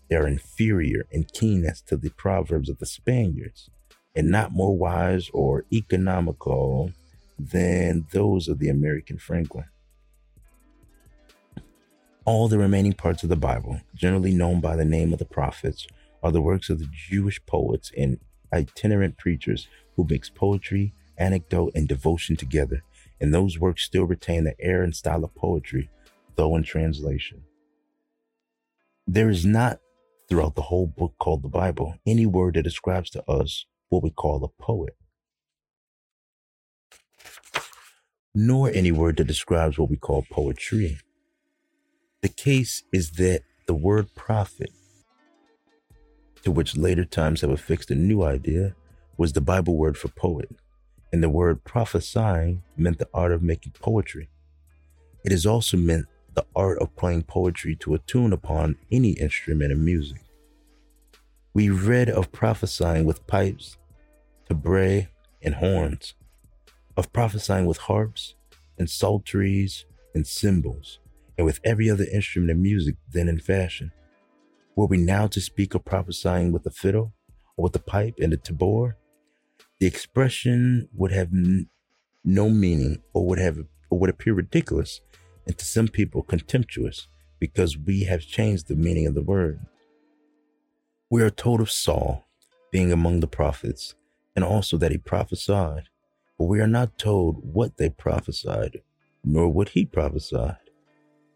They 0.09 0.15
are 0.15 0.27
inferior 0.27 1.05
in 1.11 1.25
keenness 1.25 1.81
to 1.81 1.97
the 1.97 2.11
Proverbs 2.11 2.69
of 2.69 2.79
the 2.79 2.85
Spaniards, 2.85 3.69
and 4.15 4.29
not 4.29 4.51
more 4.51 4.77
wise 4.77 5.29
or 5.33 5.65
economical 5.73 6.91
than 7.37 8.07
those 8.11 8.47
of 8.47 8.59
the 8.59 8.69
American 8.69 9.17
Franklin. 9.17 9.65
All 12.25 12.47
the 12.47 12.57
remaining 12.57 12.93
parts 12.93 13.21
of 13.21 13.29
the 13.29 13.35
Bible, 13.35 13.81
generally 13.93 14.33
known 14.33 14.59
by 14.59 14.75
the 14.75 14.83
name 14.83 15.13
of 15.13 15.19
the 15.19 15.25
prophets, 15.25 15.85
are 16.23 16.31
the 16.31 16.41
works 16.41 16.71
of 16.71 16.79
the 16.79 16.89
Jewish 16.91 17.43
poets 17.45 17.91
and 17.95 18.19
itinerant 18.51 19.17
preachers 19.17 19.67
who 19.95 20.07
mix 20.09 20.27
poetry, 20.31 20.95
anecdote, 21.19 21.73
and 21.75 21.87
devotion 21.87 22.35
together, 22.35 22.83
and 23.21 23.31
those 23.31 23.59
works 23.59 23.83
still 23.83 24.05
retain 24.05 24.43
the 24.43 24.59
air 24.59 24.81
and 24.81 24.95
style 24.95 25.23
of 25.23 25.35
poetry, 25.35 25.91
though 26.35 26.55
in 26.55 26.63
translation. 26.63 27.43
There 29.05 29.29
is 29.29 29.45
not, 29.45 29.79
throughout 30.27 30.55
the 30.55 30.63
whole 30.63 30.87
book 30.87 31.13
called 31.19 31.43
the 31.43 31.47
Bible, 31.47 31.95
any 32.07 32.25
word 32.25 32.55
that 32.55 32.63
describes 32.63 33.11
to 33.11 33.23
us 33.29 33.67
what 33.89 34.01
we 34.01 34.09
call 34.09 34.43
a 34.43 34.63
poet, 34.63 34.95
nor 38.33 38.71
any 38.71 38.91
word 38.91 39.17
that 39.17 39.27
describes 39.27 39.77
what 39.77 39.91
we 39.91 39.97
call 39.97 40.25
poetry. 40.31 40.97
The 42.25 42.29
case 42.29 42.81
is 42.91 43.11
that 43.11 43.41
the 43.67 43.75
word 43.75 44.15
prophet, 44.15 44.71
to 46.41 46.49
which 46.49 46.75
later 46.75 47.05
times 47.05 47.41
have 47.41 47.51
affixed 47.51 47.91
a 47.91 47.95
new 47.95 48.23
idea, 48.23 48.73
was 49.15 49.33
the 49.33 49.41
Bible 49.41 49.77
word 49.77 49.95
for 49.95 50.07
poet, 50.07 50.49
and 51.13 51.21
the 51.21 51.29
word 51.29 51.63
prophesying 51.63 52.63
meant 52.75 52.97
the 52.97 53.07
art 53.13 53.31
of 53.31 53.43
making 53.43 53.73
poetry. 53.73 54.27
It 55.23 55.31
has 55.33 55.45
also 55.45 55.77
meant 55.77 56.07
the 56.33 56.43
art 56.55 56.79
of 56.79 56.95
playing 56.95 57.25
poetry 57.25 57.75
to 57.81 57.93
a 57.93 57.99
tune 57.99 58.33
upon 58.33 58.77
any 58.91 59.11
instrument 59.11 59.71
of 59.71 59.77
music. 59.77 60.21
We 61.53 61.69
read 61.69 62.09
of 62.09 62.31
prophesying 62.31 63.05
with 63.05 63.27
pipes, 63.27 63.77
tabret, 64.49 65.09
and 65.43 65.53
horns, 65.53 66.15
of 66.97 67.13
prophesying 67.13 67.67
with 67.67 67.77
harps 67.77 68.33
and 68.79 68.89
psalteries 68.89 69.85
and 70.15 70.25
cymbals, 70.25 70.97
and 71.37 71.45
with 71.45 71.59
every 71.63 71.89
other 71.89 72.05
instrument 72.11 72.51
of 72.51 72.57
music 72.57 72.95
then 73.11 73.27
in 73.27 73.39
fashion. 73.39 73.91
Were 74.75 74.87
we 74.87 74.97
now 74.97 75.27
to 75.27 75.41
speak 75.41 75.73
of 75.73 75.85
prophesying 75.85 76.51
with 76.51 76.63
the 76.63 76.71
fiddle, 76.71 77.13
or 77.57 77.63
with 77.63 77.73
the 77.73 77.79
pipe 77.79 78.15
and 78.21 78.33
the 78.33 78.37
tabor, 78.37 78.97
the 79.79 79.87
expression 79.87 80.89
would 80.93 81.11
have 81.11 81.29
n- 81.33 81.69
no 82.23 82.49
meaning, 82.49 83.01
or 83.13 83.25
would 83.27 83.39
have, 83.39 83.59
or 83.89 83.99
would 83.99 84.09
appear 84.09 84.33
ridiculous, 84.33 85.01
and 85.45 85.57
to 85.57 85.65
some 85.65 85.87
people 85.87 86.23
contemptuous, 86.23 87.07
because 87.39 87.77
we 87.77 88.03
have 88.03 88.21
changed 88.21 88.67
the 88.67 88.75
meaning 88.75 89.07
of 89.07 89.15
the 89.15 89.21
word. 89.21 89.59
We 91.09 91.21
are 91.21 91.29
told 91.29 91.61
of 91.61 91.71
Saul 91.71 92.25
being 92.71 92.91
among 92.91 93.19
the 93.19 93.27
prophets, 93.27 93.95
and 94.35 94.43
also 94.43 94.77
that 94.77 94.91
he 94.91 94.97
prophesied, 94.97 95.83
but 96.37 96.45
we 96.45 96.59
are 96.59 96.67
not 96.67 96.97
told 96.97 97.53
what 97.53 97.77
they 97.77 97.89
prophesied, 97.89 98.81
nor 99.23 99.47
what 99.47 99.69
he 99.69 99.85
prophesied. 99.85 100.64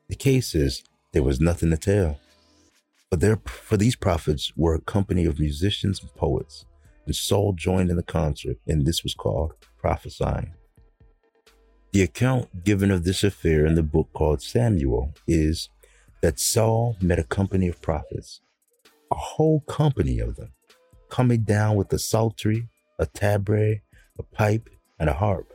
The 0.09 0.15
case 0.15 0.55
is, 0.55 0.83
there 1.13 1.23
was 1.23 1.39
nothing 1.39 1.69
to 1.69 1.77
tell. 1.77 2.19
But 3.11 3.19
there, 3.19 3.39
for 3.45 3.77
these 3.77 3.95
prophets 3.95 4.51
were 4.55 4.75
a 4.75 4.81
company 4.81 5.25
of 5.25 5.39
musicians 5.39 6.01
and 6.01 6.13
poets, 6.15 6.65
and 7.05 7.15
Saul 7.15 7.53
joined 7.53 7.89
in 7.89 7.95
the 7.95 8.03
concert, 8.03 8.57
and 8.67 8.85
this 8.85 9.03
was 9.03 9.13
called 9.13 9.53
prophesying. 9.77 10.53
The 11.91 12.03
account 12.03 12.63
given 12.63 12.91
of 12.91 13.03
this 13.03 13.23
affair 13.23 13.65
in 13.65 13.75
the 13.75 13.83
book 13.83 14.09
called 14.13 14.41
Samuel 14.41 15.13
is 15.27 15.69
that 16.21 16.39
Saul 16.39 16.97
met 17.01 17.17
a 17.17 17.23
company 17.23 17.67
of 17.67 17.81
prophets, 17.81 18.41
a 19.11 19.15
whole 19.15 19.61
company 19.61 20.19
of 20.19 20.35
them, 20.35 20.53
coming 21.09 21.41
down 21.41 21.75
with 21.75 21.91
a 21.93 21.99
psaltery, 21.99 22.67
a 22.99 23.05
tabret, 23.05 23.81
a 24.19 24.23
pipe, 24.23 24.69
and 24.99 25.09
a 25.09 25.13
harp, 25.13 25.53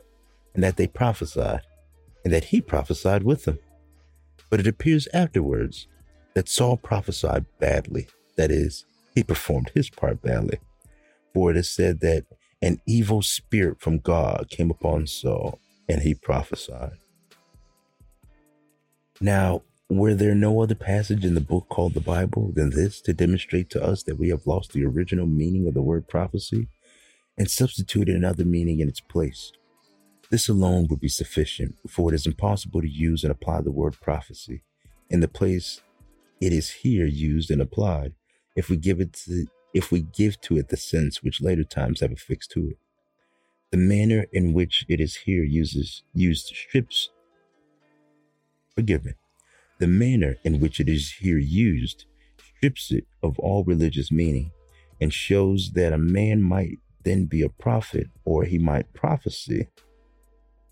and 0.53 0.63
that 0.63 0.75
they 0.75 0.87
prophesied, 0.87 1.61
and 2.23 2.33
that 2.33 2.45
he 2.45 2.59
prophesied 2.59 3.23
with 3.23 3.45
them. 3.45 3.59
But 4.49 4.59
it 4.59 4.67
appears 4.67 5.07
afterwards 5.13 5.87
that 6.33 6.49
Saul 6.49 6.77
prophesied 6.77 7.45
badly. 7.59 8.07
That 8.37 8.51
is, 8.51 8.85
he 9.13 9.23
performed 9.23 9.71
his 9.73 9.89
part 9.89 10.21
badly. 10.21 10.59
For 11.33 11.51
it 11.51 11.57
is 11.57 11.69
said 11.69 12.01
that 12.01 12.25
an 12.61 12.81
evil 12.85 13.21
spirit 13.21 13.79
from 13.79 13.99
God 13.99 14.47
came 14.49 14.71
upon 14.71 15.07
Saul, 15.07 15.59
and 15.87 16.01
he 16.01 16.13
prophesied. 16.13 16.97
Now, 19.21 19.61
were 19.89 20.15
there 20.15 20.35
no 20.35 20.61
other 20.61 20.75
passage 20.75 21.23
in 21.23 21.35
the 21.35 21.41
book 21.41 21.67
called 21.69 21.93
the 21.93 22.01
Bible 22.01 22.51
than 22.53 22.71
this 22.71 23.01
to 23.01 23.13
demonstrate 23.13 23.69
to 23.71 23.83
us 23.83 24.03
that 24.03 24.17
we 24.17 24.29
have 24.29 24.47
lost 24.47 24.73
the 24.73 24.83
original 24.83 25.27
meaning 25.27 25.67
of 25.67 25.73
the 25.73 25.81
word 25.81 26.07
prophecy 26.07 26.67
and 27.37 27.49
substituted 27.49 28.15
another 28.15 28.43
meaning 28.45 28.79
in 28.79 28.89
its 28.89 28.99
place? 28.99 29.51
This 30.31 30.49
alone 30.49 30.87
would 30.89 30.99
be 30.99 31.07
sufficient, 31.07 31.77
for 31.87 32.11
it 32.11 32.15
is 32.15 32.25
impossible 32.25 32.81
to 32.81 32.89
use 32.89 33.23
and 33.23 33.31
apply 33.31 33.61
the 33.61 33.71
word 33.71 33.99
prophecy 34.01 34.63
in 35.09 35.19
the 35.19 35.27
place 35.27 35.81
it 36.41 36.51
is 36.51 36.69
here 36.71 37.05
used 37.05 37.51
and 37.51 37.61
applied 37.61 38.13
if 38.55 38.69
we 38.69 38.77
give 38.77 38.99
it 38.99 39.13
to, 39.13 39.47
if 39.73 39.91
we 39.91 40.01
give 40.01 40.41
to 40.41 40.57
it 40.57 40.69
the 40.69 40.77
sense 40.77 41.21
which 41.23 41.41
later 41.41 41.63
times 41.63 41.99
have 41.99 42.11
affixed 42.11 42.51
to 42.51 42.69
it. 42.69 42.77
The 43.71 43.77
manner 43.77 44.25
in 44.31 44.53
which 44.53 44.85
it 44.87 44.99
is 44.99 45.15
here 45.15 45.43
uses 45.43 46.03
used 46.13 46.47
strips 46.47 47.09
forgive 48.75 49.05
me. 49.05 49.13
The 49.79 49.87
manner 49.87 50.37
in 50.43 50.59
which 50.59 50.79
it 50.79 50.89
is 50.89 51.13
here 51.13 51.37
used 51.37 52.05
strips 52.37 52.91
it 52.91 53.05
of 53.23 53.39
all 53.39 53.63
religious 53.63 54.11
meaning 54.11 54.51
and 55.01 55.13
shows 55.13 55.71
that 55.73 55.93
a 55.93 55.97
man 55.97 56.41
might 56.41 56.77
then 57.03 57.25
be 57.25 57.41
a 57.41 57.49
prophet 57.49 58.07
or 58.25 58.43
he 58.43 58.57
might 58.57 58.93
prophesy, 58.93 59.67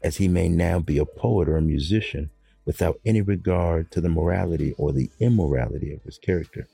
as 0.04 0.18
he 0.18 0.28
may 0.28 0.50
now 0.50 0.80
be 0.80 0.98
a 0.98 1.06
poet 1.06 1.48
or 1.48 1.58
a 1.58 1.62
musician 1.62 2.30
without 2.66 3.00
any 3.06 3.22
regard 3.22 3.90
to 3.92 4.02
the 4.02 4.10
morality 4.10 4.74
or 4.78 4.92
the 4.92 5.10
immorality 5.20 5.94
of 5.94 6.04
his 6.04 6.18
character. 6.18 6.68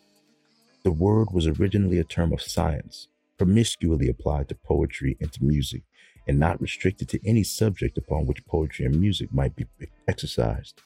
The 0.84 0.92
word 0.92 1.30
was 1.32 1.48
originally 1.48 2.00
a 2.00 2.04
term 2.04 2.34
of 2.34 2.42
science, 2.42 3.08
promiscuously 3.38 4.10
applied 4.10 4.50
to 4.50 4.56
poetry 4.56 5.18
and 5.20 5.32
to 5.34 5.44
music, 5.44 5.84
and 6.28 6.40
not 6.40 6.62
restricted 6.62 7.10
to 7.10 7.28
any 7.28 7.44
subject 7.44 7.98
upon 7.98 8.26
which 8.26 8.46
poetry 8.46 8.86
and 8.86 9.00
music 9.00 9.34
might 9.34 9.56
be 9.56 9.66
exercised. 10.08 10.82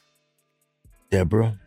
Deborah, 1.10 1.58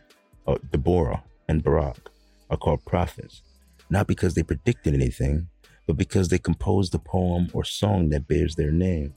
uh, 0.48 0.58
Deborah, 0.72 1.24
and 1.48 1.64
Barak 1.64 2.10
are 2.50 2.58
called 2.58 2.86
prophets, 2.86 3.42
not 3.90 4.08
because 4.08 4.34
they 4.34 4.44
predicted 4.44 4.94
anything, 4.94 5.48
but 5.86 5.96
because 5.96 6.28
they 6.28 6.38
composed 6.38 6.94
a 6.96 7.00
poem 7.00 7.50
or 7.54 7.64
song 7.64 8.10
that 8.10 8.28
bears 8.28 8.56
their 8.56 8.72
name 8.72 9.14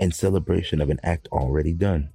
in 0.00 0.10
celebration 0.10 0.80
of 0.80 0.90
an 0.90 0.98
act 1.04 1.28
already 1.30 1.72
done. 1.72 2.10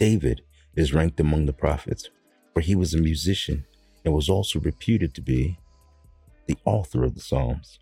David 0.00 0.40
is 0.74 0.92
ranked 0.92 1.20
among 1.20 1.46
the 1.46 1.52
prophets, 1.52 2.08
for 2.52 2.60
he 2.60 2.74
was 2.74 2.94
a 2.94 2.98
musician 2.98 3.64
and 4.04 4.14
was 4.14 4.28
also 4.28 4.58
reputed 4.58 5.14
to 5.14 5.20
be 5.20 5.58
the 6.46 6.56
author 6.64 7.04
of 7.04 7.14
the 7.14 7.20
Psalms. 7.20 7.78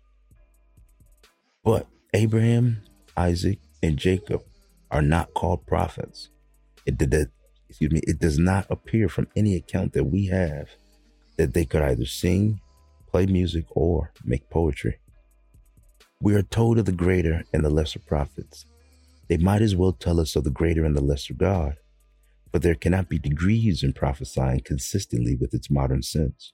But 1.63 1.87
Abraham, 2.13 2.81
Isaac, 3.15 3.59
and 3.81 3.97
Jacob 3.97 4.43
are 4.91 5.01
not 5.01 5.33
called 5.33 5.65
prophets. 5.65 6.29
It 6.85 6.97
did 6.97 7.31
excuse 7.69 7.91
me, 7.91 8.01
it 8.03 8.19
does 8.19 8.37
not 8.37 8.67
appear 8.69 9.09
from 9.09 9.27
any 9.35 9.55
account 9.55 9.93
that 9.93 10.03
we 10.03 10.27
have 10.27 10.69
that 11.37 11.53
they 11.53 11.65
could 11.65 11.81
either 11.81 12.05
sing, 12.05 12.61
play 13.09 13.25
music, 13.25 13.65
or 13.71 14.11
make 14.23 14.49
poetry. 14.49 14.97
We 16.21 16.33
are 16.33 16.43
told 16.43 16.79
of 16.79 16.85
the 16.85 16.91
greater 16.91 17.43
and 17.53 17.63
the 17.63 17.69
lesser 17.69 17.99
prophets. 17.99 18.65
They 19.27 19.37
might 19.37 19.61
as 19.61 19.75
well 19.75 19.91
tell 19.91 20.19
us 20.19 20.35
of 20.35 20.43
the 20.43 20.49
greater 20.49 20.85
and 20.85 20.95
the 20.95 21.03
lesser 21.03 21.33
God, 21.33 21.75
but 22.51 22.61
there 22.61 22.75
cannot 22.75 23.09
be 23.09 23.19
degrees 23.19 23.83
in 23.83 23.91
prophesying 23.93 24.61
consistently 24.61 25.35
with 25.35 25.53
its 25.53 25.69
modern 25.69 26.03
sense. 26.03 26.53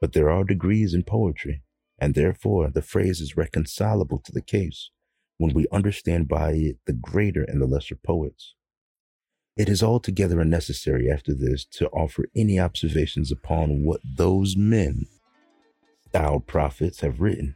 But 0.00 0.14
there 0.14 0.30
are 0.30 0.42
degrees 0.42 0.94
in 0.94 1.04
poetry, 1.04 1.62
and 1.98 2.14
therefore 2.14 2.70
the 2.70 2.82
phrase 2.82 3.20
is 3.20 3.36
reconcilable 3.36 4.18
to 4.24 4.32
the 4.32 4.42
case 4.42 4.90
when 5.36 5.54
we 5.54 5.66
understand 5.70 6.26
by 6.26 6.52
it 6.52 6.78
the 6.86 6.92
greater 6.92 7.44
and 7.44 7.60
the 7.60 7.66
lesser 7.66 7.96
poets. 7.96 8.54
It 9.56 9.68
is 9.68 9.82
altogether 9.82 10.40
unnecessary 10.40 11.10
after 11.10 11.34
this 11.34 11.64
to 11.72 11.88
offer 11.88 12.26
any 12.36 12.58
observations 12.58 13.30
upon 13.30 13.84
what 13.84 14.00
those 14.04 14.56
men, 14.56 15.06
styled 16.08 16.46
prophets, 16.46 17.00
have 17.00 17.20
written. 17.20 17.54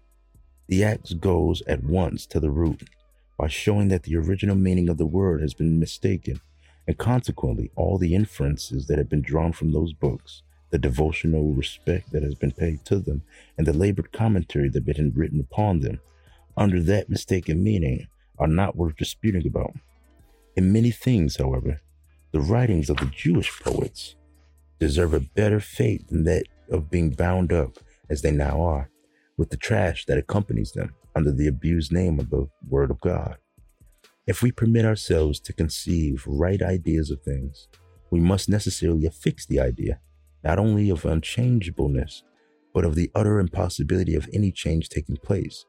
The 0.73 0.85
axe 0.85 1.12
goes 1.12 1.62
at 1.66 1.85
once 1.85 2.25
to 2.25 2.41
the 2.41 2.51
root 2.51 2.89
by 3.37 3.49
showing 3.49 3.89
that 3.89 4.05
the 4.05 4.16
original 4.16 4.57
meaning 4.57 4.89
of 4.89 4.97
the 4.97 5.05
word 5.05 5.43
has 5.43 5.53
been 5.53 5.79
mistaken, 5.79 6.41
and 6.87 6.97
consequently, 6.97 7.70
all 7.77 7.99
the 7.99 8.14
inferences 8.14 8.87
that 8.87 8.97
have 8.97 9.11
been 9.11 9.20
drawn 9.20 9.53
from 9.53 9.73
those 9.73 9.93
books, 9.93 10.41
the 10.70 10.79
devotional 10.79 11.53
respect 11.53 12.11
that 12.12 12.23
has 12.23 12.35
been 12.35 12.53
paid 12.53 12.87
to 12.87 13.01
them, 13.01 13.20
and 13.59 13.66
the 13.66 13.75
labored 13.75 14.12
commentary 14.12 14.70
that 14.70 14.87
has 14.87 14.97
been 14.97 15.12
written 15.14 15.41
upon 15.41 15.81
them, 15.81 16.01
under 16.57 16.81
that 16.81 17.11
mistaken 17.11 17.62
meaning, 17.62 18.07
are 18.39 18.47
not 18.47 18.75
worth 18.75 18.97
disputing 18.97 19.47
about. 19.47 19.75
In 20.57 20.73
many 20.73 20.91
things, 20.91 21.37
however, 21.37 21.83
the 22.31 22.41
writings 22.41 22.89
of 22.89 22.97
the 22.97 23.12
Jewish 23.14 23.61
poets 23.61 24.16
deserve 24.79 25.12
a 25.12 25.20
better 25.20 25.61
fate 25.61 26.09
than 26.09 26.25
that 26.25 26.45
of 26.70 26.91
being 26.91 27.11
bound 27.11 27.53
up, 27.53 27.79
as 28.09 28.23
they 28.23 28.31
now 28.31 28.62
are, 28.62 28.89
with 29.37 29.51
the 29.51 29.57
trash 29.57 30.05
that 30.07 30.18
accompanies 30.18 30.72
them 30.72 30.95
under 31.14 31.33
the 31.33 31.47
abused 31.47 31.93
name 31.93 32.18
of 32.18 32.30
the 32.30 32.49
Word 32.68 32.91
of 32.91 33.01
God. 33.01 33.37
If 34.26 34.43
we 34.43 34.53
permit 34.53 34.85
ourselves 34.85 35.41
to 35.41 35.53
conceive 35.53 36.24
right 36.26 36.62
ideas 36.62 37.11
of 37.11 37.22
things, 37.22 37.68
we 38.11 38.20
must 38.20 38.49
necessarily 38.49 39.07
affix 39.07 39.47
the 39.47 39.59
idea, 39.59 40.01
not 40.45 40.59
only 40.59 40.91
of 40.91 41.05
unchangeableness, 41.05 42.22
but 42.72 42.85
of 42.85 42.95
the 42.95 43.11
utter 43.14 43.39
impossibility 43.39 44.14
of 44.14 44.28
any 44.33 44.53
change 44.53 44.89
taking 44.89 45.16
place, 45.16 45.64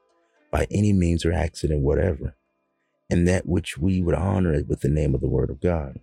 by 0.52 0.68
any 0.70 0.94
means 0.94 1.26
or 1.26 1.34
accident 1.34 1.82
whatever, 1.82 2.36
and 3.10 3.28
that 3.28 3.46
which 3.46 3.78
we 3.78 4.02
would 4.02 4.16
honor 4.16 4.62
with 4.68 4.82
the 4.82 4.90
name 4.90 5.16
of 5.16 5.22
the 5.22 5.28
Word 5.28 5.50
of 5.50 5.60
God. 5.60 6.00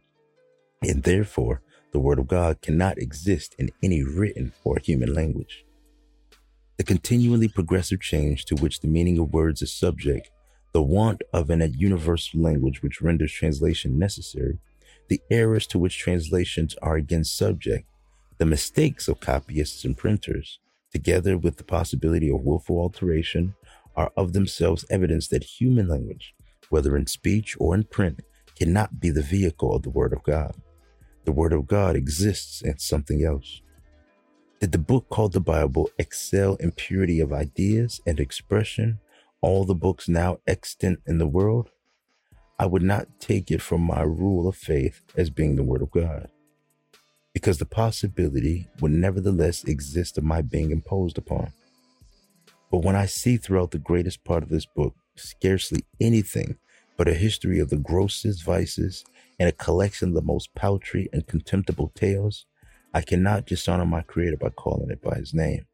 And 0.82 1.02
therefore, 1.02 1.62
the 1.92 2.00
Word 2.00 2.18
of 2.18 2.26
God 2.26 2.60
cannot 2.60 2.98
exist 2.98 3.54
in 3.58 3.70
any 3.82 4.02
written 4.02 4.52
or 4.64 4.78
human 4.78 5.14
language. 5.14 5.64
The 6.80 6.84
continually 6.84 7.48
progressive 7.48 8.00
change 8.00 8.46
to 8.46 8.54
which 8.54 8.80
the 8.80 8.88
meaning 8.88 9.18
of 9.18 9.34
words 9.34 9.60
is 9.60 9.70
subject, 9.70 10.30
the 10.72 10.80
want 10.80 11.20
of 11.30 11.50
an 11.50 11.60
universal 11.76 12.40
language 12.40 12.82
which 12.82 13.02
renders 13.02 13.32
translation 13.32 13.98
necessary, 13.98 14.60
the 15.10 15.20
errors 15.30 15.66
to 15.66 15.78
which 15.78 15.98
translations 15.98 16.74
are 16.80 16.96
again 16.96 17.24
subject, 17.24 17.86
the 18.38 18.46
mistakes 18.46 19.08
of 19.08 19.20
copyists 19.20 19.84
and 19.84 19.94
printers, 19.94 20.58
together 20.90 21.36
with 21.36 21.58
the 21.58 21.64
possibility 21.64 22.30
of 22.30 22.40
willful 22.40 22.78
alteration, 22.78 23.54
are 23.94 24.10
of 24.16 24.32
themselves 24.32 24.86
evidence 24.88 25.28
that 25.28 25.44
human 25.44 25.86
language, 25.86 26.34
whether 26.70 26.96
in 26.96 27.06
speech 27.06 27.58
or 27.60 27.74
in 27.74 27.84
print, 27.84 28.22
cannot 28.56 28.98
be 29.00 29.10
the 29.10 29.20
vehicle 29.20 29.76
of 29.76 29.82
the 29.82 29.90
Word 29.90 30.14
of 30.14 30.22
God. 30.22 30.54
The 31.26 31.32
Word 31.32 31.52
of 31.52 31.66
God 31.66 31.94
exists 31.94 32.62
in 32.62 32.78
something 32.78 33.22
else. 33.22 33.60
Did 34.60 34.72
the 34.72 34.78
book 34.78 35.08
called 35.08 35.32
the 35.32 35.40
Bible 35.40 35.88
excel 35.98 36.56
in 36.56 36.72
purity 36.72 37.18
of 37.18 37.32
ideas 37.32 37.98
and 38.06 38.20
expression, 38.20 39.00
all 39.40 39.64
the 39.64 39.74
books 39.74 40.06
now 40.06 40.36
extant 40.46 41.00
in 41.06 41.16
the 41.16 41.26
world? 41.26 41.70
I 42.58 42.66
would 42.66 42.82
not 42.82 43.08
take 43.20 43.50
it 43.50 43.62
from 43.62 43.80
my 43.80 44.02
rule 44.02 44.46
of 44.46 44.54
faith 44.54 45.00
as 45.16 45.30
being 45.30 45.56
the 45.56 45.62
Word 45.62 45.80
of 45.80 45.90
God, 45.90 46.28
because 47.32 47.56
the 47.56 47.64
possibility 47.64 48.68
would 48.82 48.92
nevertheless 48.92 49.64
exist 49.64 50.18
of 50.18 50.24
my 50.24 50.42
being 50.42 50.72
imposed 50.72 51.16
upon. 51.16 51.54
But 52.70 52.84
when 52.84 52.96
I 52.96 53.06
see 53.06 53.38
throughout 53.38 53.70
the 53.70 53.78
greatest 53.78 54.24
part 54.24 54.42
of 54.42 54.50
this 54.50 54.66
book 54.66 54.94
scarcely 55.16 55.86
anything 56.02 56.58
but 56.98 57.08
a 57.08 57.14
history 57.14 57.60
of 57.60 57.70
the 57.70 57.78
grossest 57.78 58.44
vices 58.44 59.06
and 59.38 59.48
a 59.48 59.52
collection 59.52 60.10
of 60.10 60.14
the 60.16 60.20
most 60.20 60.54
paltry 60.54 61.08
and 61.14 61.26
contemptible 61.26 61.92
tales, 61.94 62.44
I 62.92 63.02
cannot 63.02 63.46
dishonor 63.46 63.86
my 63.86 64.02
Creator 64.02 64.38
by 64.38 64.48
calling 64.50 64.90
it 64.90 65.00
by 65.00 65.14
His 65.16 65.32
name. 65.32 65.66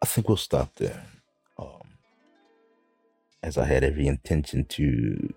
I 0.00 0.06
think 0.06 0.28
we'll 0.28 0.36
stop 0.36 0.74
there. 0.76 1.04
Um, 1.58 1.98
as 3.42 3.58
I 3.58 3.64
had 3.64 3.84
every 3.84 4.06
intention 4.06 4.64
to 4.66 5.32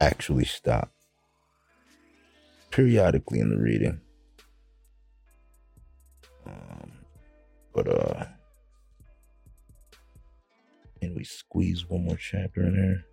actually 0.00 0.44
stop 0.44 0.92
periodically 2.70 3.40
in 3.40 3.50
the 3.50 3.58
reading. 3.58 4.00
Um, 6.46 6.92
but, 7.74 7.88
uh, 7.88 8.24
can 11.00 11.14
we 11.14 11.24
squeeze 11.24 11.88
one 11.88 12.04
more 12.04 12.16
chapter 12.16 12.62
in 12.62 12.74
there? 12.74 13.11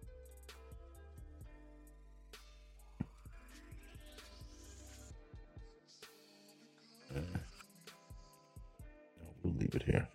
We'll 9.44 9.54
leave 9.56 9.76
it 9.76 9.84
here. 9.84 10.08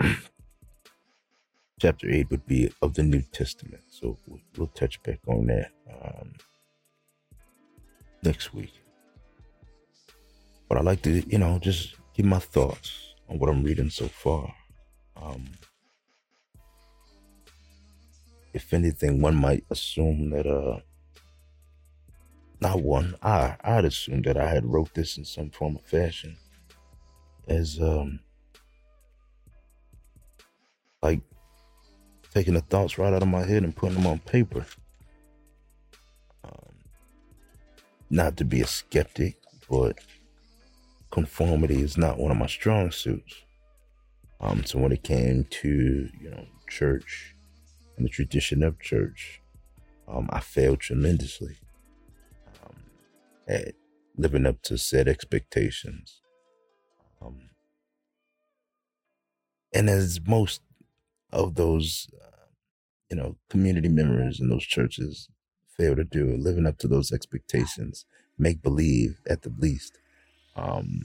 Chapter 1.80 2.10
8 2.10 2.30
would 2.30 2.46
be 2.46 2.72
of 2.82 2.94
the 2.94 3.02
New 3.02 3.22
Testament. 3.32 3.82
So 3.88 4.18
we'll, 4.56 4.68
touch 4.68 5.00
back 5.02 5.20
on 5.28 5.46
that 5.46 5.70
um, 5.88 6.32
next 8.22 8.52
week. 8.52 8.72
But 10.68 10.78
I 10.78 10.80
like 10.82 11.02
to, 11.02 11.22
you 11.28 11.38
know, 11.38 11.58
just 11.58 11.94
give 12.14 12.26
my 12.26 12.40
thoughts 12.40 13.14
on 13.28 13.38
what 13.38 13.48
I'm 13.48 13.62
reading 13.62 13.90
so 13.90 14.08
far. 14.08 14.52
Um, 15.16 15.46
if 18.52 18.72
anything, 18.72 19.20
one 19.20 19.36
might 19.36 19.64
assume 19.70 20.30
that, 20.30 20.46
uh, 20.46 20.80
not 22.60 22.82
one, 22.82 23.14
I, 23.22 23.56
I'd 23.62 23.84
assume 23.84 24.22
that 24.22 24.36
I 24.36 24.48
had 24.48 24.66
wrote 24.66 24.94
this 24.94 25.16
in 25.16 25.24
some 25.24 25.50
form 25.50 25.76
of 25.76 25.82
fashion 25.82 26.36
as, 27.46 27.78
um, 27.80 28.18
like 31.02 31.20
taking 32.32 32.54
the 32.54 32.60
thoughts 32.60 32.98
right 32.98 33.12
out 33.12 33.22
of 33.22 33.28
my 33.28 33.44
head 33.44 33.62
and 33.62 33.74
putting 33.74 33.96
them 33.96 34.06
on 34.06 34.18
paper. 34.20 34.64
Um, 36.44 36.74
not 38.10 38.36
to 38.38 38.44
be 38.44 38.60
a 38.60 38.66
skeptic, 38.66 39.36
but 39.70 39.98
conformity 41.10 41.82
is 41.82 41.96
not 41.96 42.18
one 42.18 42.30
of 42.30 42.36
my 42.36 42.46
strong 42.46 42.90
suits. 42.90 43.42
Um, 44.40 44.64
so 44.64 44.78
when 44.78 44.92
it 44.92 45.02
came 45.02 45.44
to 45.50 46.08
you 46.20 46.30
know 46.30 46.46
church 46.68 47.34
and 47.96 48.04
the 48.04 48.10
tradition 48.10 48.62
of 48.62 48.80
church, 48.80 49.40
um, 50.06 50.28
I 50.32 50.40
failed 50.40 50.80
tremendously 50.80 51.56
um, 52.64 52.76
at 53.48 53.74
living 54.16 54.46
up 54.46 54.62
to 54.62 54.78
set 54.78 55.08
expectations. 55.08 56.20
Um, 57.20 57.50
and 59.74 59.90
as 59.90 60.20
most 60.26 60.62
of 61.32 61.54
those, 61.54 62.08
uh, 62.22 62.46
you 63.10 63.16
know, 63.16 63.36
community 63.48 63.88
members 63.88 64.40
in 64.40 64.48
those 64.48 64.64
churches 64.64 65.28
fail 65.76 65.94
to 65.96 66.04
do, 66.04 66.36
living 66.36 66.66
up 66.66 66.78
to 66.78 66.88
those 66.88 67.12
expectations, 67.12 68.04
make 68.38 68.62
believe 68.62 69.20
at 69.28 69.42
the 69.42 69.52
least, 69.58 69.98
um, 70.56 71.04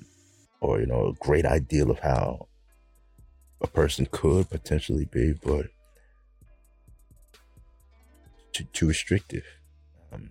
or 0.62 0.80
you 0.80 0.86
know, 0.86 1.08
a 1.08 1.14
great 1.14 1.46
ideal 1.46 1.92
of 1.92 2.00
how 2.00 2.48
a 3.62 3.68
person 3.68 4.08
could 4.12 4.50
potentially 4.50 5.06
be, 5.06 5.34
but 5.34 5.68
too, 8.52 8.66
too 8.74 8.88
restrictive. 8.88 9.46
Um, 10.12 10.30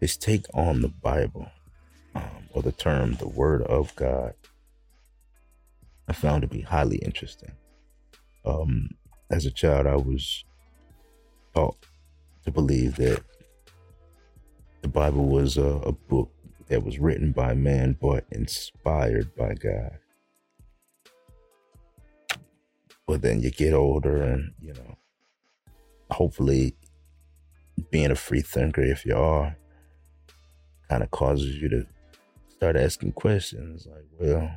his 0.00 0.16
take 0.16 0.46
on 0.54 0.80
the 0.80 0.88
Bible, 0.88 1.48
um, 2.14 2.48
or 2.52 2.62
the 2.62 2.72
term 2.72 3.14
the 3.14 3.28
Word 3.28 3.62
of 3.62 3.94
God, 3.96 4.34
I 6.08 6.12
found 6.12 6.42
to 6.42 6.48
be 6.48 6.62
highly 6.62 6.96
interesting. 6.98 7.52
Um, 8.44 8.90
as 9.30 9.46
a 9.46 9.50
child, 9.50 9.86
I 9.86 9.96
was 9.96 10.44
taught 11.54 11.76
to 12.44 12.50
believe 12.50 12.96
that 12.96 13.22
the 14.82 14.88
Bible 14.88 15.26
was 15.26 15.56
a, 15.56 15.62
a 15.62 15.92
book 15.92 16.30
that 16.68 16.84
was 16.84 16.98
written 16.98 17.32
by 17.32 17.54
man 17.54 17.96
but 18.00 18.24
inspired 18.30 19.34
by 19.34 19.54
God. 19.54 19.98
But 23.06 23.22
then 23.22 23.40
you 23.40 23.50
get 23.50 23.74
older 23.74 24.22
and, 24.22 24.52
you 24.60 24.72
know, 24.72 24.96
hopefully 26.10 26.76
being 27.90 28.10
a 28.10 28.16
free 28.16 28.40
thinker, 28.40 28.82
if 28.82 29.04
you 29.04 29.16
are, 29.16 29.56
kind 30.88 31.02
of 31.02 31.10
causes 31.10 31.56
you 31.56 31.68
to 31.68 31.86
start 32.48 32.76
asking 32.76 33.12
questions 33.12 33.86
like, 33.90 34.04
well, 34.18 34.50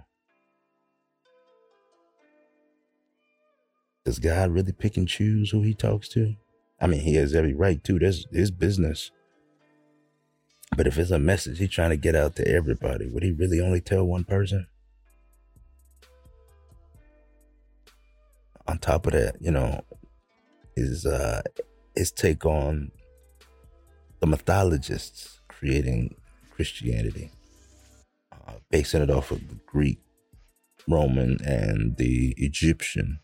Does 4.06 4.20
God 4.20 4.52
really 4.52 4.74
pick 4.74 4.98
and 4.98 5.08
choose 5.08 5.52
who 5.52 5.62
he 5.62 5.74
talks 5.74 6.10
to? 6.10 6.36
I 6.82 6.88
mean, 6.88 7.02
he 7.02 7.16
has 7.16 7.34
every 7.34 7.54
right 7.54 7.82
to. 7.86 8.00
That's 8.00 8.26
his 8.32 8.52
business. 8.52 9.12
But 10.76 10.88
if 10.88 10.98
it's 10.98 11.12
a 11.12 11.20
message 11.20 11.60
he's 11.60 11.70
trying 11.70 11.92
to 11.92 11.98
get 11.98 12.16
out 12.16 12.36
to 12.38 12.48
everybody, 12.48 13.08
would 13.08 13.24
he 13.24 13.32
really 13.32 13.62
only 13.62 13.80
tell 13.80 14.04
one 14.04 14.26
person? 14.26 14.68
On 18.68 18.78
top 18.78 19.06
of 19.06 19.14
that, 19.14 19.36
you 19.40 19.52
know, 19.52 19.84
his 20.76 21.06
uh 21.06 21.42
his 21.96 22.12
take 22.12 22.46
on 22.46 22.92
the 24.20 24.28
mythologists 24.28 25.42
creating 25.48 26.16
Christianity, 26.50 27.30
uh, 28.32 28.54
basing 28.72 29.02
it 29.02 29.10
off 29.10 29.32
of 29.32 29.48
the 29.48 29.60
Greek, 29.66 30.00
Roman, 30.88 31.38
and 31.46 31.98
the 31.98 32.34
Egyptian 32.38 33.20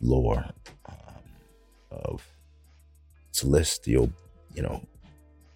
lore 0.00 0.44
um, 0.88 1.22
of 1.90 2.26
celestial, 3.32 4.12
you 4.54 4.62
know, 4.62 4.86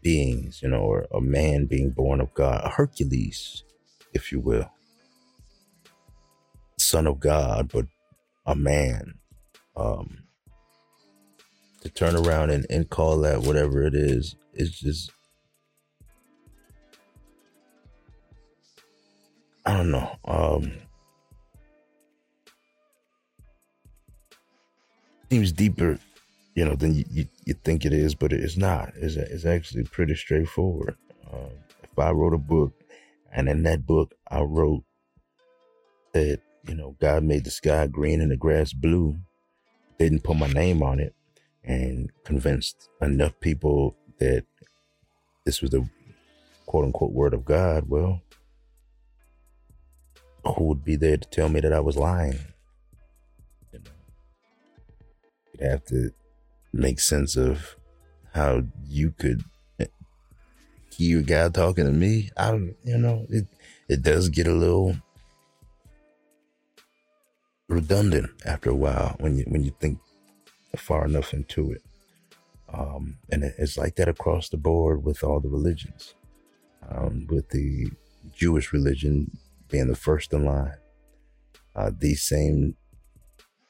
beings, 0.02 0.60
you 0.62 0.68
know, 0.68 0.80
or 0.80 1.06
a 1.12 1.20
man 1.20 1.66
being 1.66 1.90
born 1.90 2.20
of 2.20 2.32
God, 2.34 2.62
a 2.64 2.68
Hercules, 2.68 3.64
if 4.12 4.32
you 4.32 4.40
will, 4.40 4.70
son 6.78 7.06
of 7.06 7.20
God, 7.20 7.70
but 7.72 7.86
a 8.46 8.54
man. 8.54 9.14
Um, 9.76 10.18
to 11.80 11.88
turn 11.88 12.14
around 12.14 12.50
and, 12.50 12.64
and 12.70 12.88
call 12.88 13.18
that 13.22 13.42
whatever 13.42 13.82
it 13.82 13.94
is, 13.94 14.36
is 14.54 14.78
just 14.78 15.10
I 19.64 19.76
don't 19.76 19.90
know. 19.90 20.16
Um, 20.24 20.72
seems 25.32 25.50
deeper, 25.50 25.98
you 26.54 26.62
know, 26.62 26.74
than 26.74 26.94
you, 26.94 27.04
you, 27.10 27.26
you, 27.46 27.54
think 27.54 27.86
it 27.86 27.92
is, 27.94 28.14
but 28.14 28.34
it's 28.34 28.58
not. 28.58 28.92
It's, 28.96 29.16
it's 29.16 29.46
actually 29.46 29.84
pretty 29.84 30.14
straightforward. 30.14 30.94
Um, 31.32 31.48
if 31.82 31.98
I 31.98 32.10
wrote 32.10 32.34
a 32.34 32.38
book, 32.38 32.74
and 33.32 33.48
in 33.48 33.62
that 33.62 33.86
book 33.86 34.14
I 34.30 34.42
wrote 34.42 34.84
that 36.12 36.40
you 36.68 36.74
know 36.74 36.96
God 37.00 37.24
made 37.24 37.44
the 37.44 37.50
sky 37.50 37.86
green 37.86 38.20
and 38.20 38.30
the 38.30 38.36
grass 38.36 38.74
blue, 38.74 39.16
didn't 39.98 40.22
put 40.22 40.36
my 40.36 40.48
name 40.48 40.82
on 40.82 41.00
it, 41.00 41.14
and 41.64 42.10
convinced 42.24 42.90
enough 43.00 43.32
people 43.40 43.96
that 44.18 44.44
this 45.46 45.62
was 45.62 45.70
the 45.70 45.88
quote 46.66 46.84
unquote 46.84 47.12
word 47.12 47.32
of 47.32 47.46
God, 47.46 47.88
well, 47.88 48.20
who 50.44 50.64
would 50.64 50.84
be 50.84 50.96
there 50.96 51.16
to 51.16 51.28
tell 51.30 51.48
me 51.48 51.60
that 51.60 51.72
I 51.72 51.80
was 51.80 51.96
lying? 51.96 52.51
You'd 55.52 55.68
have 55.68 55.84
to 55.86 56.10
make 56.72 57.00
sense 57.00 57.36
of 57.36 57.76
how 58.34 58.62
you 58.88 59.12
could 59.12 59.44
hear 60.96 61.22
God 61.22 61.54
talking 61.54 61.84
to 61.84 61.92
me. 61.92 62.30
I 62.36 62.50
don't, 62.50 62.76
you 62.84 62.98
know, 62.98 63.26
it 63.28 63.46
it 63.88 64.02
does 64.02 64.28
get 64.28 64.46
a 64.46 64.52
little 64.54 64.96
redundant 67.68 68.30
after 68.44 68.70
a 68.70 68.74
while 68.74 69.16
when 69.18 69.36
you 69.36 69.44
when 69.48 69.62
you 69.62 69.74
think 69.80 69.98
far 70.76 71.04
enough 71.04 71.34
into 71.34 71.72
it. 71.72 71.82
Um, 72.72 73.18
and 73.30 73.44
it's 73.44 73.76
like 73.76 73.96
that 73.96 74.08
across 74.08 74.48
the 74.48 74.56
board 74.56 75.04
with 75.04 75.22
all 75.22 75.40
the 75.40 75.48
religions. 75.48 76.14
Um, 76.88 77.26
with 77.28 77.50
the 77.50 77.88
Jewish 78.34 78.72
religion 78.72 79.30
being 79.68 79.88
the 79.88 79.94
first 79.94 80.32
in 80.32 80.44
line, 80.44 80.74
uh, 81.76 81.90
these 81.96 82.22
same, 82.22 82.76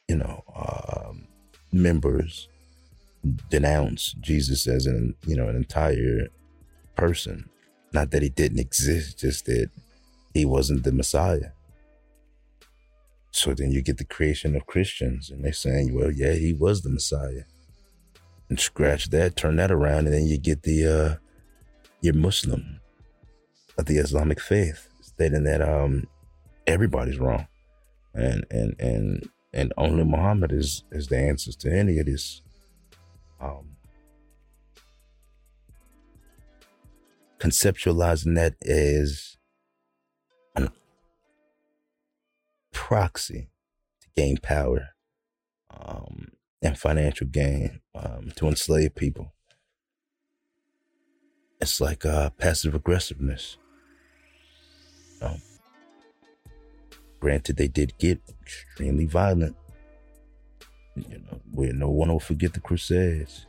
you 0.09 0.16
know, 0.16 0.43
um, 0.55 1.26
members 1.73 2.49
denounce 3.51 4.14
Jesus 4.20 4.66
as 4.66 4.87
an, 4.87 5.14
you 5.27 5.37
know, 5.37 5.49
an 5.49 5.57
entire 5.57 6.29
person. 6.97 7.49
Not 7.93 8.11
that 8.11 8.23
he 8.23 8.29
didn't 8.29 8.59
exist, 8.59 9.18
just 9.18 9.47
that 9.47 9.68
he 10.35 10.45
wasn't 10.45 10.85
the 10.85 10.93
Messiah. 10.93 11.51
So 13.33 13.55
then 13.55 13.70
you 13.70 13.83
get 13.83 13.99
the 13.99 14.05
creation 14.05 14.55
of 14.57 14.66
Christians, 14.66 15.31
and 15.31 15.45
they're 15.45 15.53
saying, 15.53 15.95
well, 15.95 16.11
yeah, 16.11 16.35
he 16.35 16.53
was 16.53 16.83
the 16.83 16.91
Messiah. 16.91 17.45
And 18.49 18.61
scratch 18.61 19.11
that, 19.11 19.37
turn 19.37 19.57
that 19.57 19.70
around, 19.70 20.07
and 20.07 20.14
then 20.14 20.27
you 20.27 20.39
get 20.39 20.62
the 20.62 20.87
uh 20.87 21.16
your 22.03 22.14
Muslim 22.14 22.81
of 23.79 23.87
the 23.87 23.97
Islamic 23.97 24.41
faith 24.41 24.89
stating 25.01 25.45
that 25.45 25.62
um 25.62 26.07
everybody's 26.66 27.18
wrong. 27.18 27.47
And 28.14 28.45
and 28.51 28.79
and 28.79 29.29
and 29.53 29.72
only 29.76 30.05
Muhammad 30.05 30.53
is 30.53 30.84
is 30.90 31.09
the 31.09 31.18
answers 31.18 31.57
to 31.57 31.70
any 31.70 31.98
of 31.98 32.07
this. 32.07 32.42
Um 33.40 33.72
conceptualizing 37.42 38.36
that 38.36 38.55
as 38.64 39.36
an 40.55 40.70
proxy 42.72 43.48
to 44.00 44.09
gain 44.16 44.36
power 44.36 44.90
um, 45.70 46.28
and 46.62 46.78
financial 46.78 47.26
gain 47.26 47.80
um, 47.96 48.30
to 48.36 48.46
enslave 48.46 48.94
people. 48.94 49.32
It's 51.61 51.80
like 51.80 52.07
uh, 52.07 52.30
passive 52.30 52.76
aggressiveness. 52.76 53.57
You 55.20 55.28
know? 55.28 55.36
Granted, 57.23 57.57
they 57.57 57.68
did 57.68 57.97
get 57.99 58.20
extremely 58.43 59.07
violent. 59.07 59.55
You 60.97 61.18
know, 61.20 61.41
where 61.53 61.73
no 61.73 61.89
one 61.89 62.09
will 62.09 62.18
forget 62.18 62.53
the 62.53 62.59
Crusades. 62.59 63.47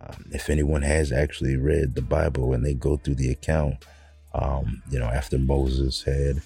Um, 0.00 0.24
if 0.32 0.48
anyone 0.48 0.80
has 0.80 1.12
actually 1.12 1.58
read 1.58 1.94
the 1.94 2.00
Bible 2.00 2.54
and 2.54 2.64
they 2.64 2.72
go 2.72 2.96
through 2.96 3.16
the 3.16 3.30
account, 3.30 3.84
um, 4.32 4.82
you 4.90 4.98
know, 4.98 5.04
after 5.04 5.36
Moses 5.36 6.02
had 6.02 6.42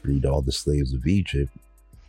freed 0.00 0.24
all 0.24 0.40
the 0.40 0.50
slaves 0.50 0.94
of 0.94 1.06
Egypt, 1.06 1.52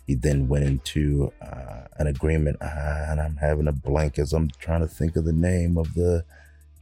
he 0.07 0.15
then 0.15 0.47
went 0.47 0.63
into 0.63 1.33
uh, 1.41 1.81
an 1.97 2.07
agreement. 2.07 2.55
Uh, 2.61 3.05
and 3.09 3.19
I'm 3.19 3.35
having 3.35 3.67
a 3.67 3.73
blank 3.73 4.17
as 4.17 4.31
I'm 4.31 4.49
trying 4.61 4.79
to 4.79 4.87
think 4.87 5.17
of 5.17 5.25
the 5.25 5.33
name 5.33 5.77
of 5.77 5.93
the 5.95 6.23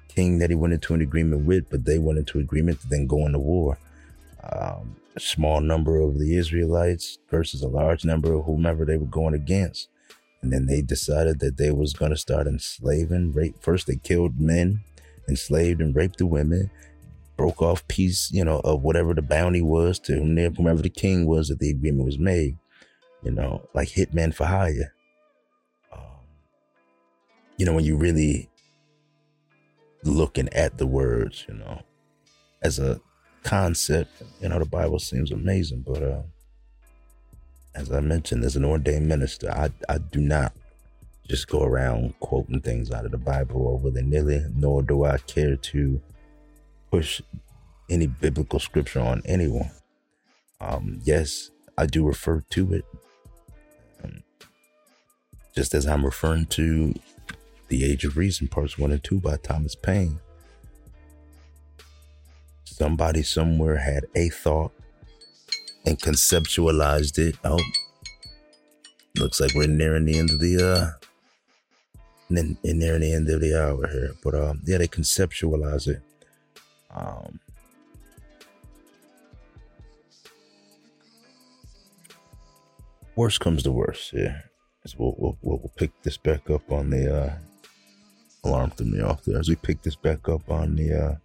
king 0.07 0.37
that 0.37 0.51
he 0.51 0.55
went 0.55 0.75
into 0.75 0.93
an 0.93 1.01
agreement 1.01 1.45
with, 1.45 1.67
but 1.71 1.83
they 1.83 1.97
went 1.97 2.19
into 2.19 2.37
agreement 2.37 2.79
to 2.81 2.87
then 2.87 3.07
go 3.07 3.25
into 3.25 3.39
war. 3.39 3.79
Um, 4.51 4.95
a 5.15 5.19
small 5.19 5.61
number 5.61 5.99
of 5.99 6.19
the 6.19 6.37
Israelites 6.37 7.17
versus 7.29 7.63
a 7.63 7.67
large 7.67 8.05
number 8.05 8.33
of 8.33 8.45
whomever 8.45 8.85
they 8.85 8.97
were 8.97 9.05
going 9.05 9.33
against. 9.33 9.89
And 10.41 10.53
then 10.53 10.67
they 10.67 10.81
decided 10.81 11.39
that 11.39 11.57
they 11.57 11.71
was 11.71 11.93
going 11.93 12.11
to 12.11 12.17
start 12.17 12.47
enslaving. 12.47 13.33
Rape. 13.33 13.55
First, 13.59 13.87
they 13.87 13.95
killed 13.95 14.39
men, 14.39 14.81
enslaved 15.27 15.81
and 15.81 15.95
raped 15.95 16.19
the 16.19 16.27
women 16.27 16.69
broke 17.37 17.61
off 17.61 17.87
piece, 17.87 18.31
you 18.31 18.43
know, 18.43 18.59
of 18.63 18.81
whatever 18.81 19.13
the 19.13 19.21
bounty 19.21 19.61
was 19.61 19.99
to 19.99 20.15
whomever 20.15 20.81
the 20.81 20.89
king 20.89 21.25
was 21.25 21.47
that 21.47 21.59
the 21.59 21.69
agreement 21.69 22.05
was 22.05 22.19
made. 22.19 22.57
You 23.23 23.31
know, 23.31 23.67
like 23.73 23.89
hitman 23.89 24.33
for 24.33 24.45
hire. 24.45 24.93
Um, 25.91 26.01
you 27.57 27.65
know, 27.65 27.73
when 27.73 27.83
you 27.83 27.95
really 27.97 28.49
looking 30.03 30.49
at 30.53 30.77
the 30.77 30.87
words, 30.87 31.45
you 31.47 31.55
know, 31.55 31.81
as 32.61 32.79
a 32.79 32.99
concept, 33.43 34.21
you 34.41 34.49
know, 34.49 34.59
the 34.59 34.65
Bible 34.65 34.99
seems 34.99 35.31
amazing, 35.31 35.83
but 35.87 36.03
uh, 36.03 36.21
as 37.75 37.91
I 37.91 37.99
mentioned, 37.99 38.43
as 38.43 38.55
an 38.55 38.65
ordained 38.65 39.07
minister, 39.07 39.51
I 39.51 39.71
I 39.87 39.99
do 39.99 40.19
not 40.19 40.53
just 41.27 41.47
go 41.47 41.63
around 41.63 42.19
quoting 42.19 42.61
things 42.61 42.91
out 42.91 43.05
of 43.05 43.11
the 43.11 43.17
Bible 43.17 43.67
over 43.67 43.89
the 43.89 44.01
nilly, 44.01 44.45
nor 44.55 44.81
do 44.81 45.03
I 45.03 45.17
care 45.19 45.55
to 45.57 46.01
push 46.89 47.21
any 47.89 48.07
biblical 48.07 48.59
scripture 48.59 49.01
on 49.01 49.21
anyone. 49.25 49.71
Um, 50.59 50.99
yes, 51.03 51.51
I 51.77 51.85
do 51.85 52.05
refer 52.05 52.43
to 52.49 52.73
it, 52.73 52.85
um, 54.03 54.23
just 55.55 55.73
as 55.73 55.85
I'm 55.85 56.03
referring 56.05 56.47
to 56.47 56.93
The 57.67 57.83
Age 57.83 58.05
of 58.05 58.17
Reason, 58.17 58.47
parts 58.47 58.77
one 58.77 58.91
and 58.91 59.03
two 59.03 59.19
by 59.19 59.37
Thomas 59.37 59.75
Paine. 59.75 60.19
Somebody 62.77 63.23
somewhere 63.23 63.77
had 63.77 64.05
a 64.15 64.29
thought 64.29 64.71
and 65.85 65.97
conceptualized 65.99 67.17
it. 67.17 67.35
Oh, 67.43 67.59
looks 69.17 69.39
like 69.39 69.53
we're 69.55 69.67
nearing 69.67 70.05
the 70.05 70.19
end 70.19 70.29
of 70.29 70.39
the 70.39 70.63
uh, 70.63 70.89
nearing 72.29 73.01
the 73.01 73.13
end 73.13 73.29
of 73.29 73.41
the 73.41 73.59
hour 73.59 73.87
here. 73.87 74.11
But 74.23 74.35
um, 74.35 74.61
yeah, 74.65 74.77
they 74.77 74.87
conceptualize 74.87 75.87
it 75.87 76.01
um, 76.91 77.39
worst 83.15 83.39
comes 83.39 83.63
to 83.63 83.71
worst, 83.71 84.13
yeah. 84.13 84.41
We'll, 84.97 85.15
we'll, 85.17 85.37
we'll, 85.41 85.71
pick 85.75 85.91
this 86.03 86.15
back 86.15 86.49
up 86.49 86.71
on 86.71 86.89
the 86.91 87.13
uh, 87.13 87.33
alarm 88.45 88.71
threw 88.71 88.85
me 88.85 89.01
off 89.01 89.23
there. 89.23 89.37
As 89.37 89.49
we 89.49 89.55
pick 89.55 89.81
this 89.81 89.95
back 89.95 90.29
up 90.29 90.49
on 90.49 90.75
the 90.75 90.93
uh, 90.93 91.15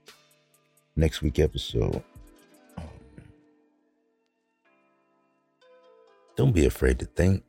next 0.97 1.23
week 1.23 1.39
episode. 1.39 2.03
Um, 2.77 2.85
don't 6.37 6.53
be 6.53 6.67
afraid 6.67 6.99
to 7.01 7.07
think. 7.07 7.45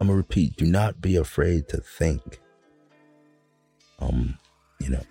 I'm 0.00 0.08
gonna 0.08 0.16
repeat, 0.16 0.56
do 0.56 0.66
not 0.66 1.00
be 1.00 1.16
afraid 1.16 1.68
to 1.68 1.78
think. 1.78 2.40
Um, 3.98 4.38
you 4.78 4.90
know, 4.90 5.02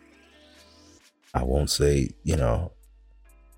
I 1.34 1.44
won't 1.44 1.72
say, 1.72 2.10
you 2.24 2.36
know, 2.36 2.72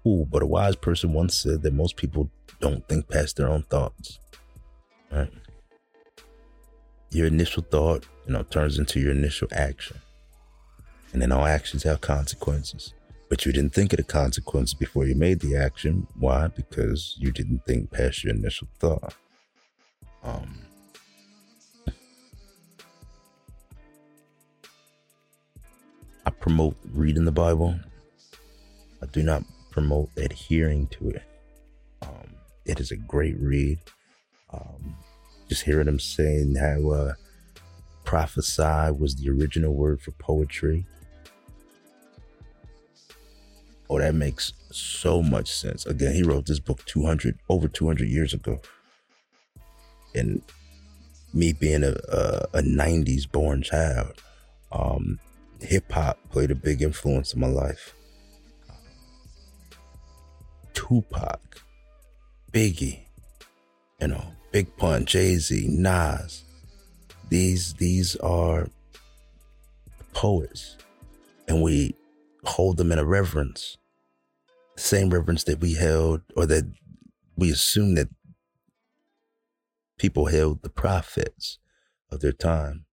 who, 0.03 0.25
but 0.25 0.41
a 0.41 0.47
wise 0.47 0.75
person 0.75 1.11
once 1.11 1.35
said 1.35 1.61
that 1.63 1.73
most 1.73 1.97
people 1.97 2.31
don't 2.59 2.87
think 2.87 3.09
past 3.09 3.35
their 3.35 3.49
own 3.49 3.63
thoughts. 3.63 4.19
Right? 5.11 5.31
Your 7.11 7.27
initial 7.27 7.63
thought, 7.63 8.05
you 8.25 8.33
know, 8.33 8.43
turns 8.43 8.79
into 8.79 8.99
your 8.99 9.11
initial 9.11 9.47
action. 9.51 9.97
And 11.13 11.21
then 11.21 11.31
all 11.31 11.45
actions 11.45 11.83
have 11.83 12.01
consequences. 12.01 12.93
But 13.29 13.45
you 13.45 13.51
didn't 13.51 13.73
think 13.73 13.93
of 13.93 13.97
the 13.97 14.03
consequence 14.03 14.73
before 14.73 15.05
you 15.05 15.15
made 15.15 15.39
the 15.39 15.55
action. 15.55 16.07
Why? 16.17 16.47
Because 16.47 17.15
you 17.19 17.31
didn't 17.31 17.65
think 17.65 17.91
past 17.91 18.23
your 18.23 18.33
initial 18.33 18.67
thought. 18.79 19.13
Um, 20.23 20.59
I 26.25 26.29
promote 26.29 26.75
reading 26.93 27.25
the 27.25 27.31
Bible. 27.31 27.79
I 29.01 29.05
do 29.07 29.23
not 29.23 29.43
promote 29.71 30.09
adhering 30.17 30.87
to 30.87 31.09
it. 31.09 31.23
Um, 32.01 32.35
it 32.65 32.79
is 32.79 32.91
a 32.91 32.97
great 32.97 33.37
read. 33.39 33.79
Um, 34.51 34.95
just 35.49 35.63
hearing 35.63 35.87
him 35.87 35.99
saying 35.99 36.55
how 36.55 36.89
uh, 36.91 37.13
prophesy 38.03 38.91
was 38.97 39.15
the 39.15 39.29
original 39.29 39.73
word 39.73 40.01
for 40.01 40.11
poetry. 40.11 40.85
Oh, 43.89 43.99
that 43.99 44.15
makes 44.15 44.53
so 44.71 45.23
much 45.23 45.51
sense. 45.51 45.85
Again, 45.85 46.13
he 46.13 46.23
wrote 46.23 46.45
this 46.45 46.59
book 46.59 46.83
200 46.85 47.39
over 47.49 47.67
200 47.67 48.07
years 48.07 48.33
ago. 48.33 48.59
And 50.13 50.41
me 51.33 51.53
being 51.53 51.83
a, 51.83 51.95
a, 52.09 52.47
a 52.55 52.61
90s 52.61 53.31
born 53.31 53.61
child, 53.61 54.21
um, 54.71 55.19
hip 55.61 55.91
hop 55.91 56.17
played 56.29 56.51
a 56.51 56.55
big 56.55 56.81
influence 56.81 57.33
in 57.33 57.39
my 57.39 57.47
life. 57.47 57.93
Tupac, 60.73 61.41
Biggie, 62.51 62.99
you 64.01 64.07
know, 64.07 64.23
Big 64.51 64.75
Pun, 64.77 65.05
Jay 65.05 65.35
Z, 65.35 65.67
Nas. 65.69 66.43
These 67.29 67.73
these 67.73 68.15
are 68.17 68.69
poets, 70.13 70.77
and 71.47 71.61
we 71.61 71.93
hold 72.47 72.77
them 72.77 72.91
in 72.91 72.99
a 72.99 73.05
reverence, 73.05 73.77
the 74.75 74.81
same 74.81 75.09
reverence 75.09 75.43
that 75.45 75.59
we 75.59 75.73
held, 75.75 76.21
or 76.35 76.45
that 76.45 76.65
we 77.35 77.51
assume 77.51 77.95
that 77.95 78.09
people 79.97 80.27
held 80.27 80.63
the 80.63 80.69
prophets 80.69 81.59
of 82.11 82.19
their 82.19 82.31
time. 82.31 82.85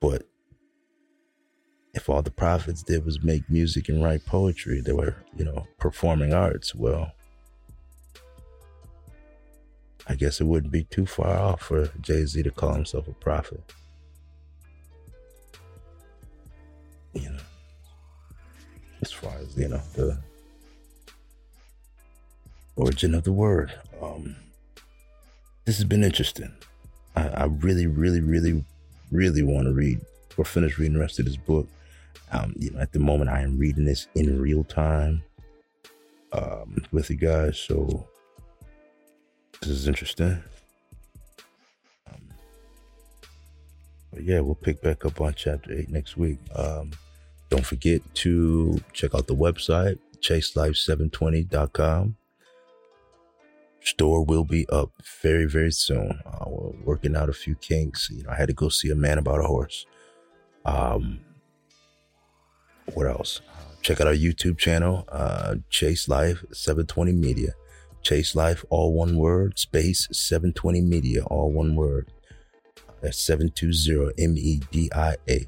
But 0.00 0.28
if 1.94 2.08
all 2.08 2.22
the 2.22 2.30
prophets 2.30 2.82
did 2.82 3.04
was 3.04 3.22
make 3.22 3.50
music 3.50 3.88
and 3.88 4.02
write 4.02 4.24
poetry, 4.24 4.80
they 4.80 4.92
were, 4.92 5.16
you 5.36 5.44
know, 5.44 5.66
performing 5.78 6.32
arts, 6.32 6.74
well, 6.74 7.12
I 10.06 10.14
guess 10.14 10.40
it 10.40 10.44
wouldn't 10.44 10.72
be 10.72 10.84
too 10.84 11.04
far 11.04 11.36
off 11.36 11.62
for 11.62 11.90
Jay 12.00 12.24
Z 12.24 12.42
to 12.42 12.50
call 12.50 12.72
himself 12.74 13.08
a 13.08 13.12
prophet. 13.12 13.60
You 17.12 17.30
know, 17.30 17.38
as 19.02 19.12
far 19.12 19.32
as, 19.38 19.56
you 19.56 19.68
know, 19.68 19.80
the 19.94 20.18
origin 22.76 23.14
of 23.14 23.24
the 23.24 23.32
word. 23.32 23.72
Um, 24.02 24.36
this 25.64 25.76
has 25.76 25.84
been 25.84 26.04
interesting. 26.04 26.52
I, 27.16 27.28
I 27.28 27.44
really, 27.44 27.86
really, 27.86 28.20
really, 28.20 28.64
really 29.10 29.42
want 29.42 29.66
to 29.66 29.72
read 29.72 30.00
or 30.36 30.44
finish 30.44 30.78
reading 30.78 30.94
the 30.94 31.00
rest 31.00 31.18
of 31.18 31.24
this 31.24 31.36
book. 31.36 31.68
Um, 32.30 32.54
you 32.58 32.70
know, 32.70 32.80
at 32.80 32.92
the 32.92 32.98
moment, 32.98 33.30
I 33.30 33.40
am 33.40 33.58
reading 33.58 33.84
this 33.84 34.06
in 34.14 34.40
real 34.40 34.64
time 34.64 35.22
um, 36.32 36.84
with 36.92 37.10
you 37.10 37.16
guys, 37.16 37.58
so 37.58 38.06
this 39.60 39.70
is 39.70 39.88
interesting. 39.88 40.42
Um, 42.06 42.22
but 44.12 44.22
yeah, 44.22 44.40
we'll 44.40 44.54
pick 44.54 44.82
back 44.82 45.04
up 45.04 45.20
on 45.20 45.34
chapter 45.34 45.72
eight 45.72 45.88
next 45.88 46.16
week. 46.16 46.38
Um, 46.54 46.92
don't 47.58 47.66
forget 47.66 48.00
to 48.14 48.80
check 48.92 49.16
out 49.16 49.26
the 49.26 49.34
website, 49.34 49.98
chaselife720.com. 50.20 52.16
Store 53.80 54.24
will 54.24 54.44
be 54.44 54.64
up 54.68 54.92
very, 55.20 55.44
very 55.46 55.72
soon. 55.72 56.20
Uh, 56.24 56.44
we're 56.46 56.84
working 56.84 57.16
out 57.16 57.28
a 57.28 57.32
few 57.32 57.56
kinks. 57.56 58.10
You 58.10 58.22
know, 58.22 58.30
I 58.30 58.36
had 58.36 58.46
to 58.46 58.54
go 58.54 58.68
see 58.68 58.90
a 58.90 58.94
man 58.94 59.18
about 59.18 59.40
a 59.40 59.42
horse. 59.42 59.86
Um, 60.64 61.18
what 62.94 63.08
else? 63.08 63.40
Check 63.82 64.00
out 64.00 64.06
our 64.06 64.14
YouTube 64.14 64.56
channel, 64.56 65.04
uh, 65.08 65.56
Chase 65.68 66.08
Life 66.08 66.44
720 66.52 67.12
Media. 67.12 67.54
Chase 68.02 68.36
Life, 68.36 68.64
all 68.70 68.92
one 68.92 69.16
word, 69.16 69.58
space 69.58 70.06
720 70.12 70.80
Media, 70.82 71.24
all 71.24 71.50
one 71.50 71.74
word. 71.74 72.12
That's 73.00 73.18
720 73.18 74.12
M 74.22 74.36
E 74.38 74.60
D 74.70 74.90
I 74.94 75.16
A. 75.28 75.46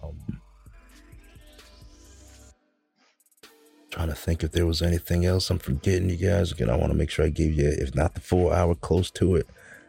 Um, 0.00 0.42
trying 3.96 4.08
to 4.08 4.14
think 4.14 4.44
if 4.44 4.52
there 4.52 4.66
was 4.66 4.82
anything 4.82 5.24
else 5.24 5.48
I'm 5.48 5.58
forgetting, 5.58 6.10
you 6.10 6.16
guys. 6.18 6.52
Again, 6.52 6.68
I 6.68 6.76
want 6.76 6.92
to 6.92 6.98
make 6.98 7.08
sure 7.08 7.24
I 7.24 7.30
give 7.30 7.54
you, 7.54 7.66
if 7.66 7.94
not 7.94 8.12
the 8.12 8.20
full 8.20 8.52
hour, 8.52 8.74
close 8.74 9.10
to 9.12 9.36
it. 9.36 9.46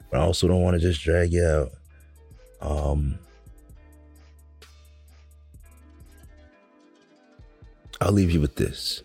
But 0.10 0.22
I 0.22 0.24
also 0.24 0.48
don't 0.48 0.62
want 0.62 0.76
to 0.76 0.80
just 0.80 1.04
drag 1.04 1.34
you 1.34 1.44
out. 1.44 1.72
Um, 2.62 3.20
I'll 8.00 8.14
leave 8.14 8.32
you 8.32 8.40
with 8.40 8.56
this. 8.56 9.04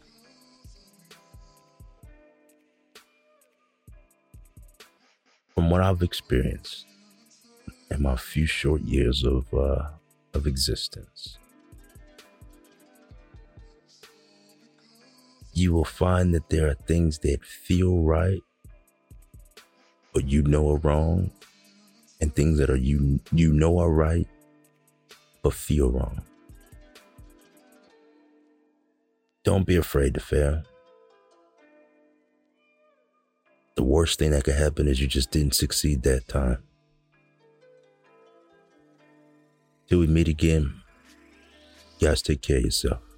From 5.57 5.69
what 5.69 5.81
I've 5.81 6.03
experienced 6.03 6.87
in 7.91 8.03
my 8.03 8.15
few 8.15 8.47
short 8.47 8.83
years 8.83 9.25
of 9.25 9.53
uh, 9.53 9.89
of 10.33 10.47
existence, 10.47 11.39
you 15.53 15.73
will 15.73 15.85
find 15.85 16.35
that 16.35 16.49
there 16.49 16.69
are 16.69 16.75
things 16.75 17.19
that 17.21 17.45
feel 17.45 18.03
right, 18.03 18.41
but 20.15 20.27
you 20.27 20.43
know 20.43 20.71
are 20.71 20.79
wrong, 20.79 21.31
and 22.21 22.35
things 22.35 22.59
that 22.59 22.71
are 22.71 22.77
you 22.77 23.21
you 23.33 23.53
know 23.53 23.79
are 23.79 23.93
right, 23.93 24.27
but 25.43 25.53
feel 25.53 25.91
wrong. 25.91 26.23
Don't 29.45 29.67
be 29.67 29.77
afraid 29.77 30.15
to 30.15 30.21
fail. 30.21 30.63
The 33.75 33.83
worst 33.83 34.19
thing 34.19 34.31
that 34.31 34.45
could 34.45 34.55
happen 34.55 34.87
is 34.87 35.01
you 35.01 35.09
just 35.09 35.31
didn't 35.31 35.55
succeed 35.55 36.03
that 36.03 36.29
time. 36.29 36.59
Till 39.89 39.99
we 39.99 40.07
meet 40.07 40.29
again, 40.29 40.75
guys, 42.01 42.23
take 42.23 42.43
care 42.43 42.59
of 42.59 42.65
yourself. 42.65 43.12